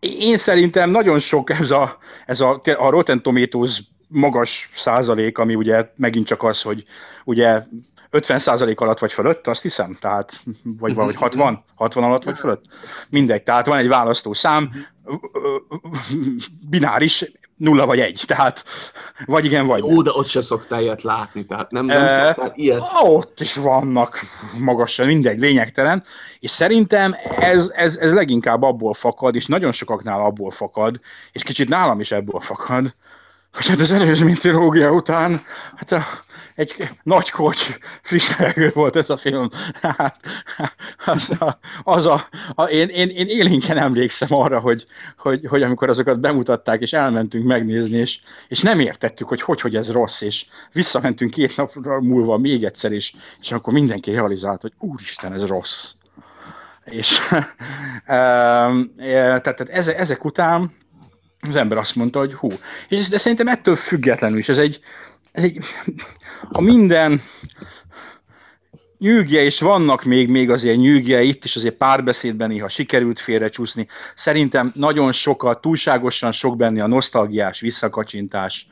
Én 0.00 0.36
szerintem 0.36 0.90
nagyon 0.90 1.18
sok 1.18 1.50
ez 1.50 1.70
a, 1.70 1.98
ez 2.26 2.40
a, 2.40 2.60
a 2.76 2.90
Rotten 2.90 3.22
Tomatoes 3.22 3.82
magas 4.08 4.68
százalék, 4.74 5.38
ami 5.38 5.54
ugye 5.54 5.90
megint 5.96 6.26
csak 6.26 6.42
az, 6.42 6.62
hogy 6.62 6.84
ugye 7.24 7.62
50 8.10 8.38
százalék 8.38 8.80
alatt 8.80 8.98
vagy 8.98 9.12
fölött, 9.12 9.46
azt 9.46 9.62
hiszem, 9.62 9.96
tehát, 10.00 10.42
vagy 10.78 10.94
valahogy 10.94 11.16
60, 11.16 11.64
60 11.74 12.04
alatt 12.04 12.24
vagy 12.24 12.38
fölött. 12.38 12.64
Mindegy, 13.10 13.42
tehát 13.42 13.66
van 13.66 13.78
egy 13.78 13.88
választó 13.88 14.32
szám, 14.32 14.70
bináris, 16.68 17.32
nulla 17.62 17.86
vagy 17.86 18.00
egy, 18.00 18.22
tehát 18.26 18.64
vagy 19.26 19.44
igen, 19.44 19.66
vagy 19.66 19.78
Jó, 19.78 20.02
de 20.02 20.10
ott 20.12 20.26
se 20.26 20.42
szoktál 20.42 20.80
ilyet 20.80 21.02
látni, 21.02 21.46
tehát 21.46 21.70
nem, 21.70 21.84
nem 21.84 22.02
e, 22.02 22.24
szoktál 22.26 22.52
ilyet. 22.56 22.82
Ott 23.02 23.40
is 23.40 23.54
vannak 23.54 24.20
magasan, 24.58 25.06
mindegy, 25.06 25.38
lényegtelen, 25.38 26.04
és 26.40 26.50
szerintem 26.50 27.16
ez, 27.38 27.72
ez, 27.74 27.96
ez 27.96 28.12
leginkább 28.12 28.62
abból 28.62 28.94
fakad, 28.94 29.34
és 29.34 29.46
nagyon 29.46 29.72
sokaknál 29.72 30.20
abból 30.20 30.50
fakad, 30.50 31.00
és 31.32 31.42
kicsit 31.42 31.68
nálam 31.68 32.00
is 32.00 32.12
ebből 32.12 32.40
fakad, 32.40 32.94
hogy 33.52 33.66
hát 33.66 33.80
az 33.80 33.92
előzmény 33.92 34.34
trilógia 34.34 34.90
után, 34.90 35.40
hát 35.76 35.92
a, 35.92 36.04
egy 36.54 36.88
nagy 37.02 37.30
kocs, 37.30 37.78
friss 38.02 38.32
volt 38.74 38.96
ez 38.96 39.10
a 39.10 39.16
film. 39.16 39.48
Hát, 39.80 40.16
az 41.04 41.30
a, 41.30 41.58
az 41.82 42.06
a, 42.06 42.28
a 42.54 42.62
én, 42.64 42.88
én, 42.88 43.08
én 43.08 43.26
élénken 43.26 43.78
emlékszem 43.78 44.34
arra, 44.34 44.60
hogy, 44.60 44.86
hogy, 45.16 45.46
hogy 45.48 45.62
amikor 45.62 45.88
azokat 45.88 46.20
bemutatták, 46.20 46.80
és 46.80 46.92
elmentünk 46.92 47.44
megnézni, 47.44 47.96
és, 47.96 48.20
és 48.48 48.60
nem 48.60 48.80
értettük, 48.80 49.28
hogy, 49.28 49.40
hogy 49.40 49.60
hogy 49.60 49.76
ez 49.76 49.90
rossz, 49.90 50.20
és 50.20 50.46
visszamentünk 50.72 51.30
két 51.30 51.56
napra 51.56 52.00
múlva 52.00 52.38
még 52.38 52.64
egyszer, 52.64 52.92
és, 52.92 53.12
és 53.40 53.52
akkor 53.52 53.72
mindenki 53.72 54.10
realizált, 54.10 54.62
hogy 54.62 54.72
úristen, 54.78 55.32
ez 55.32 55.46
rossz. 55.46 55.92
És 56.84 57.18
tehát, 58.06 59.42
tehát 59.42 59.68
ezek 59.70 60.24
után 60.24 60.72
az 61.48 61.56
ember 61.56 61.78
azt 61.78 61.96
mondta, 61.96 62.18
hogy 62.18 62.34
hú. 62.34 62.48
És 62.88 63.08
de 63.08 63.18
szerintem 63.18 63.48
ettől 63.48 63.76
függetlenül 63.76 64.38
is, 64.38 64.48
ez 64.48 64.58
egy, 64.58 64.80
ez 65.32 65.44
egy, 65.44 65.58
a 66.48 66.60
minden 66.60 67.20
nyűgje, 68.98 69.42
és 69.42 69.60
vannak 69.60 70.02
még, 70.02 70.28
még 70.28 70.50
azért 70.50 70.76
nyűgje 70.76 71.22
itt 71.22 71.44
is, 71.44 71.56
azért 71.56 71.74
párbeszédben 71.74 72.48
néha 72.48 72.68
sikerült 72.68 73.20
félrecsúszni. 73.20 73.86
Szerintem 74.14 74.72
nagyon 74.74 75.12
sokat, 75.12 75.60
túlságosan 75.60 76.32
sok 76.32 76.56
benne 76.56 76.82
a 76.82 76.86
nosztalgiás 76.86 77.60
visszakacsintás, 77.60 78.66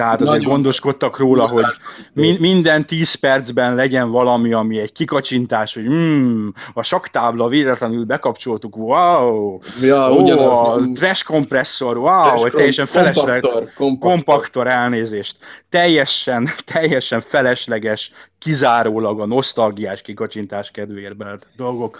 tehát 0.00 0.20
azért 0.20 0.36
Nagyon. 0.36 0.52
gondoskodtak 0.52 1.18
róla, 1.18 1.46
hogy 1.46 1.64
mi, 2.12 2.36
minden 2.38 2.86
10 2.86 3.14
percben 3.14 3.74
legyen 3.74 4.10
valami, 4.10 4.52
ami 4.52 4.78
egy 4.78 4.92
kikacsintás, 4.92 5.74
hogy 5.74 5.88
mm, 5.88 6.48
a 6.74 6.82
saktábla 6.82 7.48
véletlenül 7.48 8.04
bekapcsoltuk, 8.04 8.76
wow, 8.76 9.58
ja, 9.82 10.10
oh, 10.10 10.74
a 10.74 10.92
trash 10.94 11.24
kompresszor, 11.24 11.96
wow, 11.96 12.38
trash 12.38 12.54
teljesen 12.54 12.86
felesleges, 12.86 13.50
kompaktor, 13.50 13.98
kompaktor 13.98 14.66
elnézést, 14.66 15.36
teljesen, 15.68 16.48
teljesen 16.72 17.20
felesleges, 17.20 18.12
kizárólag 18.38 19.20
a 19.20 19.26
nosztalgiás 19.26 20.02
kikacsintás 20.02 20.70
kedvéért 20.70 21.16
dolgok. 21.56 21.98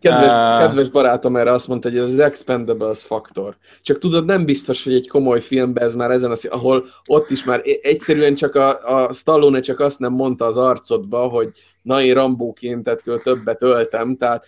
Kedves, 0.00 0.32
uh... 0.32 0.66
kedves 0.66 0.88
barátom 0.88 1.36
erre 1.36 1.52
azt 1.52 1.68
mondta, 1.68 1.88
hogy 1.88 1.98
ez 1.98 2.04
az 2.04 2.18
Expendables 2.18 3.02
faktor. 3.02 3.56
Csak 3.82 3.98
tudod, 3.98 4.24
nem 4.24 4.44
biztos, 4.44 4.84
hogy 4.84 4.94
egy 4.94 5.08
komoly 5.08 5.40
filmben 5.40 5.84
ez 5.84 5.94
már 5.94 6.10
ezen 6.10 6.30
a 6.30 6.36
szín, 6.36 6.50
ahol 6.50 6.86
ott 7.06 7.30
is 7.30 7.44
már 7.44 7.62
egyszerűen 7.80 8.34
csak 8.34 8.54
a, 8.54 9.04
a 9.04 9.12
Stallone 9.12 9.60
csak 9.60 9.80
azt 9.80 9.98
nem 9.98 10.12
mondta 10.12 10.44
az 10.44 10.56
arcodba, 10.56 11.28
hogy 11.28 11.52
na 11.82 12.02
én 12.02 12.14
Rambóként 12.14 12.88
ettől 12.88 13.18
többet 13.22 13.62
öltem, 13.62 14.16
tehát 14.16 14.46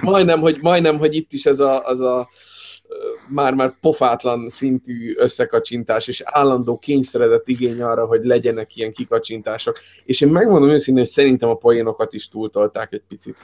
majdnem, 0.00 0.40
hogy, 0.40 0.58
majdnem, 0.60 0.98
hogy 0.98 1.14
itt 1.14 1.32
is 1.32 1.46
ez 1.46 1.60
a, 1.60 1.84
az 1.84 2.00
a 2.00 2.26
már-már 3.28 3.70
pofátlan 3.80 4.48
szintű 4.48 5.14
összekacsintás, 5.16 6.08
és 6.08 6.22
állandó 6.24 6.78
kényszeredett 6.78 7.48
igény 7.48 7.82
arra, 7.82 8.06
hogy 8.06 8.24
legyenek 8.24 8.76
ilyen 8.76 8.92
kikacsintások. 8.92 9.78
És 10.04 10.20
én 10.20 10.28
megmondom 10.28 10.70
őszintén, 10.70 11.02
hogy 11.02 11.12
szerintem 11.12 11.48
a 11.48 11.54
poénokat 11.54 12.12
is 12.12 12.28
túltolták 12.28 12.92
egy 12.92 13.02
picit. 13.08 13.36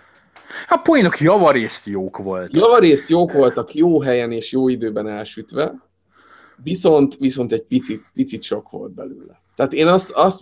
A 0.68 0.76
poénok 0.76 1.20
javarészt 1.20 1.86
jók 1.86 2.18
voltak. 2.18 2.54
Javarészt 2.54 3.08
jók 3.08 3.32
voltak, 3.32 3.74
jó 3.74 4.00
helyen 4.00 4.32
és 4.32 4.52
jó 4.52 4.68
időben 4.68 5.08
elsütve, 5.08 5.74
viszont, 6.62 7.16
viszont 7.16 7.52
egy 7.52 7.62
picit, 7.62 8.04
picit 8.14 8.42
sok 8.42 8.70
volt 8.70 8.92
belőle. 8.92 9.42
Tehát 9.56 9.72
én 9.72 9.86
azt, 9.86 10.10
azt 10.10 10.40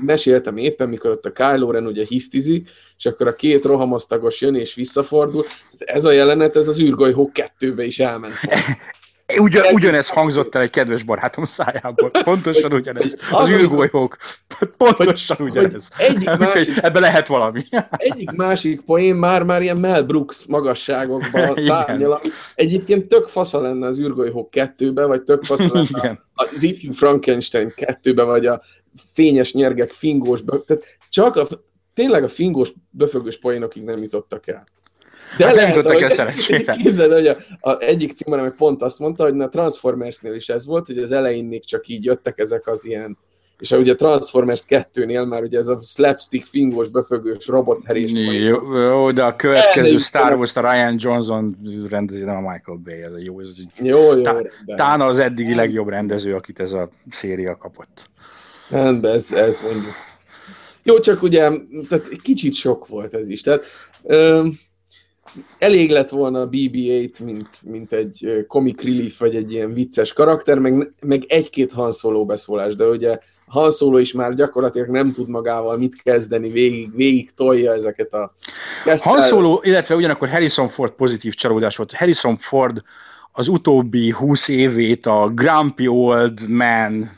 meséltem 0.00 0.56
éppen, 0.56 0.88
mikor 0.88 1.10
ott 1.10 1.24
a 1.24 1.30
Kylo 1.30 1.70
Ren 1.70 1.86
ugye 1.86 2.04
hisztizik, 2.08 2.68
és 2.98 3.06
akkor 3.06 3.26
a 3.26 3.34
két 3.34 3.64
rohamosztagos 3.64 4.40
jön 4.40 4.54
és 4.54 4.74
visszafordul. 4.74 5.44
Ez 5.78 6.04
a 6.04 6.10
jelenet, 6.12 6.56
ez 6.56 6.68
az 6.68 6.80
űrgolyhó 6.80 7.30
kettőbe 7.32 7.84
is 7.84 7.98
elment. 7.98 8.34
Ugyan, 9.38 9.74
ugyanez 9.74 10.08
hangzott 10.08 10.54
el 10.54 10.62
egy 10.62 10.70
kedves 10.70 11.02
barátom 11.02 11.44
szájából. 11.44 12.10
Pontosan 12.10 12.72
ugyanez. 12.72 13.16
Az 13.30 13.50
űrgolyhók. 13.50 14.16
Pontosan 14.76 15.36
ugyanez. 15.40 15.90
Egyik 15.96 16.36
másik, 16.36 16.76
ebbe 16.82 17.00
lehet 17.00 17.26
valami. 17.26 17.62
egyik 17.90 18.30
másik 18.30 18.80
poén 18.80 19.14
már 19.14 19.42
már 19.42 19.62
ilyen 19.62 19.76
Mel 19.76 20.02
Brooks 20.02 20.44
magasságokban 20.46 21.56
szárnyal, 21.66 22.22
egyébként 22.54 23.08
tök 23.08 23.24
fasza 23.24 23.60
lenne 23.60 23.86
az 23.86 23.98
űrgolyhók 23.98 24.50
kettőbe, 24.50 25.04
vagy 25.04 25.22
tök 25.22 25.44
fasza 25.44 25.70
lenne 25.72 25.86
Igen. 25.88 26.24
az 26.34 26.62
ifjú 26.62 26.92
Frankenstein 26.92 27.72
kettőbe, 27.74 28.22
vagy 28.22 28.46
a 28.46 28.62
fényes 29.12 29.52
nyergek 29.52 29.90
fingós, 29.92 30.40
tehát 30.44 30.84
csak 31.08 31.36
a, 31.36 31.46
tényleg 31.94 32.24
a 32.24 32.28
fingós, 32.28 32.72
böfögős 32.90 33.38
poénokig 33.38 33.82
nem 33.82 34.02
jutottak 34.02 34.48
el. 34.48 34.64
De 35.36 35.46
hát 35.46 35.54
nem 35.54 35.68
jutottak 35.68 36.00
el 36.00 36.10
szerencsére. 36.10 36.72
Képzeld, 36.82 37.12
hogy 37.12 37.26
a, 37.26 37.36
a 37.70 37.80
egyik 37.80 38.24
meg 38.24 38.54
pont 38.56 38.82
azt 38.82 38.98
mondta, 38.98 39.22
hogy 39.22 39.40
a 39.40 39.48
Transformersnél 39.48 40.34
is 40.34 40.48
ez 40.48 40.66
volt, 40.66 40.86
hogy 40.86 40.98
az 40.98 41.12
elején 41.12 41.44
még 41.44 41.64
csak 41.64 41.88
így 41.88 42.04
jöttek 42.04 42.38
ezek 42.38 42.66
az 42.66 42.84
ilyen 42.84 43.18
és 43.62 43.70
ugye 43.70 43.92
a 43.92 43.96
Transformers 43.96 44.62
2-nél 44.68 45.28
már 45.28 45.42
ugye 45.42 45.58
ez 45.58 45.68
a 45.68 45.80
slapstick 45.84 46.46
fingos, 46.46 46.88
befögős 46.88 47.46
robotherés. 47.46 48.10
Jó, 48.12 48.76
jó, 48.78 49.10
de 49.10 49.22
a 49.22 49.36
következő 49.36 49.96
Star 49.96 50.32
Wars 50.32 50.56
a 50.56 50.60
Ryan 50.60 50.96
Johnson 50.98 51.56
rendezi, 51.88 52.24
nem 52.24 52.36
a 52.36 52.50
Michael 52.50 52.78
Bay, 52.84 53.02
ez 53.02 53.12
a 53.12 53.18
jó. 53.18 53.40
Ez 53.40 53.48
jó, 53.82 54.16
jó. 54.16 54.20
Tá, 54.20 54.40
tán 54.74 55.00
az 55.00 55.18
eddigi 55.18 55.54
legjobb 55.54 55.88
rendező, 55.88 56.34
akit 56.34 56.60
ez 56.60 56.72
a 56.72 56.88
széria 57.10 57.56
kapott. 57.56 58.10
Rendben, 58.68 59.14
ez, 59.14 59.32
ez 59.32 59.58
mondjuk. 59.62 59.94
Jó, 60.82 61.00
csak 61.00 61.22
ugye, 61.22 61.50
tehát 61.88 62.04
kicsit 62.22 62.54
sok 62.54 62.86
volt 62.86 63.14
ez 63.14 63.28
is. 63.28 63.40
Tehát, 63.40 63.64
ö, 64.02 64.46
elég 65.58 65.90
lett 65.90 66.10
volna 66.10 66.40
a 66.40 66.48
BB-8, 66.48 67.24
mint, 67.24 67.48
mint 67.62 67.92
egy 67.92 68.44
comic 68.48 68.82
relief, 68.82 69.18
vagy 69.18 69.36
egy 69.36 69.52
ilyen 69.52 69.72
vicces 69.72 70.12
karakter, 70.12 70.58
meg, 70.58 70.92
meg 71.00 71.24
egy-két 71.28 71.72
Han 71.72 71.92
Solo 71.92 72.24
beszólás, 72.24 72.76
de 72.76 72.86
ugye 72.86 73.18
Han 73.46 73.70
Solo 73.70 73.98
is 73.98 74.12
már 74.12 74.34
gyakorlatilag 74.34 74.88
nem 74.88 75.12
tud 75.12 75.28
magával 75.28 75.76
mit 75.76 76.02
kezdeni, 76.02 76.50
végig, 76.50 76.96
végig 76.96 77.30
tolja 77.34 77.72
ezeket 77.72 78.12
a... 78.12 78.34
Kesszel... 78.84 79.12
Han 79.12 79.22
Solo, 79.22 79.60
illetve 79.62 79.94
ugyanakkor 79.94 80.28
Harrison 80.28 80.68
Ford 80.68 80.92
pozitív 80.92 81.34
csalódás 81.34 81.76
volt. 81.76 81.92
Harrison 81.92 82.36
Ford 82.36 82.82
az 83.32 83.48
utóbbi 83.48 84.10
húsz 84.10 84.48
évét 84.48 85.06
a 85.06 85.26
grumpy 85.26 85.88
old 85.88 86.48
man 86.48 87.10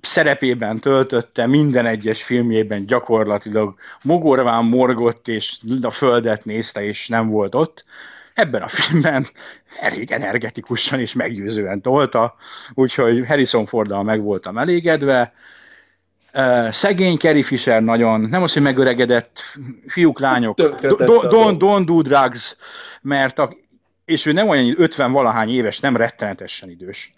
szerepében 0.00 0.78
töltötte, 0.78 1.46
minden 1.46 1.86
egyes 1.86 2.22
filmjében 2.22 2.86
gyakorlatilag 2.86 3.74
mogorván 4.02 4.64
morgott, 4.64 5.28
és 5.28 5.58
a 5.82 5.90
földet 5.90 6.44
nézte, 6.44 6.84
és 6.84 7.08
nem 7.08 7.28
volt 7.28 7.54
ott. 7.54 7.84
Ebben 8.34 8.62
a 8.62 8.68
filmben 8.68 9.26
elég 9.80 10.10
energetikusan 10.10 11.00
és 11.00 11.12
meggyőzően 11.12 11.80
tolta, 11.80 12.34
úgyhogy 12.74 13.26
Harrison 13.26 13.66
Forddal 13.66 14.02
meg 14.02 14.22
voltam 14.22 14.58
elégedve. 14.58 15.32
Szegény 16.70 17.16
Carrie 17.16 17.42
Fisher 17.42 17.82
nagyon, 17.82 18.20
nem 18.20 18.42
az, 18.42 18.52
hogy 18.52 18.62
megöregedett, 18.62 19.40
fiúk, 19.86 20.20
lányok, 20.20 20.58
don't, 20.60 21.28
don't, 21.30 21.56
don't 21.58 21.82
do 21.84 22.02
drugs, 22.02 22.56
mert 23.00 23.38
a, 23.38 23.56
és 24.04 24.26
ő 24.26 24.32
nem 24.32 24.48
olyan 24.48 24.74
50 24.76 25.12
valahány 25.12 25.50
éves, 25.50 25.80
nem 25.80 25.96
rettenetesen 25.96 26.70
idős. 26.70 27.12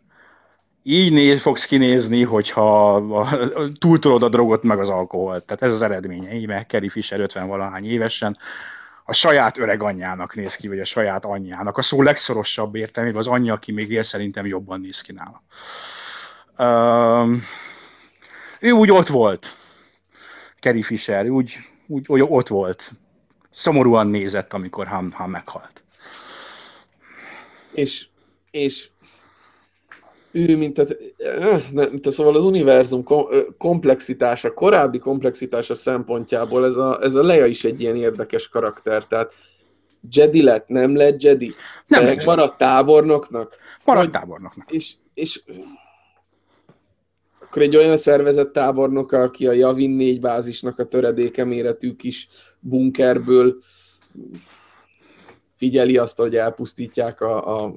Így 0.83 1.13
néz, 1.13 1.43
fogsz 1.43 1.65
kinézni, 1.65 2.23
hogyha 2.23 3.03
túltolod 3.79 4.23
a 4.23 4.29
drogot 4.29 4.63
meg 4.63 4.79
az 4.79 4.89
alkoholt. 4.89 5.45
Tehát 5.45 5.63
ez 5.63 5.73
az 5.73 5.83
eredménye. 5.83 6.35
Íme 6.35 6.65
Carrie 6.67 6.91
Fisher 6.91 7.21
50 7.21 7.47
valahány 7.47 7.87
évesen 7.87 8.37
a 9.05 9.13
saját 9.13 9.59
öreg 9.59 9.83
anyjának 9.83 10.35
néz 10.35 10.57
ki, 10.57 10.69
vagy 10.69 10.81
a 10.81 10.85
saját 10.85 11.25
anyjának. 11.25 11.77
A 11.79 11.83
szó 11.83 12.03
legszorosabb 12.03 12.75
értelmében 12.75 13.21
az 13.21 13.27
anyja, 13.27 13.53
aki 13.53 13.73
még 13.73 13.91
él, 13.91 14.03
szerintem 14.03 14.47
jobban 14.47 14.81
néz 14.81 15.01
ki 15.01 15.13
nála. 15.13 15.43
Um, 16.59 17.43
ő 18.61 18.71
úgy 18.71 18.91
ott 18.91 19.07
volt, 19.07 19.55
Carrie 20.61 20.83
Fisher, 20.83 21.29
úgy, 21.29 21.57
úgy, 21.87 22.05
úgy 22.09 22.23
ott 22.29 22.49
volt. 22.49 22.93
Szomorúan 23.51 24.07
nézett, 24.07 24.53
amikor 24.53 24.87
Han, 24.87 25.13
Han 25.13 25.31
meghalt. 25.31 25.84
És, 27.75 28.07
és 28.51 28.89
ő, 30.33 30.57
mint 30.57 30.79
a, 30.79 30.85
mint 31.71 32.07
a, 32.07 32.11
szóval 32.11 32.37
az 32.37 32.45
univerzum 32.45 33.05
komplexitása, 33.59 34.53
korábbi 34.53 34.99
komplexitása 34.99 35.75
szempontjából 35.75 36.65
ez 36.65 36.77
a, 36.77 37.03
ez 37.03 37.15
a 37.15 37.23
Leia 37.23 37.47
is 37.47 37.65
egy 37.65 37.81
ilyen 37.81 37.97
érdekes 37.97 38.49
karakter, 38.49 39.05
tehát 39.05 39.35
Jedi 40.11 40.43
lett, 40.43 40.69
nem 40.69 40.97
lett 40.97 41.23
Jedi? 41.23 41.55
Nem 41.87 42.05
lett 42.05 42.25
Maradt 42.25 42.59
tábornoknak? 42.59 43.57
Maradt 43.85 44.11
tábornoknak. 44.11 44.71
És, 44.71 44.93
és 45.15 45.43
akkor 47.41 47.63
egy 47.63 47.77
olyan 47.77 47.97
szervezett 47.97 48.53
tábornok, 48.53 49.13
aki 49.13 49.47
a 49.47 49.53
Javin 49.53 49.91
4 49.91 50.21
bázisnak 50.21 50.79
a 50.79 50.85
töredéke 50.85 51.45
méretű 51.45 51.93
kis 51.93 52.29
bunkerből 52.61 53.57
figyeli 55.65 55.97
azt, 55.97 56.17
hogy 56.17 56.37
elpusztítják 56.37 57.21
a, 57.21 57.63
a 57.65 57.75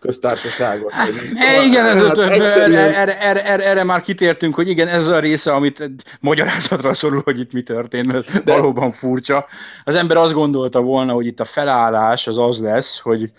köztársaságot. 0.00 0.92
Hát, 0.92 1.08
szóval, 1.08 1.64
igen, 1.64 1.86
ez 1.86 2.02
hát, 2.02 2.18
egyszerűen... 2.18 2.94
erre, 2.94 3.20
erre, 3.20 3.44
erre, 3.44 3.64
erre 3.64 3.84
már 3.84 4.00
kitértünk, 4.00 4.54
hogy 4.54 4.68
igen, 4.68 4.88
ez 4.88 5.08
a 5.08 5.18
része, 5.18 5.52
amit 5.54 5.90
magyarázatra 6.20 6.94
szorul, 6.94 7.20
hogy 7.24 7.38
itt 7.38 7.52
mi 7.52 7.62
történt, 7.62 8.12
mert 8.12 8.44
De... 8.44 8.52
valóban 8.52 8.92
furcsa. 8.92 9.46
Az 9.84 9.94
ember 9.94 10.16
azt 10.16 10.34
gondolta 10.34 10.80
volna, 10.80 11.12
hogy 11.12 11.26
itt 11.26 11.40
a 11.40 11.44
felállás 11.44 12.26
az 12.26 12.38
az 12.38 12.60
lesz, 12.60 12.98
hogy 12.98 13.30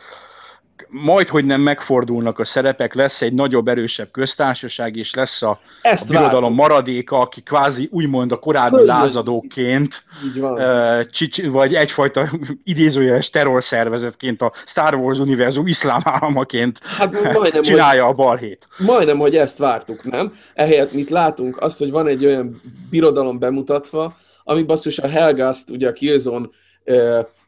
majd, 0.89 1.27
hogy 1.27 1.45
nem 1.45 1.61
megfordulnak 1.61 2.39
a 2.39 2.45
szerepek, 2.45 2.93
lesz 2.93 3.21
egy 3.21 3.33
nagyobb, 3.33 3.67
erősebb 3.67 4.11
köztársaság, 4.11 4.95
és 4.95 5.13
lesz 5.13 5.41
a, 5.41 5.59
a 5.81 6.03
birodalom 6.07 6.53
maradéka, 6.53 7.19
aki 7.19 7.41
kvázi 7.41 7.87
úgymond 7.91 8.31
a 8.31 8.39
korábbi 8.39 8.69
Följön. 8.69 8.95
lázadóként, 8.95 10.03
uh, 10.35 11.51
vagy 11.51 11.75
egyfajta 11.75 12.29
idézőjeles 12.63 13.29
terrorszervezetként 13.29 14.41
a 14.41 14.51
Star 14.65 14.95
Wars 14.95 15.19
univerzum 15.19 15.67
iszlám 15.67 16.01
államaként 16.03 16.79
hát, 16.83 17.33
majdnem, 17.33 17.61
csinálja 17.61 18.03
hogy, 18.03 18.11
a 18.11 18.15
balhét. 18.15 18.67
Majdnem, 18.77 19.17
hogy 19.17 19.35
ezt 19.35 19.57
vártuk, 19.57 20.03
nem? 20.03 20.33
Ehelyett 20.53 20.93
mit 20.93 21.09
látunk? 21.09 21.61
Azt, 21.61 21.77
hogy 21.77 21.91
van 21.91 22.07
egy 22.07 22.25
olyan 22.25 22.61
birodalom 22.89 23.39
bemutatva, 23.39 24.17
ami 24.43 24.63
basszus 24.63 24.97
a 24.97 25.07
Helgast, 25.07 25.69
ugye 25.69 25.87
a 25.87 25.93
Killzone 25.93 26.49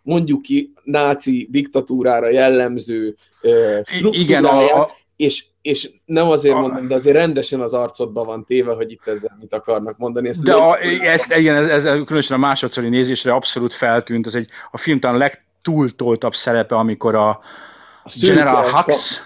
mondjuk 0.09 0.41
ki 0.41 0.73
náci 0.83 1.47
diktatúrára 1.51 2.29
jellemző 2.29 3.15
Igen, 4.11 4.45
a, 4.45 4.81
a... 4.81 4.91
És, 5.15 5.45
és 5.61 5.89
nem 6.05 6.27
azért 6.29 6.55
a... 6.55 6.59
mondom, 6.59 6.87
de 6.87 6.95
azért 6.95 7.15
rendesen 7.15 7.61
az 7.61 7.73
arcodban 7.73 8.25
van 8.25 8.45
téve, 8.45 8.73
hogy 8.73 8.91
itt 8.91 9.07
ezzel 9.07 9.37
mit 9.39 9.53
akarnak 9.53 9.97
mondani. 9.97 10.29
Ezt 10.29 10.43
de 10.43 10.53
a, 10.53 10.77
ezt, 11.01 11.35
igen, 11.35 11.55
ez, 11.55 11.67
ez, 11.67 11.83
különösen 11.83 12.37
a 12.37 12.39
másodszori 12.39 12.89
nézésre 12.89 13.33
abszolút 13.33 13.73
feltűnt, 13.73 14.27
ez 14.27 14.35
egy 14.35 14.49
a 14.71 14.77
film 14.77 14.99
talán 14.99 15.17
legtúltoltabb 15.17 16.33
szerepe, 16.33 16.75
amikor 16.75 17.15
a, 17.15 17.29
a 18.03 18.11
General 18.21 18.69
Hux, 18.69 19.23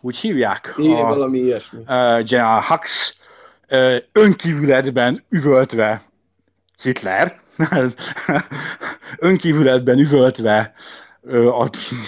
úgy 0.00 0.16
hívják? 0.16 0.74
Igen, 0.76 1.04
a, 1.04 1.06
valami 1.06 1.38
ilyesmi. 1.38 1.78
General 2.24 2.64
Hux 2.68 3.16
önkívületben 4.12 5.24
üvöltve 5.30 6.02
Hitler, 6.82 7.40
önkívületben 9.18 9.98
üvöltve 9.98 10.74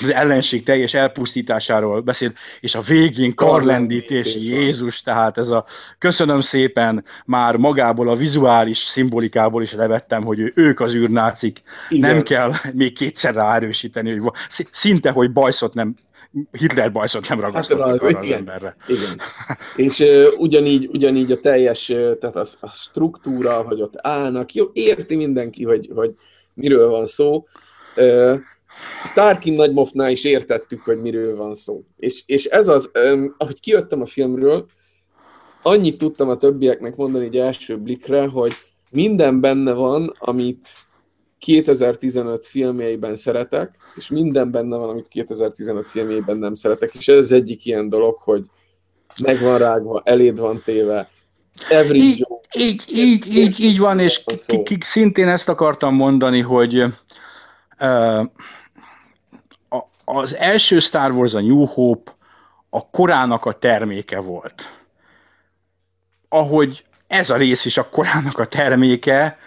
az 0.03 0.13
ellenség 0.13 0.63
teljes 0.63 0.95
elpusztításáról 0.95 2.01
beszél, 2.01 2.33
és 2.61 2.75
a 2.75 2.81
végén 2.81 3.35
karlendítés, 3.35 4.35
Jézus, 4.35 5.03
tehát 5.03 5.39
ez 5.39 5.49
a 5.49 5.65
köszönöm 5.99 6.41
szépen, 6.41 7.05
már 7.25 7.57
magából 7.57 8.09
a 8.09 8.15
vizuális 8.15 8.79
szimbolikából 8.79 9.63
is 9.63 9.73
levettem, 9.73 10.25
hogy 10.25 10.53
ők 10.55 10.81
az 10.81 10.95
űrnácik, 10.95 11.63
Igen. 11.89 12.11
nem 12.11 12.23
kell 12.23 12.53
még 12.73 12.95
kétszer 12.95 13.35
ráerősíteni, 13.35 14.19
hogy 14.19 14.33
szinte, 14.71 15.11
hogy 15.11 15.33
bajszot 15.33 15.75
nem 15.75 15.95
Hitler 16.51 16.93
bajszot 16.93 17.29
nem 17.29 17.41
ragasztottak 17.41 17.89
hát, 17.89 18.03
arra 18.03 18.19
az 18.19 18.31
emberre. 18.31 18.77
Igen. 18.87 19.21
És 19.87 19.99
uh, 19.99 20.27
ugyanígy, 20.39 20.89
ugyanígy 20.93 21.33
a 21.33 21.41
teljes, 21.41 21.89
uh, 21.89 22.19
tehát 22.19 22.37
az, 22.37 22.57
a 22.61 22.69
struktúra, 22.69 23.63
hogy 23.63 23.83
ott 23.83 23.95
állnak, 23.97 24.55
jó, 24.55 24.67
érti 24.73 25.17
mindenki, 25.17 25.65
hogy, 25.65 25.91
hogy 25.95 26.15
miről 26.55 26.89
van 26.89 27.07
szó. 27.07 27.45
Uh, 27.97 28.39
Tarkin 29.15 29.55
nagymofnál 29.55 30.11
is 30.11 30.25
értettük, 30.25 30.81
hogy 30.81 31.01
miről 31.01 31.37
van 31.37 31.55
szó. 31.55 31.85
És, 31.97 32.23
és 32.27 32.45
ez 32.45 32.69
az, 32.69 32.91
um, 33.13 33.35
ahogy 33.39 33.61
kijöttem 33.61 34.03
a 34.03 34.07
filmről, 34.07 34.67
annyit 35.63 35.99
tudtam 35.99 36.29
a 36.29 36.37
többieknek 36.37 36.97
mondani 36.97 37.25
egy 37.25 37.37
első 37.37 37.79
blikre, 37.79 38.27
hogy 38.27 38.53
minden 38.91 39.41
benne 39.41 39.73
van, 39.73 40.13
amit 40.19 40.69
2015 41.47 42.47
filmjeiben 42.47 43.17
szeretek, 43.17 43.75
és 43.95 44.09
minden 44.09 44.51
benne 44.51 44.77
van, 44.77 44.89
amit 44.89 45.09
2015 45.09 45.89
filmjeiben 45.89 46.37
nem 46.37 46.55
szeretek, 46.55 46.95
és 46.95 47.09
ez 47.09 47.17
az 47.17 47.33
egyik 47.33 47.65
ilyen 47.65 47.89
dolog, 47.89 48.17
hogy 48.17 48.45
meg 49.23 49.41
van 49.41 49.59
rágva, 49.59 50.03
eléd 50.05 50.39
van 50.39 50.61
téve, 50.65 51.09
Every 51.71 51.99
így, 51.99 52.27
így, 52.59 52.83
így, 52.89 53.37
így, 53.37 53.61
így 53.61 53.79
van, 53.79 53.99
és 53.99 54.25
ki, 54.65 54.79
szintén 54.81 55.29
ezt 55.29 55.49
akartam 55.49 55.95
mondani, 55.95 56.41
hogy 56.41 56.85
uh, 57.81 58.25
az 60.05 60.37
első 60.37 60.79
Star 60.79 61.11
Wars, 61.11 61.35
a 61.35 61.41
New 61.41 61.65
Hope, 61.65 62.13
a 62.71 62.91
korának 62.91 63.45
a 63.45 63.53
terméke 63.53 64.21
volt. 64.21 64.71
Ahogy 66.29 66.85
ez 67.07 67.31
a 67.31 67.37
rész 67.37 67.65
is 67.65 67.77
a 67.77 67.89
korának 67.89 68.39
a 68.39 68.47
terméke, 68.47 69.39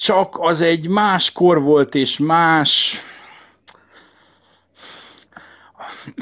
csak 0.00 0.38
az 0.38 0.60
egy 0.60 0.88
más 0.88 1.32
kor 1.32 1.62
volt, 1.62 1.94
és 1.94 2.18
más 2.18 3.00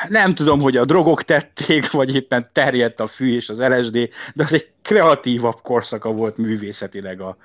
nem 0.08 0.34
tudom, 0.34 0.60
hogy 0.60 0.76
a 0.76 0.84
drogok 0.84 1.22
tették, 1.22 1.90
vagy 1.90 2.14
éppen 2.14 2.48
terjedt 2.52 3.00
a 3.00 3.06
fű 3.06 3.34
és 3.34 3.48
az 3.48 3.62
LSD, 3.62 4.08
de 4.34 4.44
az 4.44 4.52
egy 4.52 4.72
legkreatívabb 4.88 5.60
korszaka 5.62 6.10
volt 6.12 6.36
művészetileg, 6.36 7.20
a, 7.20 7.36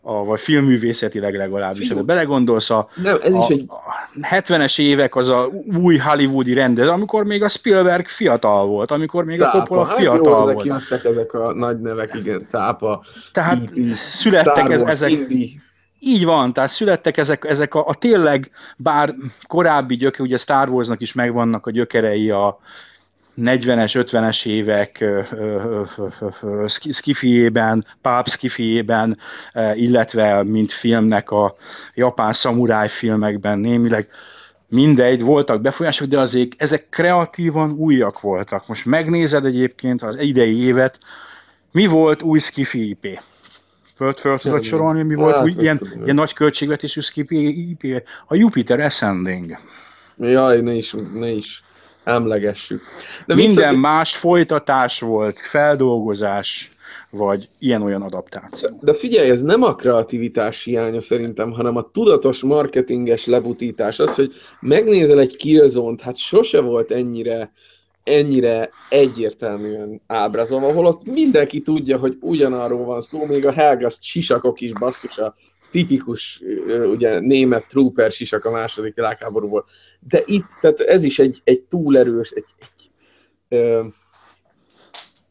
a, 0.00 0.24
vagy 0.24 0.40
filmművészetileg 0.40 1.34
legalábbis. 1.34 1.88
De 1.88 2.02
belegondolsz, 2.02 2.70
a, 2.70 2.88
Nem, 2.94 3.18
ez 3.22 3.32
a, 3.32 3.38
is 3.38 3.56
egy... 3.56 3.64
a 3.68 4.26
70-es 4.30 4.78
évek 4.80 5.16
az 5.16 5.28
a 5.28 5.50
új 5.82 5.96
hollywoodi 5.96 6.54
rendez, 6.54 6.88
amikor 6.88 7.24
még 7.24 7.42
a 7.42 7.48
Spielberg 7.48 8.06
fiatal 8.06 8.66
volt, 8.66 8.90
amikor 8.90 9.24
még 9.24 9.38
cápa. 9.38 9.50
a 9.50 9.58
Coppola 9.58 9.84
hát 9.84 9.96
fiatal 9.96 10.48
jó, 10.48 10.54
volt. 10.54 10.82
Ezek 10.90 11.04
ezek 11.04 11.32
a 11.32 11.54
nagy 11.54 11.80
nevek, 11.80 12.14
igen, 12.14 12.44
cápa. 12.46 13.02
Tehát 13.32 13.76
így, 13.76 13.92
születtek 13.92 14.70
ez, 14.70 14.82
ezek... 14.82 15.10
Indie 15.10 15.66
így 16.00 16.24
van, 16.24 16.52
tehát 16.52 16.70
születtek 16.70 17.16
ezek, 17.16 17.44
ezek 17.44 17.74
a, 17.74 17.86
a 17.86 17.94
tényleg, 17.94 18.50
bár 18.76 19.14
korábbi 19.46 19.96
gyöke, 19.96 20.22
ugye 20.22 20.36
Star 20.36 20.68
Warsnak 20.68 21.00
is 21.00 21.12
megvannak 21.12 21.66
a 21.66 21.70
gyökerei 21.70 22.30
a 22.30 22.58
40-es, 23.42 24.06
50-es 24.06 24.46
évek 24.46 25.04
skifiében, 26.90 27.86
páp 28.02 28.28
skifiében, 28.28 29.18
illetve 29.74 30.42
mint 30.42 30.72
filmnek 30.72 31.30
a 31.30 31.54
japán 31.94 32.32
szamuráj 32.32 32.88
filmekben 32.88 33.58
némileg 33.58 34.08
mindegy, 34.68 35.22
voltak 35.22 35.60
befolyások, 35.60 36.08
de 36.08 36.18
azért 36.18 36.62
ezek 36.62 36.88
kreatívan 36.88 37.70
újak 37.70 38.20
voltak. 38.20 38.66
Most 38.68 38.84
megnézed 38.84 39.44
egyébként 39.44 40.02
az 40.02 40.18
idei 40.20 40.62
évet, 40.62 40.98
mi 41.72 41.86
volt 41.86 42.22
új 42.22 42.38
skifi 42.38 42.88
IP? 42.88 43.20
Föl, 43.98 44.12
föl 44.12 44.38
tudod 44.38 44.62
sorolni, 44.62 45.02
mi 45.02 45.14
volt 45.14 45.42
úgy, 45.42 45.62
ilyen, 45.62 45.80
ilyen 46.02 46.14
nagy 46.14 46.32
költségvetésű 46.32 47.00
skip 47.00 47.30
A 48.26 48.34
Jupiter 48.34 48.80
Ascending. 48.80 49.58
Jaj, 50.16 50.60
ne 50.60 50.74
is, 50.74 50.94
ne 51.14 51.28
is 51.28 51.62
emlegessük. 52.04 52.80
De 53.26 53.34
Minden 53.34 53.68
vissza... 53.68 53.80
más 53.80 54.16
folytatás 54.16 55.00
volt, 55.00 55.38
feldolgozás, 55.38 56.70
vagy 57.10 57.48
ilyen-olyan 57.58 58.02
adaptáció. 58.02 58.68
De 58.80 58.94
figyelj, 58.94 59.30
ez 59.30 59.42
nem 59.42 59.62
a 59.62 59.74
kreativitás 59.74 60.64
hiánya 60.64 61.00
szerintem, 61.00 61.52
hanem 61.52 61.76
a 61.76 61.90
tudatos 61.90 62.42
marketinges 62.42 63.26
lebutítás. 63.26 63.98
Az, 63.98 64.14
hogy 64.14 64.32
megnézel 64.60 65.20
egy 65.20 65.36
killzone 65.36 65.96
hát 66.02 66.16
sose 66.16 66.60
volt 66.60 66.90
ennyire 66.90 67.52
ennyire 68.08 68.70
egyértelműen 68.88 70.00
ábrázolva, 70.06 70.72
holott 70.72 71.04
mindenki 71.04 71.62
tudja, 71.62 71.98
hogy 71.98 72.16
ugyanarról 72.20 72.84
van 72.84 73.02
szó, 73.02 73.26
még 73.26 73.46
a 73.46 73.52
Helgas 73.52 73.98
sisakok 74.00 74.60
is 74.60 74.72
basszus 74.72 75.18
a 75.18 75.34
tipikus 75.70 76.42
ugye, 76.90 77.20
német 77.20 77.68
trooper 77.68 78.12
sisak 78.12 78.44
a 78.44 78.50
második 78.50 78.94
világháborúból. 78.94 79.64
De 80.00 80.22
itt, 80.24 80.46
tehát 80.60 80.80
ez 80.80 81.04
is 81.04 81.18
egy, 81.18 81.40
egy 81.44 81.60
túlerős, 81.60 82.30
egy, 82.30 82.44
egy 82.58 82.90
ö, 83.48 83.84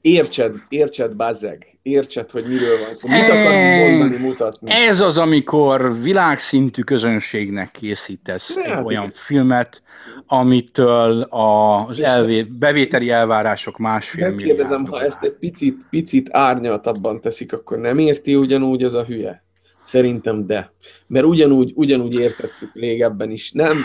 értsed, 0.01 0.55
értsed 0.69 1.15
bazzeg, 1.15 1.76
értsed, 1.87 2.31
hogy 2.31 2.43
miről 2.47 2.79
van 2.85 2.93
szó. 2.93 3.07
Mit 3.07 3.29
akarunk 3.29 3.99
mondani, 3.99 4.17
mutatni? 4.17 4.71
Ez 4.71 5.01
az, 5.01 5.17
amikor 5.17 6.01
világszintű 6.01 6.81
közönségnek 6.81 7.71
készítesz 7.71 8.57
egy 8.57 8.83
olyan 8.83 9.09
filmet, 9.11 9.81
amitől 10.27 11.21
az 11.21 11.99
elvé, 11.99 12.43
bevételi 12.43 13.09
elvárások 13.09 13.77
másfél 13.77 14.29
milliárd. 14.29 14.57
Kérdezem, 14.57 14.85
ha 14.85 15.01
ezt 15.01 15.23
egy 15.23 15.35
picit, 15.39 15.77
picit 15.89 16.27
árnyaltabban 16.31 17.21
teszik, 17.21 17.53
akkor 17.53 17.77
nem 17.77 17.97
érti 17.97 18.35
ugyanúgy 18.35 18.83
az 18.83 18.93
a 18.93 19.03
hülye? 19.03 19.43
Szerintem 19.83 20.45
de. 20.45 20.71
Mert 21.07 21.25
ugyanúgy, 21.25 21.71
ugyanúgy 21.75 22.15
értettük 22.15 22.69
régebben 22.73 23.31
is, 23.31 23.51
nem? 23.51 23.77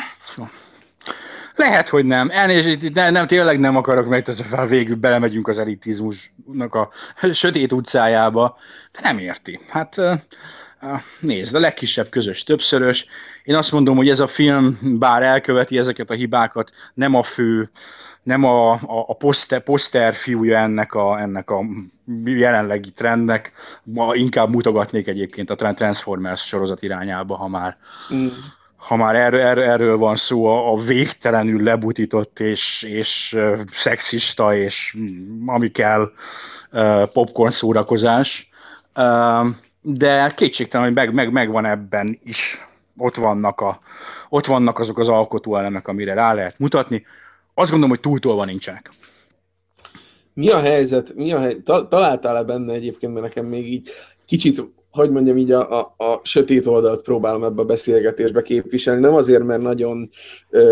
Lehet, 1.55 1.88
hogy 1.88 2.05
nem. 2.05 2.30
Elnézést, 2.30 2.92
ne, 2.92 3.11
nem, 3.11 3.26
tényleg 3.26 3.61
nem 3.61 3.76
akarok 3.76 4.09
megtenni, 4.09 4.68
végül 4.68 4.96
belemegyünk 4.96 5.48
az 5.48 5.59
elitizmusnak 5.59 6.74
a 6.74 6.90
sötét 7.32 7.72
utcájába, 7.72 8.57
de 8.92 9.00
nem 9.03 9.18
érti. 9.18 9.61
Hát 9.68 10.00
nézd, 11.20 11.55
a 11.55 11.61
legkisebb 11.61 12.09
közös 12.09 12.42
többszörös. 12.42 13.07
Én 13.44 13.55
azt 13.55 13.72
mondom, 13.72 13.96
hogy 13.96 14.09
ez 14.09 14.20
a 14.20 14.26
film, 14.26 14.78
bár 14.98 15.22
elköveti 15.22 15.78
ezeket 15.78 16.11
a 16.11 16.14
hibákat, 16.14 16.70
nem 16.94 17.14
a 17.14 17.22
fő, 17.22 17.70
nem 18.22 18.44
a, 18.44 18.72
a, 18.72 19.05
a 19.07 19.14
poszter, 19.14 19.62
poszter 19.62 20.14
fiúja 20.14 20.59
ennek 20.59 20.94
a, 20.94 21.20
ennek 21.20 21.50
a 21.50 21.64
jelenlegi 22.24 22.90
trendnek, 22.90 23.53
ma 23.82 24.14
inkább 24.14 24.50
mutogatnék 24.50 25.07
egyébként 25.07 25.50
a 25.50 25.72
Transformers 25.74 26.46
sorozat 26.46 26.82
irányába, 26.82 27.36
ha 27.36 27.48
már, 27.48 27.76
mm. 28.14 28.26
Ha 28.83 28.97
már 28.97 29.16
erről, 29.16 29.41
erről, 29.41 29.64
erről 29.64 29.97
van 29.97 30.16
szó, 30.16 30.47
a, 30.47 30.72
a 30.72 30.76
végtelenül 30.76 31.62
lebutított 31.62 32.41
és, 32.41 32.83
és 32.83 33.39
szexista 33.72 34.57
és 34.57 34.97
ami 35.47 35.70
kell 35.70 36.11
popcorn 37.12 37.51
szórakozás. 37.51 38.51
De 39.80 40.33
kétségtelen, 40.37 40.87
hogy 40.87 40.97
meg, 40.97 41.14
meg, 41.14 41.33
megvan 41.33 41.64
ebben 41.64 42.18
is. 42.24 42.66
Ott 42.97 43.14
vannak, 43.14 43.61
a, 43.61 43.80
ott 44.28 44.47
vannak 44.47 44.78
azok 44.78 44.99
az 44.99 45.09
alkotóelemek, 45.09 45.89
amire 45.89 46.14
rá 46.14 46.33
lehet 46.33 46.59
mutatni. 46.59 47.05
Azt 47.55 47.70
gondolom, 47.70 47.95
hogy 47.95 48.05
túltolva 48.05 48.45
nincsenek. 48.45 48.91
Mi 50.35 50.49
a 50.51 50.61
helyzet? 50.61 51.14
Mi 51.14 51.33
a 51.33 51.41
hely... 51.41 51.57
Találtál-e 51.64 52.43
benne 52.43 52.72
egyébként, 52.72 53.12
mert 53.12 53.26
nekem 53.26 53.47
még 53.47 53.72
így 53.72 53.91
kicsit 54.26 54.62
hogy 54.93 55.11
mondjam 55.11 55.36
így, 55.36 55.53
a, 55.53 55.80
a, 55.80 55.95
a 55.97 56.20
sötét 56.22 56.66
oldalt 56.66 57.03
próbálom 57.03 57.45
ebbe 57.45 57.61
a 57.61 57.64
beszélgetésbe 57.64 58.43
képviselni. 58.43 59.01
Nem 59.01 59.14
azért, 59.14 59.45
mert 59.45 59.62
nagyon 59.62 60.11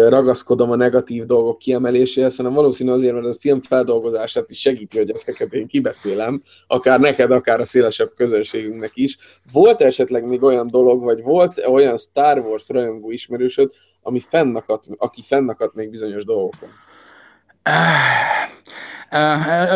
ragaszkodom 0.08 0.70
a 0.70 0.76
negatív 0.76 1.24
dolgok 1.24 1.58
kiemeléséhez, 1.58 2.36
hanem 2.36 2.52
valószínű 2.52 2.90
azért, 2.90 3.14
mert 3.14 3.26
a 3.26 3.36
film 3.40 3.60
feldolgozását 3.60 4.50
is 4.50 4.60
segíti, 4.60 4.98
hogy 4.98 5.10
ezeket 5.10 5.52
én 5.52 5.66
kibeszélem, 5.66 6.42
akár 6.66 7.00
neked, 7.00 7.30
akár 7.30 7.60
a 7.60 7.64
szélesebb 7.64 8.10
közönségünknek 8.16 8.90
is. 8.94 9.18
Volt 9.52 9.80
esetleg 9.80 10.26
még 10.26 10.42
olyan 10.42 10.66
dolog, 10.70 11.02
vagy 11.02 11.22
volt 11.22 11.66
olyan 11.66 11.98
Star 11.98 12.38
Wars 12.38 12.68
rajongó 12.68 13.10
ismerősöd, 13.10 13.70
ami 14.02 14.20
fennakadt, 14.28 14.84
aki 14.96 15.22
fennakadt 15.26 15.74
még 15.74 15.90
bizonyos 15.90 16.24
dolgokon? 16.24 16.68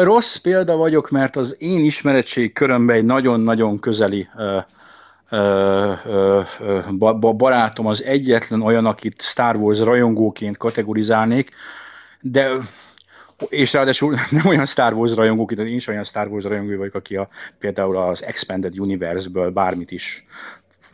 Rossz 0.03 0.37
példa 0.37 0.77
vagyok, 0.77 1.11
mert 1.11 1.37
az 1.37 1.57
én 1.59 1.85
ismeretség 1.85 2.53
körömben 2.53 2.97
egy 2.97 3.05
nagyon-nagyon 3.05 3.79
közeli 3.79 4.29
barátom 7.37 7.87
az 7.87 8.05
egyetlen 8.05 8.63
olyan, 8.63 8.87
akit 8.87 9.23
Star 9.23 9.57
Wars 9.57 9.81
rajongóként 9.81 10.57
kategorizálnék, 10.57 11.51
de 12.21 12.51
és 13.49 13.73
ráadásul 13.73 14.15
nem 14.31 14.47
olyan 14.47 14.67
Star 14.67 14.93
Wars 14.93 15.15
rajongók, 15.15 15.53
én 15.53 15.67
is 15.67 15.87
olyan 15.87 16.05
Star 16.05 16.29
Wars 16.29 16.45
rajongó 16.45 16.77
vagyok, 16.77 16.95
aki 16.95 17.17
a, 17.17 17.29
például 17.59 17.97
az 17.97 18.25
Expanded 18.25 18.81
Universe-ből 18.81 19.51
bármit 19.51 19.91
is 19.91 20.25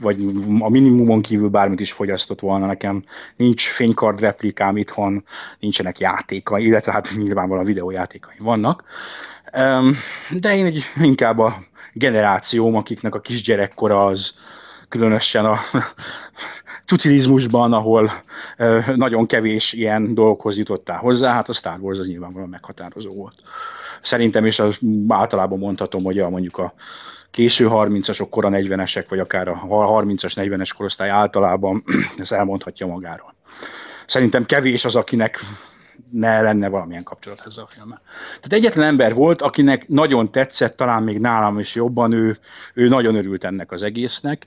vagy 0.01 0.24
a 0.59 0.68
minimumon 0.68 1.20
kívül 1.20 1.48
bármit 1.48 1.80
is 1.80 1.92
fogyasztott 1.92 2.40
volna 2.40 2.66
nekem. 2.66 3.03
Nincs 3.36 3.68
fénykard 3.68 4.20
replikám 4.20 4.76
itthon, 4.76 5.24
nincsenek 5.59 5.98
játékai, 5.98 6.64
illetve 6.64 6.92
hát 6.92 7.11
nyilvánvalóan 7.16 7.66
videójátékai 7.66 8.36
vannak. 8.38 8.84
De 10.30 10.57
én 10.57 10.64
egy, 10.64 10.82
inkább 11.03 11.38
a 11.38 11.57
generációm, 11.92 12.74
akiknek 12.74 13.14
a 13.14 13.20
kisgyerekkora 13.20 14.07
az 14.07 14.34
különösen 14.88 15.44
a 15.44 15.59
tucilizmusban, 16.84 17.72
ahol 17.72 18.11
nagyon 18.94 19.26
kevés 19.26 19.72
ilyen 19.72 20.14
dolgokhoz 20.14 20.59
jutottál 20.59 20.98
hozzá, 20.98 21.32
hát 21.32 21.48
a 21.48 21.53
Star 21.53 21.78
Wars 21.80 21.98
az 21.98 22.07
nyilvánvalóan 22.07 22.51
meghatározó 22.51 23.11
volt. 23.11 23.42
Szerintem, 24.03 24.44
és 24.44 24.59
az 24.59 24.78
általában 25.09 25.59
mondhatom, 25.59 26.05
hogy 26.05 26.18
a, 26.18 26.28
mondjuk 26.28 26.59
a 26.59 26.74
késő 27.31 27.68
30-asok, 27.70 28.26
kora 28.31 28.49
40-esek, 28.53 29.05
vagy 29.09 29.18
akár 29.18 29.49
a 29.49 29.61
30-as, 29.68 30.33
40-es 30.35 30.70
korosztály 30.76 31.09
általában 31.09 31.83
ez 32.18 32.33
elmondhatja 32.33 32.87
magáról. 32.87 33.35
Szerintem 34.07 34.47
kevés 34.47 34.85
az, 34.85 34.97
akinek 34.97 35.39
ne 36.11 36.43
lenne 36.43 36.68
valamilyen 36.68 37.03
kapcsolat 37.03 37.47
ezzel 37.47 37.64
a 37.64 37.66
filmmel. 37.66 38.03
Tehát 38.26 38.53
egyetlen 38.53 38.87
ember 38.87 39.14
volt, 39.14 39.43
akinek 39.43 39.89
nagyon 39.89 40.31
tetszett, 40.31 40.76
talán 40.76 41.03
még 41.03 41.18
nálam 41.18 41.59
is 41.59 41.74
jobban, 41.74 42.12
ő, 42.12 42.39
ő 42.74 42.89
nagyon 42.89 43.14
örült 43.14 43.45
ennek 43.45 43.72
az 43.72 43.83
egésznek. 43.83 44.47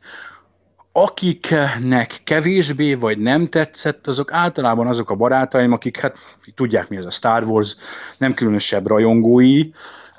Akiknek 0.92 2.22
kevésbé 2.24 2.94
vagy 2.94 3.18
nem 3.18 3.48
tetszett, 3.48 4.08
azok 4.08 4.32
általában 4.32 4.88
azok 4.88 5.10
a 5.10 5.16
barátaim, 5.16 5.72
akik 5.72 6.00
hát 6.00 6.18
tudják 6.56 6.90
mi 6.90 6.98
ez 6.98 7.06
a 7.06 7.12
Star 7.12 7.44
Wars, 7.44 7.76
nem 8.18 8.34
különösebb 8.34 8.88
rajongói, 8.88 9.70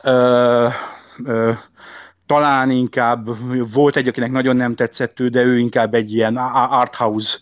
ö, 0.02 0.68
ö, 1.24 1.52
talán 2.26 2.70
inkább 2.70 3.28
volt 3.72 3.96
egy, 3.96 4.08
akinek 4.08 4.30
nagyon 4.30 4.56
nem 4.56 4.74
tetszett 4.74 5.20
ő, 5.20 5.28
de 5.28 5.42
ő 5.42 5.58
inkább 5.58 5.94
egy 5.94 6.12
ilyen 6.12 6.36
arthouse 6.36 7.38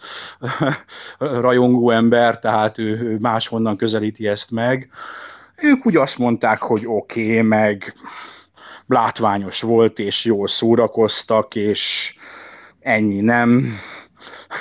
rajongó 1.18 1.90
ember, 1.90 2.38
tehát 2.38 2.78
ő, 2.78 3.16
máshonnan 3.20 3.76
közelíti 3.76 4.28
ezt 4.28 4.50
meg. 4.50 4.90
Ők 5.56 5.86
úgy 5.86 5.96
azt 5.96 6.18
mondták, 6.18 6.60
hogy 6.60 6.82
oké, 6.86 7.22
okay, 7.22 7.42
meg 7.42 7.94
látványos 8.86 9.60
volt, 9.60 9.98
és 9.98 10.24
jól 10.24 10.48
szórakoztak, 10.48 11.54
és 11.54 12.14
ennyi, 12.80 13.20
nem. 13.20 13.66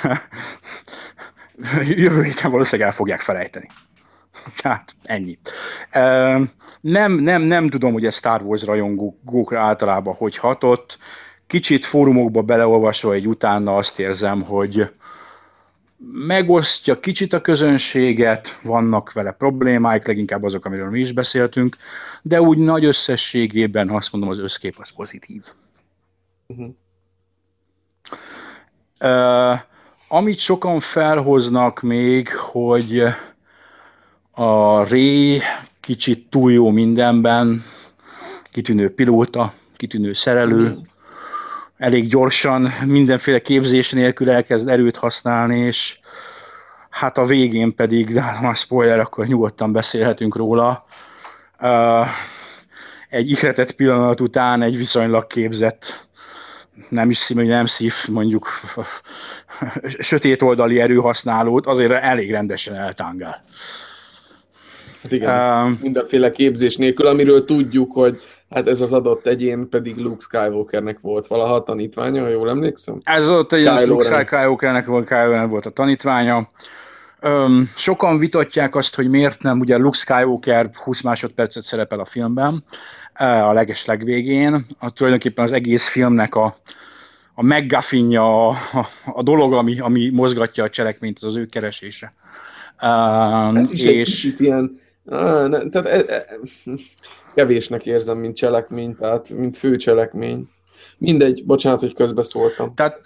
Jövő 1.84 2.24
héten 2.24 2.52
valószínűleg 2.52 2.90
el 2.90 2.96
fogják 2.96 3.22
felejteni. 3.22 3.68
Tehát 4.62 4.96
ennyi. 5.04 5.38
Nem, 6.82 7.12
nem, 7.12 7.42
nem 7.42 7.70
tudom, 7.70 7.94
hogy 7.94 8.06
a 8.06 8.12
Star 8.12 8.42
Wars 8.42 8.66
rajongókra 8.66 9.60
általában 9.60 10.14
hogy 10.14 10.38
hatott. 10.38 10.98
Kicsit 11.48 11.86
fórumokba 11.86 12.42
beleolvasva 12.42 13.14
egy 13.14 13.28
utána 13.28 13.76
azt 13.76 14.00
érzem, 14.00 14.42
hogy 14.42 14.90
megosztja 16.12 17.00
kicsit 17.00 17.34
a 17.34 17.42
közönséget, 17.42 18.60
vannak 18.64 19.14
vele 19.14 19.32
problémáik, 19.32 20.08
leginkább 20.08 20.44
azok, 20.44 20.66
amiről 20.66 20.90
mi 20.90 21.00
is 21.00 21.12
beszéltünk, 21.12 21.78
de 22.22 22.42
úgy 22.42 22.58
nagy 22.58 22.86
összességében 22.86 23.90
azt 23.90 24.12
mondom, 24.12 24.30
az 24.30 24.40
összkép 24.40 24.76
az 24.78 24.90
pozitív. 24.90 25.44
Uh-huh. 26.48 26.74
Uh, 29.00 29.60
amit 30.08 30.38
sokan 30.38 30.80
felhoznak 30.80 31.82
még, 31.82 32.30
hogy 32.30 33.04
a 34.32 34.84
Ré 34.84 35.42
kicsit 35.80 36.30
túl 36.30 36.52
jó 36.52 36.70
mindenben, 36.70 37.64
kitűnő 38.52 38.94
pilóta, 38.94 39.54
kitűnő 39.78 40.14
szerelő, 40.14 40.64
uh-huh 40.64 40.90
elég 41.82 42.08
gyorsan, 42.08 42.74
mindenféle 42.86 43.40
képzés 43.40 43.92
nélkül 43.92 44.30
elkezd 44.30 44.68
erőt 44.68 44.96
használni, 44.96 45.58
és 45.58 46.00
hát 46.90 47.18
a 47.18 47.26
végén 47.26 47.76
pedig, 47.76 48.14
de 48.14 48.22
hát 48.22 48.42
már 48.42 48.56
spoiler, 48.56 49.00
akkor 49.00 49.28
nyugodtan 49.28 49.72
beszélhetünk 49.72 50.36
róla. 50.36 50.86
Egy 53.10 53.30
ihletett 53.30 53.72
pillanat 53.72 54.22
után 54.22 54.62
egy 54.62 54.78
viszonylag 54.78 55.28
képzett, 55.28 56.08
nem 56.90 57.10
is 57.10 57.18
szív, 57.18 57.38
nem 57.38 57.66
szív, 57.66 57.94
mondjuk 58.08 58.50
sötét 60.00 60.42
oldali 60.42 60.80
erőhasználót 60.80 61.68
azért 61.68 61.92
elég 61.92 62.32
rendesen 62.32 62.76
eltángál. 62.76 63.44
Hát 65.02 65.12
igen, 65.12 65.66
uh, 65.66 65.82
mindenféle 65.82 66.32
képzés 66.32 66.76
nélkül, 66.76 67.08
amiről 67.08 67.46
tudjuk, 67.46 67.92
hogy 67.92 68.22
Hát 68.52 68.68
ez 68.68 68.82
az 68.82 68.94
adott 68.94 69.26
egyén 69.26 69.70
pedig 69.70 69.98
Luke 69.98 70.22
Skywalkernek 70.22 71.00
volt 71.02 71.28
valaha 71.28 71.56
a 71.56 71.64
tanítványa, 71.64 72.22
ha 72.22 72.28
jól 72.28 72.50
emlékszem? 72.50 73.00
Ez 73.04 73.30
ott 73.30 73.54
egy 73.54 73.88
Luke 73.88 74.26
Skywalkernek 74.26 74.86
volt, 74.86 75.08
Kylo 75.08 75.48
volt 75.48 75.66
a 75.66 75.70
tanítványa. 75.70 76.48
Öm, 77.20 77.70
sokan 77.76 78.18
vitatják 78.18 78.76
azt, 78.76 78.96
hogy 78.96 79.10
miért 79.10 79.42
nem, 79.42 79.60
ugye 79.60 79.78
Luke 79.78 79.98
Skywalker 79.98 80.70
20 80.74 81.02
másodpercet 81.02 81.64
szerepel 81.64 82.00
a 82.00 82.06
filmben, 82.06 82.64
a 83.20 83.54
leges 83.54 83.86
legvégén. 83.86 84.66
A, 84.80 84.90
tulajdonképpen 84.90 85.44
az 85.44 85.54
egész 85.54 85.88
filmnek 85.88 86.36
a, 86.36 86.54
a 87.34 87.44
megguffinja, 87.44 88.48
a, 88.48 88.50
a, 88.50 88.88
a 89.06 89.24
dolog, 89.24 89.54
ami, 89.54 89.80
ami 89.80 90.10
mozgatja 90.14 90.64
a 90.64 90.70
cselekményt, 90.70 91.18
az 91.18 91.24
az 91.24 91.36
ő 91.36 91.46
keresése. 91.46 92.14
Um, 92.82 93.56
Ez 93.56 93.72
is 93.72 93.82
és... 93.82 94.26
egy 94.26 94.42
ilyen, 94.42 94.81
ah, 95.06 95.50
ne, 95.50 95.66
tehát 95.66 96.10
e, 96.10 96.14
e, 96.14 96.26
kevésnek 97.36 97.86
érzem, 97.86 98.18
mint 98.18 98.36
cselekmény, 98.36 98.96
tehát 98.96 99.30
mint 99.30 99.58
fő 99.58 99.76
cselekmény. 99.76 100.50
Mindegy, 100.98 101.46
bocsánat, 101.46 101.80
hogy 101.80 101.94
közbeszóltam. 101.94 102.74
Tehát 102.76 103.02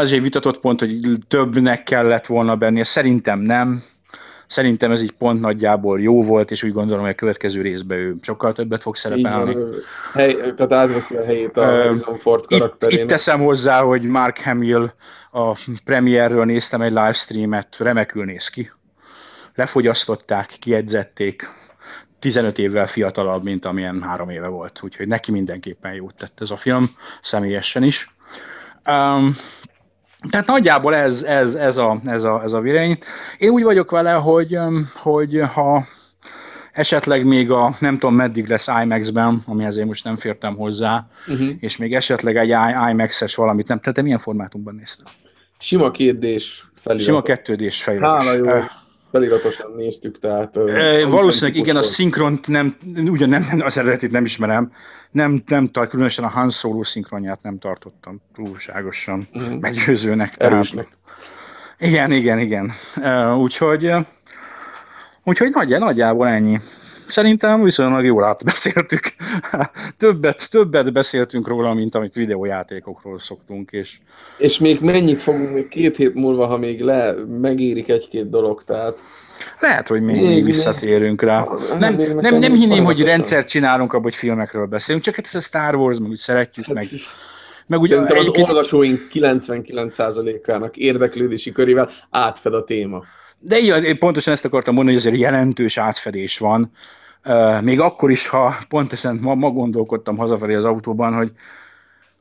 ez 0.00 0.12
egy 0.12 0.22
vitatott 0.22 0.60
pont, 0.60 0.80
hogy 0.80 0.98
többnek 1.28 1.82
kellett 1.82 2.26
volna 2.26 2.56
bennie. 2.56 2.84
Szerintem 2.84 3.38
nem. 3.38 3.78
Szerintem 4.46 4.90
ez 4.90 5.02
így 5.02 5.10
pont 5.10 5.40
nagyjából 5.40 6.00
jó 6.00 6.22
volt, 6.22 6.50
és 6.50 6.62
úgy 6.62 6.72
gondolom, 6.72 7.02
hogy 7.02 7.12
a 7.12 7.14
következő 7.14 7.62
részben 7.62 7.98
ő 7.98 8.14
sokkal 8.22 8.52
többet 8.52 8.82
fog 8.82 8.96
szerepelni. 8.96 9.50
Igen, 9.50 9.72
hely, 10.12 10.34
tehát 10.34 10.72
átveszi 10.72 11.16
a 11.16 11.24
helyét 11.24 11.56
a 11.56 11.64
Harrison 11.64 12.18
Ford 12.18 12.46
karakterének. 12.46 12.98
Itt, 12.98 13.04
itt 13.04 13.08
teszem 13.08 13.40
hozzá, 13.40 13.80
hogy 13.82 14.02
Mark 14.02 14.40
Hamill 14.40 14.90
a 15.32 15.58
premierről 15.84 16.44
néztem 16.44 16.80
egy 16.80 16.92
livestreamet, 16.92 17.76
remekül 17.78 18.24
néz 18.24 18.48
ki. 18.48 18.70
Lefogyasztották, 19.60 20.56
kiedzették, 20.58 21.48
15 22.18 22.58
évvel 22.58 22.86
fiatalabb, 22.86 23.42
mint 23.42 23.64
amilyen 23.64 24.02
három 24.02 24.30
éve 24.30 24.46
volt, 24.46 24.80
úgyhogy 24.82 25.08
neki 25.08 25.30
mindenképpen 25.30 25.92
jót 25.92 26.14
tett 26.14 26.40
ez 26.40 26.50
a 26.50 26.56
film, 26.56 26.90
személyesen 27.22 27.82
is. 27.82 28.14
Um, 28.86 29.34
tehát 30.30 30.46
nagyjából 30.46 30.94
ez, 30.94 31.22
ez, 31.22 31.54
ez, 31.54 31.76
a, 31.76 32.00
ez, 32.06 32.24
a, 32.24 32.42
ez 32.42 32.52
a 32.52 32.60
vélemény. 32.60 32.98
Én 33.38 33.50
úgy 33.50 33.62
vagyok 33.62 33.90
vele, 33.90 34.12
hogy, 34.12 34.58
hogy 34.94 35.40
ha 35.52 35.84
esetleg 36.72 37.24
még 37.24 37.50
a, 37.50 37.74
nem 37.80 37.98
tudom 37.98 38.14
meddig 38.14 38.48
lesz 38.48 38.66
IMAX-ben, 38.82 39.42
ami 39.46 39.66
azért 39.66 39.86
most 39.86 40.04
nem 40.04 40.16
fértem 40.16 40.56
hozzá, 40.56 41.06
uh-huh. 41.28 41.48
és 41.58 41.76
még 41.76 41.94
esetleg 41.94 42.36
egy 42.36 42.54
IMAX-es 42.90 43.34
valamit 43.34 43.68
nem, 43.68 43.78
tehát 43.78 43.94
te 43.94 44.02
milyen 44.02 44.18
formátumban 44.18 44.74
nézted? 44.74 45.06
Sima 45.58 45.90
kérdés 45.90 46.64
felirat. 46.82 47.06
Sima 47.06 47.22
kettődés 47.22 47.82
feliratos. 47.82 48.26
Hála 48.26 48.36
jó 48.36 48.62
feliratosan 49.10 49.72
néztük, 49.76 50.18
tehát... 50.18 50.56
E, 50.56 51.06
valószínűleg 51.06 51.56
igen, 51.56 51.76
a 51.76 51.82
szinkront 51.82 52.46
nem, 52.46 52.76
ugyan 52.96 53.28
nem, 53.28 53.46
nem, 53.50 53.60
az 53.64 53.78
eredetit 53.78 54.10
nem 54.10 54.24
ismerem, 54.24 54.72
nem, 55.10 55.42
nem 55.46 55.66
tart, 55.66 55.90
különösen 55.90 56.24
a 56.24 56.28
Han 56.28 56.48
Solo 56.48 56.84
szinkronját 56.84 57.42
nem 57.42 57.58
tartottam 57.58 58.20
túlságosan 58.34 59.28
uh-huh. 59.32 59.60
meggyőzőnek. 59.60 60.34
Tehát, 60.34 60.86
igen, 61.78 62.12
igen, 62.12 62.38
igen. 62.38 62.70
Úgyhogy, 63.36 63.92
úgyhogy 65.24 65.50
nagy, 65.50 65.78
nagyjából 65.78 66.28
ennyi. 66.28 66.58
Szerintem 67.10 67.62
viszonylag 67.62 68.04
jól 68.04 68.24
átbeszéltük. 68.24 69.00
többet, 69.98 70.50
többet 70.50 70.92
beszéltünk 70.92 71.48
róla, 71.48 71.74
mint 71.74 71.94
amit 71.94 72.14
videójátékokról 72.14 73.18
szoktunk. 73.18 73.70
És, 73.70 73.96
és 74.36 74.58
még 74.58 74.80
mennyit 74.80 75.22
fogunk 75.22 75.52
még 75.52 75.68
két 75.68 75.96
hét 75.96 76.14
múlva, 76.14 76.46
ha 76.46 76.56
még 76.56 76.80
le 76.80 77.14
megérik 77.40 77.88
egy-két 77.88 78.30
dolog, 78.30 78.64
tehát 78.64 78.96
lehet, 79.60 79.88
hogy 79.88 80.02
még, 80.02 80.22
még 80.22 80.44
visszatérünk 80.44 81.22
rá. 81.22 81.46
Nem, 81.78 81.94
nem, 81.96 82.18
nem, 82.18 82.38
nem 82.38 82.52
hinném, 82.52 82.84
hogy 82.84 83.02
rendszert 83.02 83.48
csinálunk 83.48 83.92
abban, 83.92 84.02
hogy 84.02 84.14
filmekről 84.14 84.66
beszélünk, 84.66 85.04
csak 85.04 85.14
hát 85.14 85.24
ez 85.24 85.34
a 85.34 85.40
Star 85.40 85.74
Wars, 85.74 85.98
meg 85.98 86.10
úgy 86.10 86.16
szeretjük, 86.16 86.66
hát, 86.66 86.74
meg, 86.74 86.88
meg 87.66 87.80
ugye 87.80 87.98
az 87.98 88.28
olvasóink 88.28 89.00
99%-ának 89.12 90.76
érdeklődési 90.76 91.52
körével 91.52 91.90
átfed 92.10 92.54
a 92.54 92.64
téma. 92.64 93.02
De 93.40 93.58
így, 93.58 93.98
pontosan 93.98 94.32
ezt 94.32 94.44
akartam 94.44 94.74
mondani, 94.74 94.96
hogy 94.96 95.06
azért 95.06 95.20
jelentős 95.20 95.78
átfedés 95.78 96.38
van. 96.38 96.72
Még 97.60 97.80
akkor 97.80 98.10
is, 98.10 98.26
ha 98.26 98.56
pont 98.68 98.92
ezen 98.92 99.18
ma, 99.20 99.34
ma 99.34 99.50
gondolkodtam 99.50 100.16
hazafelé 100.16 100.54
az 100.54 100.64
autóban, 100.64 101.14
hogy, 101.14 101.32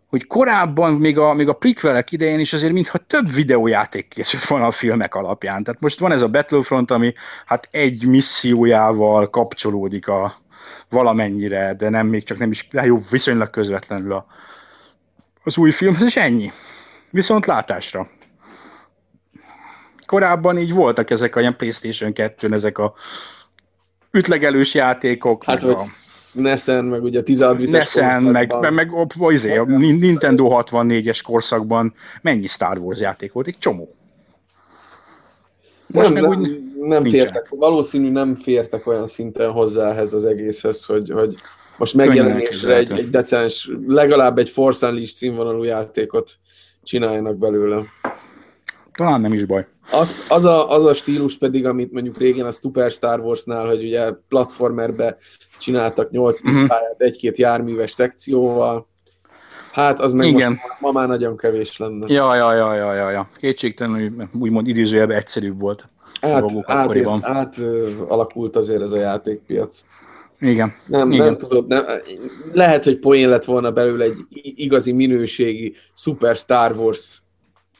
hogy 0.08 0.28
korábban, 0.28 0.94
még 0.94 1.18
a, 1.18 1.34
még 1.34 1.48
a 1.48 1.54
prequelek 1.54 2.12
idején 2.12 2.40
is 2.40 2.54
azért 2.54 2.74
mintha 2.74 2.98
több 2.98 3.34
videójáték 3.34 4.08
készült 4.08 4.44
volna 4.44 4.66
a 4.66 4.72
filmek 4.72 5.16
alapján. 5.16 5.64
Tehát 5.64 5.82
most 5.82 6.00
van 6.00 6.12
ez 6.12 6.22
a 6.22 6.28
Battlefront, 6.28 6.92
ami 6.92 7.14
hát 7.46 7.68
egy 7.72 8.06
missziójával 8.08 9.30
kapcsolódik 9.30 10.08
a 10.08 10.34
valamennyire, 10.90 11.74
de 11.78 11.90
nem 11.90 12.08
még 12.08 12.24
csak 12.24 12.38
nem 12.38 12.52
is 12.52 12.68
jó, 12.72 13.00
viszonylag 13.12 13.50
közvetlenül 13.50 14.14
a, 14.14 14.26
az 15.44 15.58
új 15.58 15.72
filmhez, 15.72 16.06
és 16.06 16.16
ennyi. 16.16 16.52
Viszont 17.10 17.46
látásra 17.46 18.10
korábban 20.10 20.58
így 20.58 20.74
voltak 20.74 21.10
ezek 21.10 21.36
a 21.36 21.40
ilyen 21.40 21.56
PlayStation 21.56 22.14
2 22.14 22.48
ezek 22.52 22.78
a 22.78 22.94
ütlegelős 24.12 24.74
játékok. 24.74 25.44
Hát, 25.44 25.62
vagy 25.62 25.72
a... 25.72 25.84
Nesen, 26.34 26.86
meg 26.86 27.04
ugye 27.04 27.20
a 27.20 27.24
16 27.24 27.58
bites 27.58 27.72
Nesen, 27.72 28.24
meg, 28.24 28.56
meg, 28.60 28.74
meg 28.74 28.92
izé, 29.30 29.58
a 29.58 29.64
Nintendo 29.64 30.48
64-es 30.52 31.20
korszakban 31.24 31.94
mennyi 32.22 32.48
Star 32.48 32.78
Wars 32.78 33.00
játék 33.00 33.32
volt? 33.32 33.48
Egy 33.48 33.58
csomó. 33.60 33.88
Most 35.88 36.14
nem, 36.14 36.30
nem, 36.30 36.52
nem 36.82 37.04
fértek, 37.04 37.50
valószínű 37.50 38.12
nem 38.12 38.40
fértek 38.44 38.88
olyan 38.88 39.08
szinten 39.08 39.52
hozzá 39.52 39.92
ehhez 39.92 40.14
az 40.14 40.26
egészhez, 40.26 40.84
hogy, 40.86 41.10
hogy 41.10 41.36
most 41.78 41.94
megjelenésre 41.94 42.76
egy, 42.76 42.92
egy 42.92 43.10
decens, 43.10 43.72
legalább 43.88 44.38
egy 44.38 44.50
Force 44.50 44.88
Unleashed 44.88 45.16
színvonalú 45.16 45.64
játékot 45.64 46.32
csináljanak 46.84 47.38
belőle. 47.38 47.82
Talán 49.00 49.22
nem 49.22 49.34
is 49.34 49.46
baj. 49.46 49.66
Az, 49.92 50.26
az, 50.30 50.46
a, 50.46 50.72
az 50.72 50.86
a 50.86 50.94
stílus 50.94 51.38
pedig, 51.38 51.66
amit 51.66 51.92
mondjuk 51.92 52.18
régen 52.18 52.46
a 52.46 52.52
Super 52.52 52.92
Star 52.92 53.20
Wars-nál, 53.20 53.66
hogy 53.66 53.84
ugye 53.84 54.12
platformerbe 54.28 55.18
csináltak 55.60 56.10
8-10 56.12 56.16
uh-huh. 56.16 56.68
pályát 56.68 56.96
egy-két 56.98 57.38
járműves 57.38 57.92
szekcióval, 57.92 58.88
hát 59.72 60.00
az 60.00 60.14
meg 60.14 60.28
Igen. 60.28 60.50
most 60.50 60.64
ma 60.80 60.92
már 60.92 61.08
nagyon 61.08 61.38
kevés 61.38 61.78
lenne. 61.78 62.14
Ja, 62.14 62.36
ja, 62.36 62.56
ja, 62.56 62.74
ja, 62.74 62.94
ja, 62.94 63.10
ja. 63.10 63.30
Kétségtelenül 63.38 64.28
úgymond 64.40 64.68
idézőjelben 64.68 65.18
egyszerűbb 65.18 65.60
volt. 65.60 65.88
Át, 66.22 66.44
át, 66.66 67.08
át, 67.08 67.22
át 67.22 67.58
alakult 68.08 68.56
azért 68.56 68.82
ez 68.82 68.92
a 68.92 69.00
játékpiac. 69.00 69.82
Igen. 70.40 70.72
Nem, 70.88 71.12
Igen. 71.12 71.26
nem 71.26 71.38
tudod, 71.38 71.68
nem, 71.68 71.86
lehet, 72.54 72.84
hogy 72.84 73.00
poén 73.00 73.30
lett 73.30 73.46
volna 73.46 73.72
belőle 73.72 74.04
egy 74.04 74.18
igazi 74.42 74.92
minőségi 74.92 75.74
Super 75.96 76.36
Star 76.36 76.78
Wars 76.78 77.22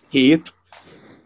7, 0.10 0.54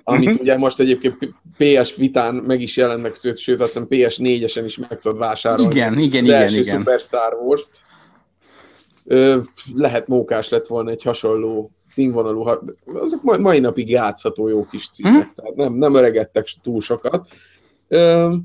amit 0.04 0.30
uh-huh. 0.30 0.42
ugye 0.42 0.58
most 0.58 0.80
egyébként 0.80 1.16
PS 1.58 1.96
Vitán 1.96 2.36
meg 2.36 2.62
is 2.62 2.78
jelent 2.78 3.02
meg, 3.02 3.16
sőt, 3.16 3.38
sőt 3.38 3.62
azt 3.62 3.74
hiszem 3.74 3.88
PS4-esen 3.90 4.62
is 4.66 4.78
meg 4.78 5.00
tudod 5.00 5.18
vásárolni. 5.18 5.76
Igen, 5.76 6.00
igen, 6.00 6.22
az 6.22 6.28
igen, 6.28 6.42
első 6.42 6.60
igen. 6.60 6.78
Super 6.78 7.00
Star 7.00 7.34
Wars-t. 7.34 7.72
Ö, 9.06 9.40
lehet 9.76 10.08
mókás 10.08 10.50
lett 10.50 10.68
volna 10.68 10.90
egy 10.90 11.04
hasonló 11.04 11.72
színvonalú, 11.90 12.48
azok 12.94 13.24
mai, 13.24 13.40
mai 13.40 13.60
napig 13.60 13.90
játszható 13.90 14.48
jó 14.48 14.66
kis 14.66 14.90
címek, 14.90 15.14
uh-huh. 15.14 15.34
tehát 15.36 15.56
nem, 15.56 15.74
nem 15.74 15.96
öregedtek 15.96 16.46
túl 16.64 16.82
sokat. 16.82 17.28
Ö, 17.88 18.36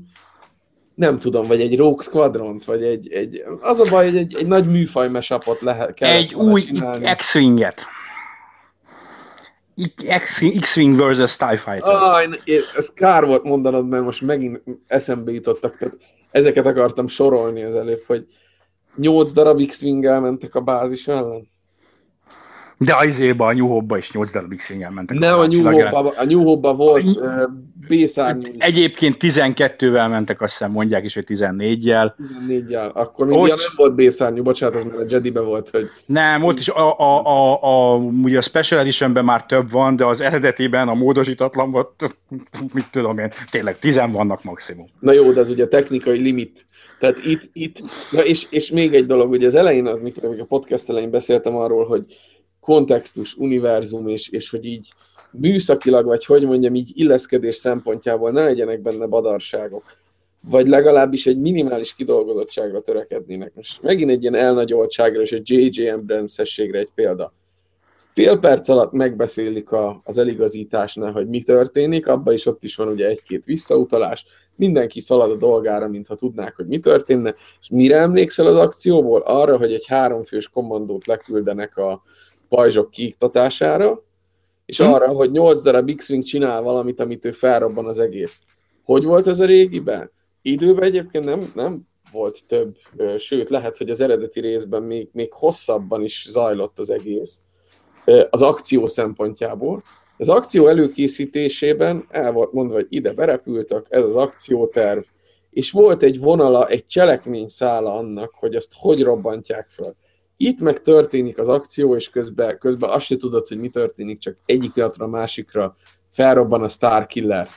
nem 0.95 1.19
tudom, 1.19 1.47
vagy 1.47 1.61
egy 1.61 1.77
Rogue 1.77 2.03
Squadront, 2.03 2.65
vagy 2.65 2.83
egy, 2.83 3.11
egy 3.11 3.43
az 3.61 3.79
a 3.79 3.89
baj, 3.89 4.05
hogy 4.05 4.17
egy, 4.17 4.35
egy 4.35 4.47
nagy 4.47 4.65
műfaj 4.65 5.09
mesapot 5.09 5.61
lehet 5.61 5.93
kell. 5.93 6.09
Egy 6.09 6.33
új 6.33 6.63
X-Winget. 7.17 7.85
X-Wing 10.61 10.95
versus 10.95 11.35
TIE 11.35 11.57
Fighter. 11.57 11.95
Aj, 11.95 12.27
ez 12.75 12.93
kár 12.93 13.25
volt 13.25 13.43
mondanod, 13.43 13.87
mert 13.87 14.03
most 14.03 14.21
megint 14.21 14.61
eszembe 14.87 15.31
jutottak. 15.31 15.77
Tehát 15.77 15.95
ezeket 16.31 16.65
akartam 16.65 17.07
sorolni 17.07 17.63
az 17.63 17.75
előbb, 17.75 18.01
hogy 18.07 18.27
8 18.95 19.31
darab 19.31 19.65
X-Wing-el 19.65 20.19
mentek 20.19 20.55
a 20.55 20.61
bázis 20.61 21.07
ellen. 21.07 21.47
De 22.81 22.93
a 22.93 23.05
izéba, 23.05 23.45
a 23.45 23.53
New 23.53 23.67
Hope-ba 23.67 23.97
is 23.97 24.11
8 24.11 24.31
darab 24.31 24.53
x 24.53 24.73
mentek. 24.93 25.17
Nem, 25.17 25.39
a, 25.39 25.41
a 25.41 25.47
New 25.47 25.63
Hope-ba, 25.63 26.13
a 26.17 26.25
New 26.25 26.43
Hope-ba 26.43 26.73
volt 26.73 27.03
uh, 27.03 27.43
b 27.87 28.09
Egyébként 28.57 29.15
12-vel 29.19 30.09
mentek, 30.09 30.41
azt 30.41 30.51
hiszem 30.51 30.71
mondják 30.71 31.03
is, 31.03 31.13
hogy 31.13 31.23
14-jel. 31.27 32.13
14-jel. 32.47 32.91
Akkor 32.93 33.27
még 33.27 33.37
ott... 33.39 33.47
nem 33.47 33.57
volt 33.75 33.95
b 33.95 34.43
bocsánat, 34.43 34.75
az 34.75 34.83
már 34.83 34.95
a 34.95 35.03
Jedi-be 35.09 35.41
volt, 35.41 35.69
hogy... 35.69 35.87
Nem, 36.05 36.43
ott 36.43 36.59
is 36.59 36.69
a, 36.69 36.99
a, 36.99 37.25
a, 37.25 37.63
a, 37.63 37.97
ugye 37.97 38.37
a 38.37 38.41
Special 38.41 38.79
Editionben 38.79 39.25
már 39.25 39.45
több 39.45 39.71
van, 39.71 39.95
de 39.95 40.05
az 40.05 40.21
eredetiben 40.21 40.87
a 40.87 40.93
módosítatlan 40.93 41.71
volt, 41.71 42.15
mit 42.73 42.91
tudom 42.91 43.17
én, 43.17 43.29
tényleg 43.51 43.79
10 43.79 44.01
vannak 44.11 44.43
maximum. 44.43 44.87
Na 44.99 45.11
jó, 45.11 45.31
de 45.31 45.41
ez 45.41 45.49
ugye 45.49 45.67
technikai 45.67 46.17
limit 46.17 46.67
tehát 46.99 47.25
itt, 47.25 47.49
itt 47.53 47.79
na 48.11 48.25
és, 48.25 48.47
és 48.49 48.69
még 48.69 48.93
egy 48.93 49.05
dolog, 49.05 49.27
hogy 49.27 49.43
az 49.43 49.55
elején, 49.55 49.85
az, 49.85 50.03
mikor 50.03 50.35
a 50.39 50.45
podcast 50.47 50.89
elején 50.89 51.11
beszéltem 51.11 51.55
arról, 51.55 51.85
hogy 51.85 52.05
kontextus, 52.69 53.35
univerzum, 53.37 54.07
és, 54.07 54.29
és 54.29 54.49
hogy 54.49 54.65
így 54.65 54.93
műszakilag, 55.31 56.05
vagy 56.05 56.25
hogy 56.25 56.45
mondjam, 56.45 56.75
így 56.75 56.91
illeszkedés 56.93 57.55
szempontjából 57.55 58.31
ne 58.31 58.43
legyenek 58.43 58.81
benne 58.81 59.05
badarságok, 59.05 59.83
vagy 60.49 60.67
legalábbis 60.67 61.25
egy 61.25 61.39
minimális 61.39 61.95
kidolgozottságra 61.95 62.81
törekednének. 62.81 63.51
Most 63.55 63.81
megint 63.81 64.09
egy 64.09 64.21
ilyen 64.21 64.35
elnagyoltságra 64.35 65.21
és 65.21 65.31
egy 65.31 65.49
J.J. 65.49 65.89
abrams 65.89 66.37
egy 66.37 66.89
példa. 66.95 67.33
Fél 68.13 68.37
perc 68.37 68.69
alatt 68.69 68.91
megbeszélik 68.91 69.71
a, 69.71 70.01
az 70.03 70.17
eligazításnál, 70.17 71.11
hogy 71.11 71.27
mi 71.27 71.43
történik, 71.43 72.07
abban 72.07 72.33
is 72.33 72.45
ott 72.45 72.63
is 72.63 72.75
van 72.75 72.87
ugye 72.87 73.07
egy-két 73.07 73.45
visszautalás, 73.45 74.25
mindenki 74.55 74.99
szalad 74.99 75.31
a 75.31 75.37
dolgára, 75.37 75.87
mintha 75.87 76.15
tudnák, 76.15 76.55
hogy 76.55 76.67
mi 76.67 76.79
történne, 76.79 77.33
és 77.61 77.69
mire 77.69 77.97
emlékszel 77.97 78.47
az 78.47 78.57
akcióból? 78.57 79.21
Arra, 79.21 79.57
hogy 79.57 79.73
egy 79.73 79.85
háromfős 79.87 80.49
kommandót 80.49 81.05
leküldenek 81.05 81.77
a, 81.77 82.01
pajzsok 82.49 82.91
kiiktatására, 82.91 84.03
és 84.65 84.77
hm? 84.77 84.83
arra, 84.83 85.07
hogy 85.07 85.31
8 85.31 85.61
darab 85.61 85.95
X-Wing 85.95 86.23
csinál 86.23 86.61
valamit, 86.61 86.99
amit 86.99 87.25
ő 87.25 87.31
felrobban 87.31 87.85
az 87.85 87.99
egész. 87.99 88.39
Hogy 88.83 89.03
volt 89.03 89.27
ez 89.27 89.39
a 89.39 89.45
régiben? 89.45 90.11
Időben 90.41 90.83
egyébként 90.83 91.25
nem, 91.25 91.39
nem 91.55 91.81
volt 92.11 92.39
több, 92.47 92.75
sőt, 93.17 93.49
lehet, 93.49 93.77
hogy 93.77 93.89
az 93.89 94.01
eredeti 94.01 94.39
részben 94.39 94.83
még, 94.83 95.09
még 95.11 95.33
hosszabban 95.33 96.03
is 96.03 96.25
zajlott 96.29 96.79
az 96.79 96.89
egész 96.89 97.41
az 98.29 98.41
akció 98.41 98.87
szempontjából. 98.87 99.81
Az 100.17 100.29
akció 100.29 100.67
előkészítésében 100.67 102.05
el 102.09 102.31
volt 102.31 102.51
mondva, 102.51 102.75
hogy 102.75 102.87
ide 102.89 103.13
berepültek, 103.13 103.85
ez 103.89 104.03
az 104.03 104.15
akcióterv, 104.15 104.99
és 105.49 105.71
volt 105.71 106.03
egy 106.03 106.19
vonala, 106.19 106.67
egy 106.67 106.85
cselekményszála 106.85 107.97
annak, 107.97 108.33
hogy 108.35 108.55
azt 108.55 108.71
hogy 108.75 109.03
robbantják 109.03 109.65
fel. 109.65 109.95
Itt 110.41 110.59
meg 110.59 110.81
történik 110.81 111.37
az 111.37 111.47
akció, 111.47 111.95
és 111.95 112.09
közben, 112.09 112.57
közben 112.57 112.89
azt 112.89 113.05
se 113.05 113.17
tudod, 113.17 113.47
hogy 113.47 113.57
mi 113.57 113.69
történik, 113.69 114.19
csak 114.19 114.35
egyik 114.45 114.71
pillanatra 114.71 115.05
a 115.05 115.09
másikra 115.09 115.75
felrobban 116.11 116.63
a 116.63 116.69
Star 116.69 117.07
Killer. 117.07 117.47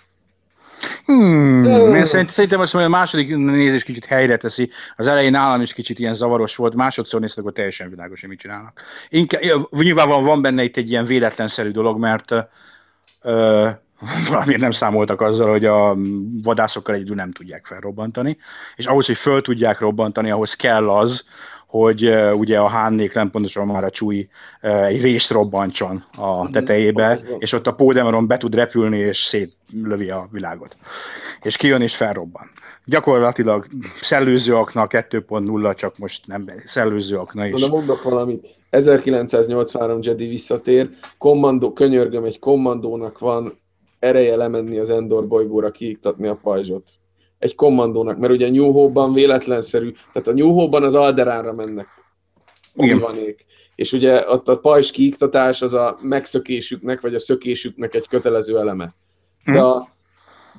Hmm, 1.04 1.66
uh. 1.66 2.02
szerintem 2.02 2.58
most 2.58 2.72
majd 2.72 2.86
a 2.86 2.88
második 2.88 3.36
nézés 3.36 3.84
kicsit 3.84 4.04
helyre 4.04 4.36
teszi. 4.36 4.70
Az 4.96 5.06
elején 5.06 5.30
nálam 5.30 5.60
is 5.60 5.72
kicsit 5.72 5.98
ilyen 5.98 6.14
zavaros 6.14 6.56
volt, 6.56 6.74
másodszor 6.74 7.20
néztek, 7.20 7.38
akkor 7.38 7.52
teljesen 7.52 7.90
világos, 7.90 8.20
hogy 8.20 8.28
mit 8.28 8.38
csinálnak. 8.38 8.80
Inkább, 9.08 9.42
nyilvánvalóan 9.70 10.24
van 10.24 10.42
benne 10.42 10.62
itt 10.62 10.76
egy 10.76 10.90
ilyen 10.90 11.04
véletlenszerű 11.04 11.70
dolog, 11.70 11.98
mert 11.98 12.30
uh, 12.30 13.70
valamiért 14.30 14.60
nem 14.60 14.70
számoltak 14.70 15.20
azzal, 15.20 15.50
hogy 15.50 15.64
a 15.64 15.96
vadászokkal 16.42 16.94
egyedül 16.94 17.14
nem 17.14 17.30
tudják 17.30 17.66
felrobbantani, 17.66 18.38
és 18.76 18.86
ahhoz, 18.86 19.06
hogy 19.06 19.16
föl 19.16 19.40
tudják 19.40 19.80
robbantani, 19.80 20.30
ahhoz 20.30 20.54
kell 20.54 20.90
az, 20.90 21.24
hogy 21.72 22.08
uh, 22.08 22.38
ugye 22.38 22.58
a 22.58 22.68
hánnék 22.68 23.14
nem 23.14 23.30
pontosan 23.30 23.66
már 23.66 23.84
a 23.84 23.90
csúly 23.90 24.28
uh, 24.62 24.86
egy 24.86 25.02
részt 25.02 25.30
robbantson 25.30 26.02
a 26.16 26.42
mhm. 26.42 26.52
tetejébe, 26.52 27.20
mm, 27.22 27.34
és 27.38 27.52
ott 27.52 27.66
a 27.66 27.74
pódemeron 27.74 28.26
be 28.26 28.36
tud 28.36 28.54
repülni, 28.54 28.98
és 28.98 29.18
szétlövi 29.18 30.10
a 30.10 30.28
világot. 30.30 30.76
És 31.42 31.56
kijön 31.56 31.82
és 31.82 31.96
felrobban. 31.96 32.50
Gyakorlatilag 32.84 33.66
szellőző 34.00 34.56
akna 34.56 34.86
2.0, 34.86 35.74
csak 35.74 35.98
most 35.98 36.26
nem 36.26 36.46
szellőző 36.64 37.16
akna 37.16 37.46
is. 37.46 37.60
De 37.60 37.68
mondok 37.68 38.02
valamit. 38.02 38.48
1983 38.70 39.98
Jedi 40.02 40.26
visszatér, 40.26 40.90
kommandó, 41.18 41.72
könyörgöm, 41.72 42.24
egy 42.24 42.38
kommandónak 42.38 43.18
van 43.18 43.58
ereje 43.98 44.36
lemenni 44.36 44.78
az 44.78 44.90
Endor 44.90 45.28
bolygóra, 45.28 45.70
kiiktatni 45.70 46.26
a 46.28 46.38
pajzsot 46.42 46.84
egy 47.42 47.54
kommandónak, 47.54 48.18
mert 48.18 48.32
ugye 48.32 48.50
New 48.50 48.72
Hope-ban 48.72 49.12
véletlenszerű, 49.12 49.90
tehát 50.12 50.28
a 50.28 50.32
New 50.32 50.52
Hope-ban 50.52 50.82
az 50.82 50.94
Alderánra 50.94 51.52
mennek. 51.52 51.86
Obi-Vanék. 52.76 53.44
És 53.74 53.92
ugye 53.92 54.30
ott 54.30 54.48
a 54.48 54.58
pajzs 54.58 54.90
kiiktatás 54.90 55.62
az 55.62 55.74
a 55.74 55.96
megszökésüknek, 56.02 57.00
vagy 57.00 57.14
a 57.14 57.20
szökésüknek 57.20 57.94
egy 57.94 58.08
kötelező 58.08 58.58
eleme. 58.58 58.92
De 59.44 59.52
hm. 59.52 59.58
a 59.58 59.88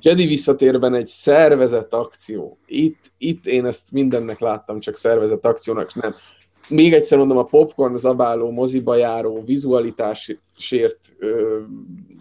Jedi 0.02 0.26
visszatérben 0.26 0.94
egy 0.94 1.08
szervezett 1.08 1.94
akció. 1.94 2.58
Itt, 2.66 3.12
itt 3.18 3.46
én 3.46 3.66
ezt 3.66 3.92
mindennek 3.92 4.40
láttam, 4.40 4.80
csak 4.80 4.98
szervezett 4.98 5.46
akciónak 5.46 5.94
nem. 5.94 6.12
Még 6.70 6.94
egyszer 6.94 7.18
mondom, 7.18 7.38
a 7.38 7.44
popcorn 7.44 7.98
zabáló, 7.98 8.52
moziba 8.52 8.96
járó, 8.96 9.44
vizualitásért 9.46 11.00
ö, 11.20 11.60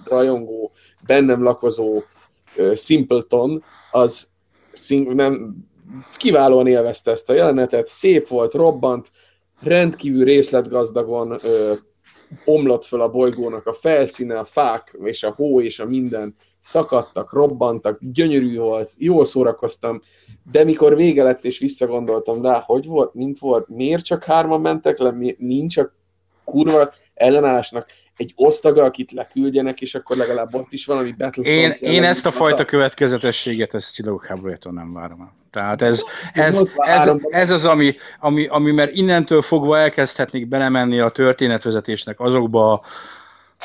rajongó, 0.04 0.70
bennem 1.06 1.42
lakozó 1.42 2.00
ö, 2.56 2.72
Simpleton, 2.74 3.62
az, 3.90 4.30
szín, 4.74 5.14
nem, 5.14 5.56
kiválóan 6.16 6.66
élvezte 6.66 7.10
ezt 7.10 7.30
a 7.30 7.32
jelenetet, 7.32 7.88
szép 7.88 8.28
volt, 8.28 8.54
robbant, 8.54 9.10
rendkívül 9.62 10.24
részletgazdagon 10.24 11.30
ö, 11.30 11.72
omlott 12.44 12.84
föl 12.84 13.00
a 13.00 13.10
bolygónak 13.10 13.66
a 13.66 13.72
felszíne, 13.72 14.38
a 14.38 14.44
fák 14.44 14.98
és 15.02 15.22
a 15.22 15.32
hó 15.36 15.60
és 15.60 15.78
a 15.78 15.86
minden. 15.86 16.34
Szakadtak, 16.60 17.32
robbantak, 17.32 17.98
gyönyörű 18.00 18.56
volt, 18.58 18.90
jól 18.96 19.24
szórakoztam, 19.24 20.02
de 20.52 20.64
mikor 20.64 20.96
vége 20.96 21.22
lett 21.22 21.44
és 21.44 21.58
visszagondoltam 21.58 22.42
rá, 22.42 22.62
hogy 22.66 22.86
volt, 22.86 23.14
mint 23.14 23.38
volt, 23.38 23.68
miért 23.68 24.04
csak 24.04 24.24
hárman 24.24 24.60
mentek 24.60 24.98
le, 24.98 25.14
nincs 25.38 25.76
a 25.76 25.92
kurva 26.44 26.92
ellenállásnak 27.14 27.86
egy 28.16 28.32
osztaga, 28.36 28.84
akit 28.84 29.12
leküldjenek, 29.12 29.80
és 29.80 29.94
akkor 29.94 30.16
legalább 30.16 30.54
ott 30.54 30.72
is 30.72 30.86
valami 30.86 31.12
Battlefront. 31.12 31.80
Én, 31.80 31.92
én 31.92 32.04
ezt 32.04 32.26
a 32.26 32.30
fajta 32.30 32.64
következetességet, 32.64 33.74
ezt 33.74 33.94
Csillagok 33.94 34.26
háborújától 34.26 34.72
nem 34.72 34.92
várom 34.92 35.32
Tehát 35.50 35.82
ez, 35.82 36.02
ez, 36.32 36.62
ez, 36.76 37.10
ez 37.28 37.50
az, 37.50 37.64
ami, 37.64 37.94
ami, 38.20 38.46
ami, 38.46 38.72
mert 38.72 38.94
innentől 38.94 39.42
fogva 39.42 39.78
elkezdhetnék 39.78 40.48
belemenni 40.48 40.98
a 40.98 41.08
történetvezetésnek 41.08 42.20
azokba 42.20 42.72
a, 42.72 42.82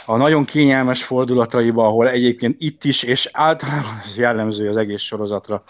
a 0.05 0.17
nagyon 0.17 0.45
kényelmes 0.45 1.03
fordulataiba, 1.03 1.85
ahol 1.85 2.09
egyébként 2.09 2.55
itt 2.59 2.83
is, 2.83 3.03
és 3.03 3.29
általában 3.31 4.01
ez 4.05 4.17
jellemző 4.17 4.67
az 4.67 4.77
egész 4.77 5.01
sorozatra, 5.01 5.63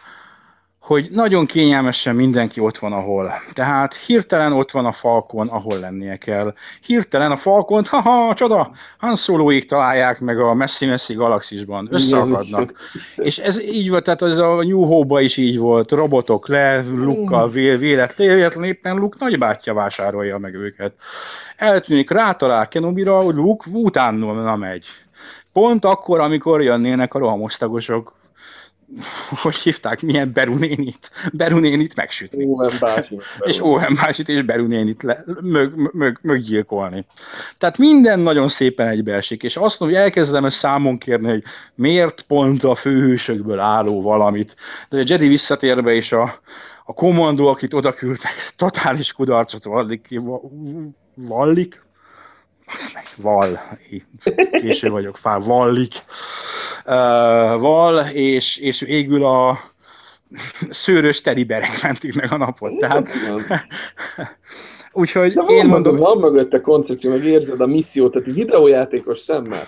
hogy 0.88 1.08
nagyon 1.12 1.46
kényelmesen 1.46 2.16
mindenki 2.16 2.60
ott 2.60 2.78
van, 2.78 2.94
ahol. 2.94 3.32
Tehát 3.54 3.96
hirtelen 3.96 4.54
ott 4.54 4.72
van 4.72 4.86
a 4.86 4.92
Falcon, 4.92 5.48
ahol 5.48 5.80
lennie 5.80 6.16
kell. 6.16 6.54
Hirtelen 6.86 7.32
a 7.32 7.38
Falcon, 7.38 7.84
haha, 7.86 8.34
csoda, 8.34 8.72
Han 8.98 9.16
Soloék 9.16 9.66
találják 9.66 10.20
meg 10.20 10.40
a 10.40 10.54
messzi-messzi 10.54 11.14
galaxisban, 11.14 11.88
összeakadnak. 11.92 12.74
És 13.16 13.38
ez 13.38 13.62
így 13.62 13.90
volt, 13.90 14.04
tehát 14.04 14.22
az 14.22 14.38
a 14.38 14.56
New 14.56 14.86
Hope-ba 14.86 15.22
is 15.22 15.38
így 15.38 15.58
volt, 15.58 15.92
robotok 15.92 16.48
le, 16.48 16.82
Lukkal 16.82 17.50
véletlen, 17.50 18.64
éppen 18.64 18.96
Luke 18.96 19.18
nagybátyja 19.20 19.74
vásárolja 19.74 20.38
meg 20.38 20.54
őket. 20.54 20.94
Eltűnik, 21.58 22.12
rátalál 22.12 22.68
Kenobira, 22.68 23.22
hogy 23.22 23.36
Luke 23.36 23.70
utána 23.74 24.56
megy. 24.56 24.86
Pont 25.54 25.86
akkor, 25.86 26.20
amikor 26.20 26.62
jönnének 26.62 27.14
a 27.14 27.20
rohamosztagosok 27.20 28.17
hogy 29.30 29.56
hívták, 29.56 30.02
milyen 30.02 30.32
Berunénit, 30.34 31.12
Berunénit 31.34 31.96
megsütni. 31.96 32.46
Owen 32.46 32.72
bácsi. 32.80 33.20
és 33.40 33.60
Owen 33.64 33.96
bácsit 33.96 34.30
és 34.30 34.42
Berunénit 34.42 35.04
le, 35.04 35.24
mög, 35.42 35.92
mög, 35.94 36.20
möggyilkolni. 36.22 37.06
Tehát 37.58 37.78
minden 37.78 38.20
nagyon 38.20 38.48
szépen 38.48 38.88
egybeesik, 38.88 39.44
és 39.44 39.58
azt 39.58 39.80
mondom, 39.80 39.98
hogy 39.98 40.08
elkezdem 40.08 40.46
ezt 40.46 40.58
számon 40.58 40.98
kérni, 40.98 41.30
hogy 41.30 41.44
miért 41.76 42.22
pont 42.22 42.64
a 42.64 42.76
főhősökből 42.76 43.60
álló 43.60 44.02
valamit. 44.02 44.56
De 44.90 44.98
a 44.98 45.04
Jedi 45.06 45.28
visszatérve 45.28 45.94
is 45.94 46.12
a, 46.12 46.34
a 46.86 46.94
kommandó, 46.94 47.48
akit 47.48 47.74
oda 47.74 47.94
küldtek, 47.94 48.54
totális 48.56 49.14
kudarcot 49.14 49.64
vallik, 49.64 50.20
vallik, 51.16 51.86
az 52.76 52.92
meg, 52.94 53.04
val, 53.18 53.60
késő 54.52 54.90
vagyok, 54.90 55.18
fál, 55.18 55.40
vallik, 55.40 55.94
uh, 56.86 57.60
val, 57.60 58.08
és, 58.14 58.58
és 58.58 58.82
végül 58.82 59.26
a 59.26 59.58
szőrös 60.70 61.22
teriberek 61.22 61.82
mentik 61.82 62.16
meg 62.16 62.32
a 62.32 62.38
napot. 62.38 62.78
Tehát, 62.78 63.08
úgyhogy 64.92 65.34
De 65.34 65.44
én 65.54 65.66
mondom... 65.66 65.98
Van 65.98 66.18
mögötte 66.18 66.62
koncepció, 66.62 67.10
meg 67.10 67.26
érzed 67.26 67.62
a 67.62 67.68
missziót, 67.68 68.12
tehát 68.12 68.34
videójátékos 68.34 69.22
szemmel. 69.22 69.64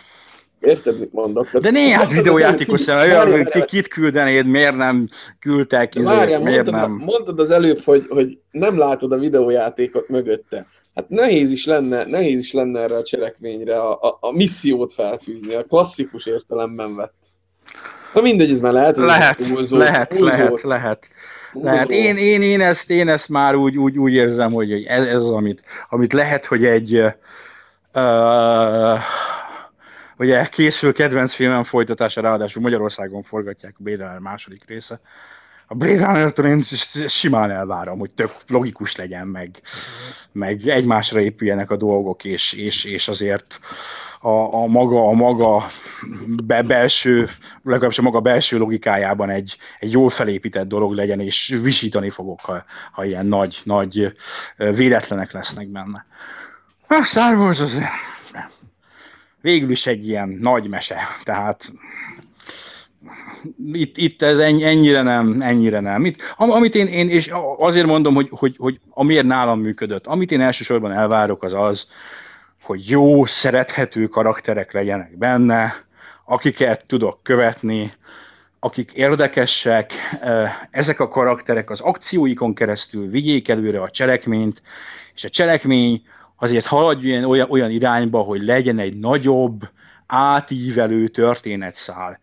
Érted, 0.60 1.00
mit 1.00 1.14
mondok? 1.14 1.58
De 1.58 1.72
né, 1.72 1.90
hát 1.90 2.12
videójátékos 2.12 2.82
szemmel, 2.82 3.46
ki, 3.46 3.66
kit 3.66 3.88
küldenéd, 3.88 4.46
miért 4.46 4.76
nem 4.76 5.08
küldtek, 5.40 5.96
izé, 5.96 6.16
miért 6.16 6.42
mondtad, 6.42 6.74
nem... 6.74 6.92
mondtad 6.92 7.40
az 7.40 7.52
előbb, 7.52 7.82
hogy, 7.84 8.06
hogy 8.10 8.40
nem 8.52 8.78
látod 8.78 9.12
a 9.12 9.18
videójátékot 9.18 10.10
mögötte. 10.10 10.66
Hát 11.00 11.10
nehéz 11.10 11.52
is 11.52 11.66
lenne, 11.66 12.06
nehéz 12.06 12.40
is 12.40 12.52
lenne 12.52 12.80
erre 12.80 12.96
a 12.96 13.04
cselekményre 13.04 13.82
a, 13.82 14.02
a, 14.02 14.18
a 14.22 14.32
missziót 14.32 14.94
felfűzni, 14.94 15.54
a 15.54 15.64
klasszikus 15.64 16.26
értelemben 16.26 16.96
vett. 16.96 17.14
Na 18.14 18.22
mindegy, 18.22 18.52
ez 18.52 18.60
már 18.60 18.74
lehet. 18.74 18.98
Lehet, 18.98 19.38
túlzó, 19.38 19.78
lehet, 19.78 20.10
túlzó, 20.10 20.26
lehet, 20.26 20.62
lehet. 20.62 21.10
Tehát 21.64 21.92
én, 21.92 22.18
én, 22.18 22.42
én, 22.42 22.62
ezt, 22.62 22.90
én 22.90 23.08
ezt 23.08 23.30
már 23.30 23.56
úgy, 23.56 23.78
úgy, 23.78 23.98
úgy 23.98 24.14
érzem, 24.14 24.52
hogy 24.52 24.72
ez, 24.72 25.06
ez 25.06 25.24
az, 25.24 25.32
amit, 25.32 25.64
amit 25.90 26.14
lehet, 26.14 26.46
hogy 26.46 26.66
egy 26.66 27.04
uh, 27.94 29.00
ugye 30.18 30.46
készül 30.46 30.94
kedvenc 30.94 31.34
filmem 31.34 31.64
folytatása, 31.64 32.22
ráadásul 32.22 32.62
Magyarországon 32.62 33.22
forgatják 33.22 33.76
a 33.78 33.82
Runner 33.84 34.20
második 34.20 34.62
része. 34.68 35.00
A 35.72 35.76
Blade 35.76 36.06
Runner-től 36.06 36.46
én 36.46 36.62
simán 37.08 37.52
elvárom, 37.52 38.00
hogy 38.00 38.14
tök 38.14 38.32
logikus 38.48 38.96
legyen, 38.96 39.28
meg, 39.28 39.62
meg 40.32 40.68
egymásra 40.68 41.22
épüljenek 41.22 41.72
a 41.72 41.78
dolgok, 41.78 42.24
és, 42.24 42.54
és, 42.54 42.86
és 42.86 43.08
azért 43.08 43.60
a, 44.20 44.54
a 44.54 44.66
maga, 44.66 45.08
a 45.08 45.12
maga 45.12 45.66
be, 46.44 46.62
belső, 46.62 47.30
legalábbis 47.64 47.98
a 47.98 48.02
maga 48.02 48.20
belső 48.20 48.58
logikájában 48.58 49.30
egy, 49.30 49.58
egy 49.80 49.92
jól 49.92 50.10
felépített 50.10 50.68
dolog 50.68 50.94
legyen, 50.94 51.20
és 51.20 51.60
visítani 51.64 52.10
fogok, 52.10 52.40
ha, 52.40 52.64
ha 52.92 53.06
ilyen 53.06 53.26
nagy, 53.26 53.62
nagy 53.64 54.14
véletlenek 54.58 55.32
lesznek 55.32 55.68
benne. 55.68 56.06
A 56.88 57.04
Star 57.04 57.38
Wars 57.38 57.60
az 57.60 57.80
végül 59.42 59.70
is 59.70 59.88
egy 59.88 60.08
ilyen 60.08 60.30
nagy 60.30 60.70
mese, 60.70 60.98
tehát 61.24 61.72
itt, 63.74 63.98
itt 63.98 64.22
ez 64.22 64.38
ennyire 64.40 65.02
nem, 65.02 65.42
ennyire 65.42 65.80
nem. 65.80 66.06
Itt, 66.06 66.34
amit 66.38 66.76
én, 66.76 66.88
én, 66.88 67.10
és 67.10 67.32
azért 67.58 67.86
mondom, 67.86 68.14
hogy, 68.14 68.28
hogy, 68.32 68.56
hogy 68.58 68.80
amiért 68.90 69.26
nálam 69.26 69.60
működött, 69.60 70.08
amit 70.08 70.32
én 70.32 70.42
elsősorban 70.42 70.92
elvárok, 70.92 71.44
az 71.44 71.54
az, 71.54 71.88
hogy 72.64 72.90
jó, 72.90 73.26
szerethető 73.26 74.08
karakterek 74.08 74.74
legyenek 74.74 75.18
benne, 75.18 75.74
akiket 76.26 76.86
tudok 76.86 77.24
követni, 77.24 77.94
akik 78.60 78.94
érdekesek, 78.94 79.94
ezek 80.72 81.00
a 81.00 81.08
karakterek 81.08 81.70
az 81.70 81.80
akcióikon 81.80 82.54
keresztül 82.54 83.10
vigyék 83.10 83.50
előre 83.50 83.82
a 83.82 83.90
cselekményt, 83.90 84.62
és 85.16 85.24
a 85.24 85.30
cselekmény 85.30 86.02
azért 86.36 86.66
haladjon 86.66 87.24
olyan, 87.24 87.50
olyan 87.50 87.70
irányba, 87.70 88.20
hogy 88.20 88.44
legyen 88.44 88.80
egy 88.80 88.98
nagyobb, 88.98 89.70
átívelő 90.08 91.08
történetszál. 91.08 92.20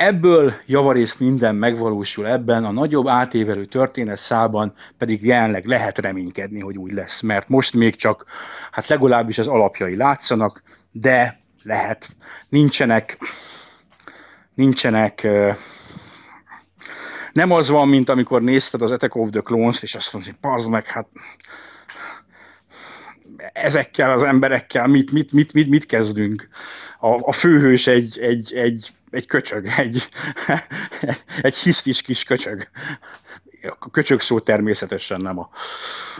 Ebből 0.00 0.54
javarészt 0.66 1.20
minden 1.20 1.54
megvalósul 1.54 2.26
ebben, 2.26 2.64
a 2.64 2.70
nagyobb 2.70 3.08
átévelő 3.08 3.64
történetszálban 3.64 4.72
pedig 4.98 5.24
jelenleg 5.24 5.64
lehet 5.64 5.98
reménykedni, 5.98 6.60
hogy 6.60 6.76
úgy 6.76 6.92
lesz, 6.92 7.20
mert 7.20 7.48
most 7.48 7.74
még 7.74 7.96
csak, 7.96 8.24
hát 8.70 8.86
legalábbis 8.86 9.38
az 9.38 9.46
alapjai 9.46 9.96
látszanak, 9.96 10.62
de 10.92 11.38
lehet. 11.62 12.08
Nincsenek, 12.48 13.18
nincsenek 14.54 15.28
nem 17.32 17.50
az 17.50 17.68
van, 17.68 17.88
mint 17.88 18.08
amikor 18.08 18.42
nézted 18.42 18.82
az 18.82 18.90
Attack 18.90 19.14
of 19.14 19.30
the 19.30 19.40
Clones-t, 19.40 19.82
és 19.82 19.94
azt 19.94 20.12
mondod, 20.12 20.34
hogy 20.40 20.70
meg, 20.70 20.86
hát 20.86 21.08
ezekkel 23.52 24.10
az 24.10 24.22
emberekkel 24.22 24.86
mit, 24.86 25.12
mit, 25.12 25.32
mit, 25.32 25.52
mit, 25.52 25.68
mit 25.68 25.86
kezdünk? 25.86 26.48
A, 27.00 27.28
a 27.28 27.32
főhős 27.32 27.86
egy, 27.86 28.18
egy, 28.20 28.52
egy, 28.54 28.90
egy 29.10 29.26
köcsög, 29.26 29.66
egy, 29.76 30.08
egy 31.40 31.56
hisztis 31.56 32.02
kis 32.02 32.24
köcsög. 32.24 32.68
A 33.78 33.90
köcsög 33.90 34.20
szó 34.20 34.38
természetesen 34.38 35.20
nem 35.20 35.38
a, 35.38 35.50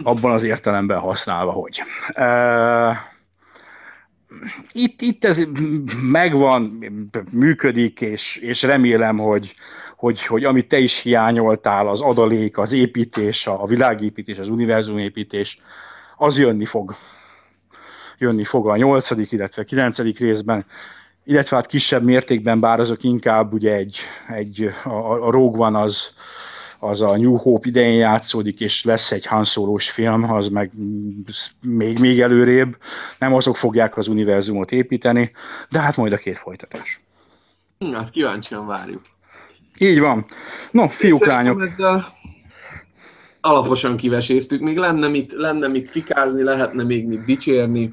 abban 0.02 0.32
az 0.32 0.42
értelemben 0.42 0.98
használva, 0.98 1.52
hogy. 1.52 1.82
Uh, 2.16 2.96
itt, 4.72 5.00
itt 5.00 5.24
ez 5.24 5.42
megvan, 6.10 6.84
működik, 7.32 8.00
és, 8.00 8.36
és 8.36 8.62
remélem, 8.62 9.18
hogy, 9.18 9.54
hogy, 9.96 10.24
hogy 10.24 10.44
amit 10.44 10.68
te 10.68 10.78
is 10.78 10.98
hiányoltál, 10.98 11.88
az 11.88 12.00
adalék, 12.00 12.58
az 12.58 12.72
építés, 12.72 13.46
a 13.46 13.66
világépítés, 13.66 14.38
az 14.38 14.48
univerzumépítés, 14.48 15.58
az 16.16 16.38
jönni 16.38 16.64
fog. 16.64 16.94
Jönni 18.18 18.44
fog 18.44 18.68
a 18.68 18.76
nyolcadik, 18.76 19.32
illetve 19.32 19.62
a 19.62 19.64
kilencedik 19.64 20.18
részben, 20.18 20.64
illetve 21.30 21.56
hát 21.56 21.66
kisebb 21.66 22.02
mértékben, 22.02 22.60
bár 22.60 22.80
azok 22.80 23.02
inkább 23.02 23.52
ugye 23.52 23.74
egy, 23.74 23.98
egy 24.28 24.70
a, 24.84 25.26
a 25.26 25.30
Rogue 25.30 25.66
One 25.66 25.78
az, 25.78 26.10
az 26.78 27.02
a 27.02 27.16
New 27.16 27.36
Hope 27.36 27.68
idején 27.68 27.98
játszódik, 27.98 28.60
és 28.60 28.84
lesz 28.84 29.12
egy 29.12 29.26
Han 29.26 29.44
Solo-s 29.44 29.90
film, 29.90 30.32
az 30.32 30.48
meg 30.48 30.70
még, 31.62 31.98
még 31.98 32.20
előrébb. 32.20 32.76
Nem 33.18 33.34
azok 33.34 33.56
fogják 33.56 33.96
az 33.96 34.08
univerzumot 34.08 34.72
építeni, 34.72 35.32
de 35.68 35.78
hát 35.78 35.96
majd 35.96 36.12
a 36.12 36.16
két 36.16 36.36
folytatás. 36.36 37.00
Hát 37.92 38.10
kíváncsian 38.10 38.66
várjuk. 38.66 39.02
Így 39.78 40.00
van. 40.00 40.26
No, 40.70 40.88
fiúk, 40.88 41.26
lányok. 41.26 41.62
Ezzel 41.62 42.18
alaposan 43.40 43.96
kiveséztük, 43.96 44.60
még 44.60 44.76
lenne 44.76 45.08
mit, 45.08 45.32
lenne 45.32 45.68
mit 45.68 45.90
fikázni, 45.90 46.42
lehetne 46.42 46.82
még 46.82 47.06
mit 47.06 47.24
dicsérni, 47.24 47.92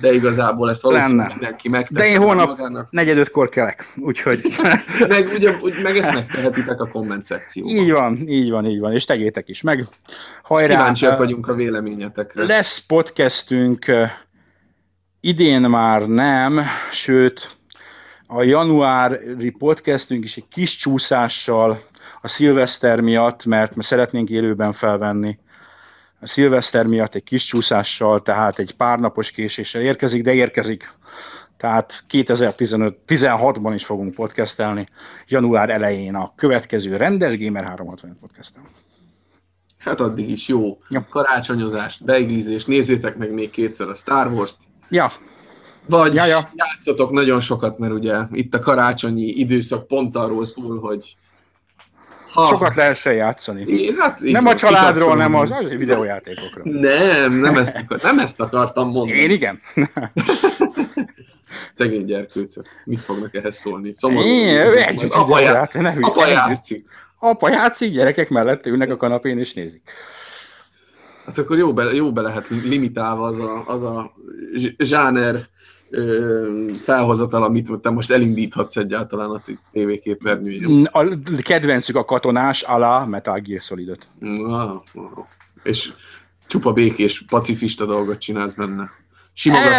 de 0.00 0.12
igazából 0.12 0.70
ezt 0.70 0.82
valószínűleg 0.82 1.18
lenne. 1.18 1.32
mindenki 1.32 1.68
megtette. 1.68 2.02
De 2.02 2.08
én 2.08 2.18
holnap 2.18 2.48
magának. 2.48 2.90
negyedötkor 2.90 3.48
kelek, 3.48 3.92
úgyhogy... 3.96 4.46
meg, 5.08 5.30
ugye, 5.34 5.56
meg 5.82 5.96
ezt 5.96 6.12
megtehetitek 6.12 6.80
a 6.80 6.88
komment 6.88 7.24
szekcióban. 7.24 7.76
Így 7.76 7.90
van, 7.90 8.28
így 8.28 8.50
van, 8.50 8.66
így 8.66 8.80
van, 8.80 8.92
és 8.92 9.04
tegyétek 9.04 9.48
is 9.48 9.62
meg. 9.62 9.88
Hajrá! 10.42 10.76
Kíváncsiak 10.76 11.18
vagyunk 11.18 11.48
a 11.48 11.54
véleményetekre. 11.54 12.44
Lesz 12.44 12.86
podcastünk, 12.86 13.84
idén 15.20 15.60
már 15.60 16.06
nem, 16.06 16.60
sőt, 16.92 17.50
a 18.26 18.42
januári 18.42 19.50
podcastünk 19.50 20.24
is 20.24 20.36
egy 20.36 20.48
kis 20.48 20.76
csúszással 20.76 21.80
a 22.22 22.28
szilveszter 22.28 23.00
miatt, 23.00 23.44
mert, 23.44 23.74
mert 23.74 23.86
szeretnénk 23.86 24.30
élőben 24.30 24.72
felvenni. 24.72 25.38
Szilveszter 26.22 26.86
miatt 26.86 27.14
egy 27.14 27.24
kis 27.24 27.44
csúszással, 27.44 28.22
tehát 28.22 28.58
egy 28.58 28.74
pár 28.74 28.98
napos 28.98 29.30
késéssel 29.30 29.82
érkezik, 29.82 30.22
de 30.22 30.34
érkezik. 30.34 30.92
Tehát 31.56 32.04
2015-16-ban 32.10 33.70
is 33.74 33.84
fogunk 33.84 34.14
podcastelni, 34.14 34.86
január 35.28 35.70
elején 35.70 36.14
a 36.14 36.32
következő 36.36 36.96
rendes 36.96 37.38
Gamer 37.38 37.64
365 37.64 38.16
podcastel. 38.20 38.62
Hát 39.78 40.00
addig 40.00 40.30
is 40.30 40.48
jó. 40.48 40.78
Ja. 40.88 41.06
Karácsonyozást, 41.10 42.04
beiglizést, 42.04 42.66
nézzétek 42.66 43.16
meg 43.16 43.32
még 43.32 43.50
kétszer 43.50 43.88
a 43.88 43.94
Star 43.94 44.26
Wars-t. 44.26 44.58
Ja. 44.88 45.12
Vagy 45.86 46.14
ja, 46.14 46.24
ja. 46.24 46.48
játszotok 46.54 47.10
nagyon 47.10 47.40
sokat, 47.40 47.78
mert 47.78 47.92
ugye 47.92 48.16
itt 48.32 48.54
a 48.54 48.58
karácsonyi 48.58 49.26
időszak 49.26 49.86
pont 49.86 50.16
arról 50.16 50.46
szól, 50.46 50.78
hogy 50.78 51.14
ha. 52.32 52.46
Sokat 52.46 52.74
lehessen 52.74 53.14
játszani. 53.14 53.64
É, 53.66 53.94
hát, 53.98 54.20
nem 54.20 54.46
a 54.46 54.54
családról, 54.54 55.16
nem 55.16 55.34
az, 55.34 55.50
az 55.50 55.68
videójátékokról. 55.68 56.80
Nem, 56.80 57.32
nem 57.32 57.56
ezt, 57.56 57.76
akar, 57.76 57.98
nem 58.02 58.18
ezt 58.18 58.40
akartam 58.40 58.88
mondani. 58.88 59.18
Én 59.18 59.30
igen. 59.30 59.60
Szegény 61.76 62.04
gyerkőcök. 62.04 62.66
Mit 62.84 63.00
fognak 63.00 63.34
ehhez 63.34 63.56
szólni? 63.56 63.94
Szomorú. 63.94 64.26
Én, 64.26 64.58
együtt 64.58 65.12
apa, 65.12 65.40
ját, 65.40 65.74
ne 65.74 65.94
apa 66.00 66.26
játszik. 66.26 66.86
Apa 67.18 67.48
játszik, 67.48 67.92
gyerekek 67.92 68.28
mellett 68.28 68.66
ülnek 68.66 68.90
a 68.90 68.96
kanapén 68.96 69.38
és 69.38 69.54
nézik. 69.54 69.82
Hát 71.26 71.38
akkor 71.38 71.58
jó 71.58 71.72
be, 71.72 71.82
jó 71.82 72.12
be 72.12 72.20
lehet 72.20 72.48
limitálva 72.48 73.26
az 73.26 73.38
a, 73.38 73.62
az 73.66 73.82
a 73.82 74.12
zsáner 74.78 75.48
felhozatal, 76.84 77.42
amit 77.42 77.80
te 77.82 77.90
most 77.90 78.10
elindíthatsz 78.10 78.76
egyáltalán 78.76 79.30
a 79.30 79.40
tévéképernyőjén. 79.72 80.84
A 80.84 81.08
kedvencük 81.42 81.96
a 81.96 82.04
katonás 82.04 82.62
alá 82.62 83.04
Metal 83.04 83.38
Gear 83.38 83.60
Solid-ot. 83.60 84.08
Wow, 84.20 84.80
wow. 84.94 85.24
És 85.62 85.92
csupa 86.46 86.72
békés, 86.72 87.24
pacifista 87.28 87.86
dolgot 87.86 88.18
csinálsz 88.18 88.54
benne. 88.54 88.90
Simogatok. 89.32 89.72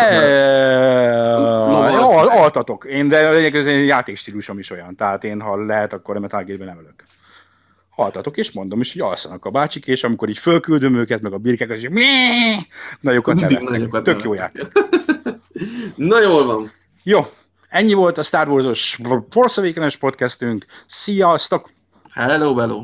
Altatok. 2.30 2.86
Én, 2.86 3.07
de 3.07 3.28
az 3.53 3.68
én 3.68 3.86
játékstílusom 3.86 4.59
is 4.59 4.72
olyan. 4.72 4.95
Tehát 4.95 5.24
én, 5.24 5.41
ha 5.41 5.66
lehet, 5.66 5.93
akkor 5.93 6.16
a 6.16 6.20
Metal 6.20 6.43
Gear-ben 6.43 6.68
nem 6.68 6.80
ölök 6.80 7.03
haltatok, 7.95 8.38
és 8.38 8.51
mondom 8.51 8.80
is, 8.80 8.93
hogy 8.93 9.01
alszanak 9.01 9.45
a 9.45 9.49
bácsik, 9.49 9.88
és 9.88 10.03
amikor 10.03 10.30
így 10.30 10.38
fölküldöm 10.38 10.95
őket, 10.95 11.22
meg 11.22 11.34
a 11.34 11.38
birkek, 11.38 11.70
és 11.70 11.88
nagyokat 12.99 13.36
nevetnek. 13.36 14.01
Tök 14.01 14.24
jó 14.24 14.34
játék. 14.34 14.72
Na 15.95 16.22
jól 16.22 16.45
van. 16.45 16.72
Jó, 17.03 17.26
ennyi 17.70 17.93
volt 17.93 18.18
a 18.18 18.24
Star 18.24 18.49
Wars-os 18.49 18.99
Force 19.30 19.61
Awakens 19.61 19.97
podcastünk. 19.97 20.66
Sziasztok! 20.86 21.70
Hello, 22.14 22.55
hello! 22.55 22.84